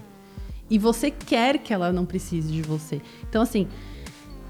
E 0.68 0.78
você 0.78 1.10
quer 1.10 1.58
que 1.58 1.72
ela 1.72 1.92
não 1.92 2.04
precise 2.04 2.52
de 2.52 2.62
você. 2.62 3.00
Então, 3.28 3.42
assim, 3.42 3.68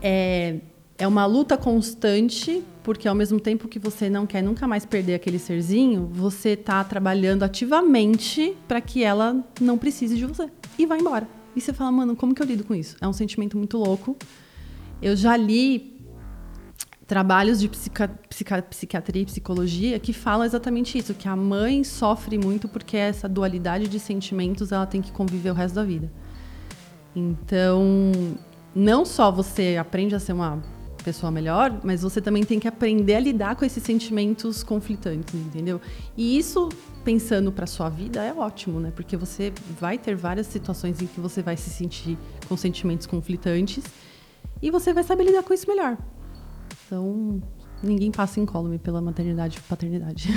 é, 0.00 0.56
é 0.98 1.06
uma 1.06 1.26
luta 1.26 1.56
constante, 1.56 2.62
porque 2.82 3.06
ao 3.06 3.14
mesmo 3.14 3.38
tempo 3.38 3.68
que 3.68 3.78
você 3.78 4.08
não 4.08 4.26
quer 4.26 4.42
nunca 4.42 4.66
mais 4.66 4.86
perder 4.86 5.14
aquele 5.14 5.38
serzinho, 5.38 6.08
você 6.12 6.50
está 6.50 6.82
trabalhando 6.84 7.42
ativamente 7.42 8.56
para 8.66 8.80
que 8.80 9.02
ela 9.02 9.44
não 9.60 9.76
precise 9.76 10.16
de 10.16 10.24
você. 10.24 10.48
E 10.78 10.86
vai 10.86 10.98
embora. 10.98 11.28
E 11.54 11.60
você 11.60 11.72
fala, 11.72 11.90
mano, 11.92 12.14
como 12.14 12.34
que 12.34 12.42
eu 12.42 12.46
lido 12.46 12.64
com 12.64 12.74
isso? 12.74 12.96
É 13.00 13.08
um 13.08 13.12
sentimento 13.12 13.56
muito 13.56 13.76
louco. 13.78 14.16
Eu 15.00 15.14
já 15.16 15.36
li 15.36 15.95
trabalhos 17.06 17.60
de 17.60 17.68
psica, 17.68 18.08
psica, 18.28 18.62
psiquiatria 18.62 19.22
e 19.22 19.26
psicologia 19.26 19.98
que 19.98 20.12
falam 20.12 20.44
exatamente 20.44 20.98
isso, 20.98 21.14
que 21.14 21.28
a 21.28 21.36
mãe 21.36 21.84
sofre 21.84 22.36
muito 22.36 22.68
porque 22.68 22.96
essa 22.96 23.28
dualidade 23.28 23.88
de 23.88 24.00
sentimentos 24.00 24.72
ela 24.72 24.86
tem 24.86 25.00
que 25.00 25.12
conviver 25.12 25.50
o 25.50 25.54
resto 25.54 25.76
da 25.76 25.84
vida. 25.84 26.10
Então, 27.14 28.12
não 28.74 29.04
só 29.04 29.30
você 29.30 29.76
aprende 29.78 30.14
a 30.14 30.20
ser 30.20 30.32
uma 30.32 30.62
pessoa 31.04 31.30
melhor, 31.30 31.80
mas 31.84 32.02
você 32.02 32.20
também 32.20 32.42
tem 32.42 32.58
que 32.58 32.66
aprender 32.66 33.14
a 33.14 33.20
lidar 33.20 33.54
com 33.54 33.64
esses 33.64 33.82
sentimentos 33.82 34.64
conflitantes, 34.64 35.34
entendeu? 35.34 35.80
E 36.16 36.36
isso 36.36 36.68
pensando 37.04 37.52
para 37.52 37.64
sua 37.64 37.88
vida 37.88 38.24
é 38.24 38.34
ótimo, 38.34 38.80
né? 38.80 38.92
Porque 38.94 39.16
você 39.16 39.52
vai 39.78 39.96
ter 39.96 40.16
várias 40.16 40.48
situações 40.48 41.00
em 41.00 41.06
que 41.06 41.20
você 41.20 41.40
vai 41.40 41.56
se 41.56 41.70
sentir 41.70 42.18
com 42.48 42.56
sentimentos 42.56 43.06
conflitantes 43.06 43.84
e 44.60 44.68
você 44.72 44.92
vai 44.92 45.04
saber 45.04 45.22
lidar 45.22 45.44
com 45.44 45.54
isso 45.54 45.68
melhor. 45.68 45.96
Então, 46.86 47.42
ninguém 47.82 48.12
passa 48.12 48.38
incólume 48.38 48.78
pela 48.78 49.00
maternidade 49.00 49.58
e 49.58 49.60
paternidade. 49.62 50.28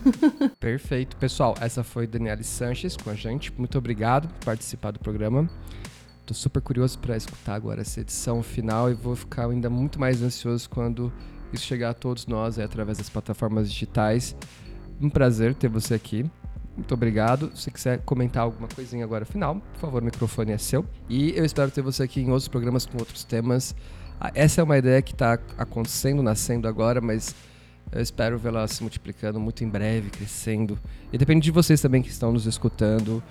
Perfeito. 0.58 1.14
Pessoal, 1.18 1.54
essa 1.60 1.84
foi 1.84 2.06
Daniele 2.06 2.42
Sanches 2.42 2.96
com 2.96 3.10
a 3.10 3.14
gente. 3.14 3.52
Muito 3.58 3.76
obrigado 3.76 4.28
por 4.28 4.46
participar 4.46 4.92
do 4.92 4.98
programa. 4.98 5.48
Tô 6.24 6.32
super 6.32 6.62
curioso 6.62 6.98
para 6.98 7.16
escutar 7.16 7.54
agora 7.54 7.82
essa 7.82 8.00
edição 8.00 8.42
final 8.42 8.90
e 8.90 8.94
vou 8.94 9.14
ficar 9.14 9.48
ainda 9.50 9.68
muito 9.68 10.00
mais 10.00 10.22
ansioso 10.22 10.70
quando 10.70 11.12
isso 11.52 11.64
chegar 11.64 11.90
a 11.90 11.94
todos 11.94 12.26
nós 12.26 12.58
aí, 12.58 12.64
através 12.64 12.96
das 12.96 13.10
plataformas 13.10 13.70
digitais. 13.70 14.34
Um 15.00 15.10
prazer 15.10 15.54
ter 15.54 15.68
você 15.68 15.94
aqui. 15.94 16.24
Muito 16.76 16.94
obrigado. 16.94 17.50
Se 17.54 17.70
quiser 17.70 17.98
comentar 18.04 18.44
alguma 18.44 18.68
coisinha 18.68 19.04
agora 19.04 19.26
final, 19.26 19.56
por 19.56 19.80
favor, 19.80 20.00
o 20.00 20.04
microfone 20.04 20.52
é 20.52 20.58
seu. 20.58 20.86
E 21.10 21.36
eu 21.36 21.44
espero 21.44 21.70
ter 21.70 21.82
você 21.82 22.04
aqui 22.04 22.22
em 22.22 22.30
outros 22.30 22.48
programas 22.48 22.86
com 22.86 22.96
outros 22.96 23.22
temas. 23.22 23.74
Ah, 24.20 24.30
essa 24.34 24.60
é 24.60 24.64
uma 24.64 24.76
ideia 24.76 25.00
que 25.00 25.12
está 25.12 25.38
acontecendo, 25.56 26.22
nascendo 26.22 26.68
agora, 26.68 27.00
mas 27.00 27.34
eu 27.90 28.02
espero 28.02 28.38
vê-la 28.38 28.68
se 28.68 28.82
multiplicando 28.82 29.40
muito 29.40 29.64
em 29.64 29.68
breve, 29.68 30.10
crescendo. 30.10 30.78
E 31.10 31.16
depende 31.16 31.44
de 31.44 31.50
vocês 31.50 31.80
também 31.80 32.02
que 32.02 32.10
estão 32.10 32.30
nos 32.30 32.44
escutando, 32.44 33.22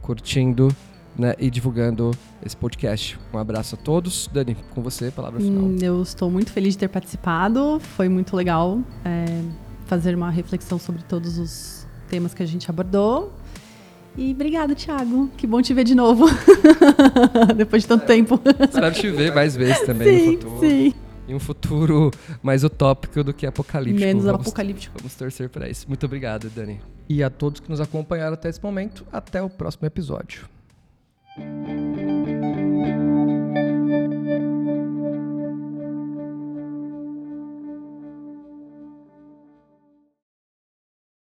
curtindo 0.00 0.74
né, 1.16 1.34
e 1.38 1.50
divulgando 1.50 2.12
esse 2.44 2.56
podcast. 2.56 3.18
Um 3.32 3.38
abraço 3.38 3.74
a 3.74 3.78
todos. 3.78 4.28
Dani, 4.32 4.56
com 4.74 4.82
você, 4.82 5.10
palavra 5.10 5.38
final. 5.38 5.64
Hum, 5.64 5.76
eu 5.82 6.02
estou 6.02 6.30
muito 6.30 6.50
feliz 6.50 6.74
de 6.74 6.78
ter 6.78 6.88
participado. 6.88 7.78
Foi 7.78 8.08
muito 8.08 8.34
legal 8.34 8.80
é, 9.04 9.42
fazer 9.86 10.14
uma 10.14 10.30
reflexão 10.30 10.78
sobre 10.78 11.02
todos 11.02 11.36
os 11.36 11.86
temas 12.08 12.32
que 12.32 12.42
a 12.42 12.46
gente 12.46 12.70
abordou. 12.70 13.32
E 14.18 14.32
obrigada, 14.32 14.74
Thiago. 14.74 15.30
Que 15.36 15.46
bom 15.46 15.62
te 15.62 15.72
ver 15.72 15.84
de 15.84 15.94
novo. 15.94 16.26
Depois 17.56 17.82
de 17.82 17.88
tanto 17.88 18.02
é, 18.02 18.06
tempo. 18.06 18.40
Espero 18.68 18.92
te 18.92 19.10
ver 19.12 19.32
mais 19.32 19.54
vezes 19.54 19.80
também 19.86 20.18
sim, 20.18 20.26
no 20.26 20.32
futuro. 20.32 20.60
Sim. 20.60 20.94
Em 21.28 21.34
um 21.36 21.38
futuro 21.38 22.10
mais 22.42 22.64
utópico 22.64 23.22
do 23.22 23.32
que 23.32 23.46
apocalíptico. 23.46 24.04
Menos 24.04 24.24
vamos, 24.24 24.40
apocalíptico. 24.40 24.98
Vamos 24.98 25.14
torcer 25.14 25.48
para 25.48 25.68
isso. 25.68 25.86
Muito 25.86 26.04
obrigado, 26.04 26.50
Dani. 26.50 26.80
E 27.08 27.22
a 27.22 27.30
todos 27.30 27.60
que 27.60 27.70
nos 27.70 27.80
acompanharam 27.80 28.34
até 28.34 28.48
esse 28.48 28.62
momento, 28.62 29.06
até 29.12 29.40
o 29.40 29.48
próximo 29.48 29.86
episódio. 29.86 30.48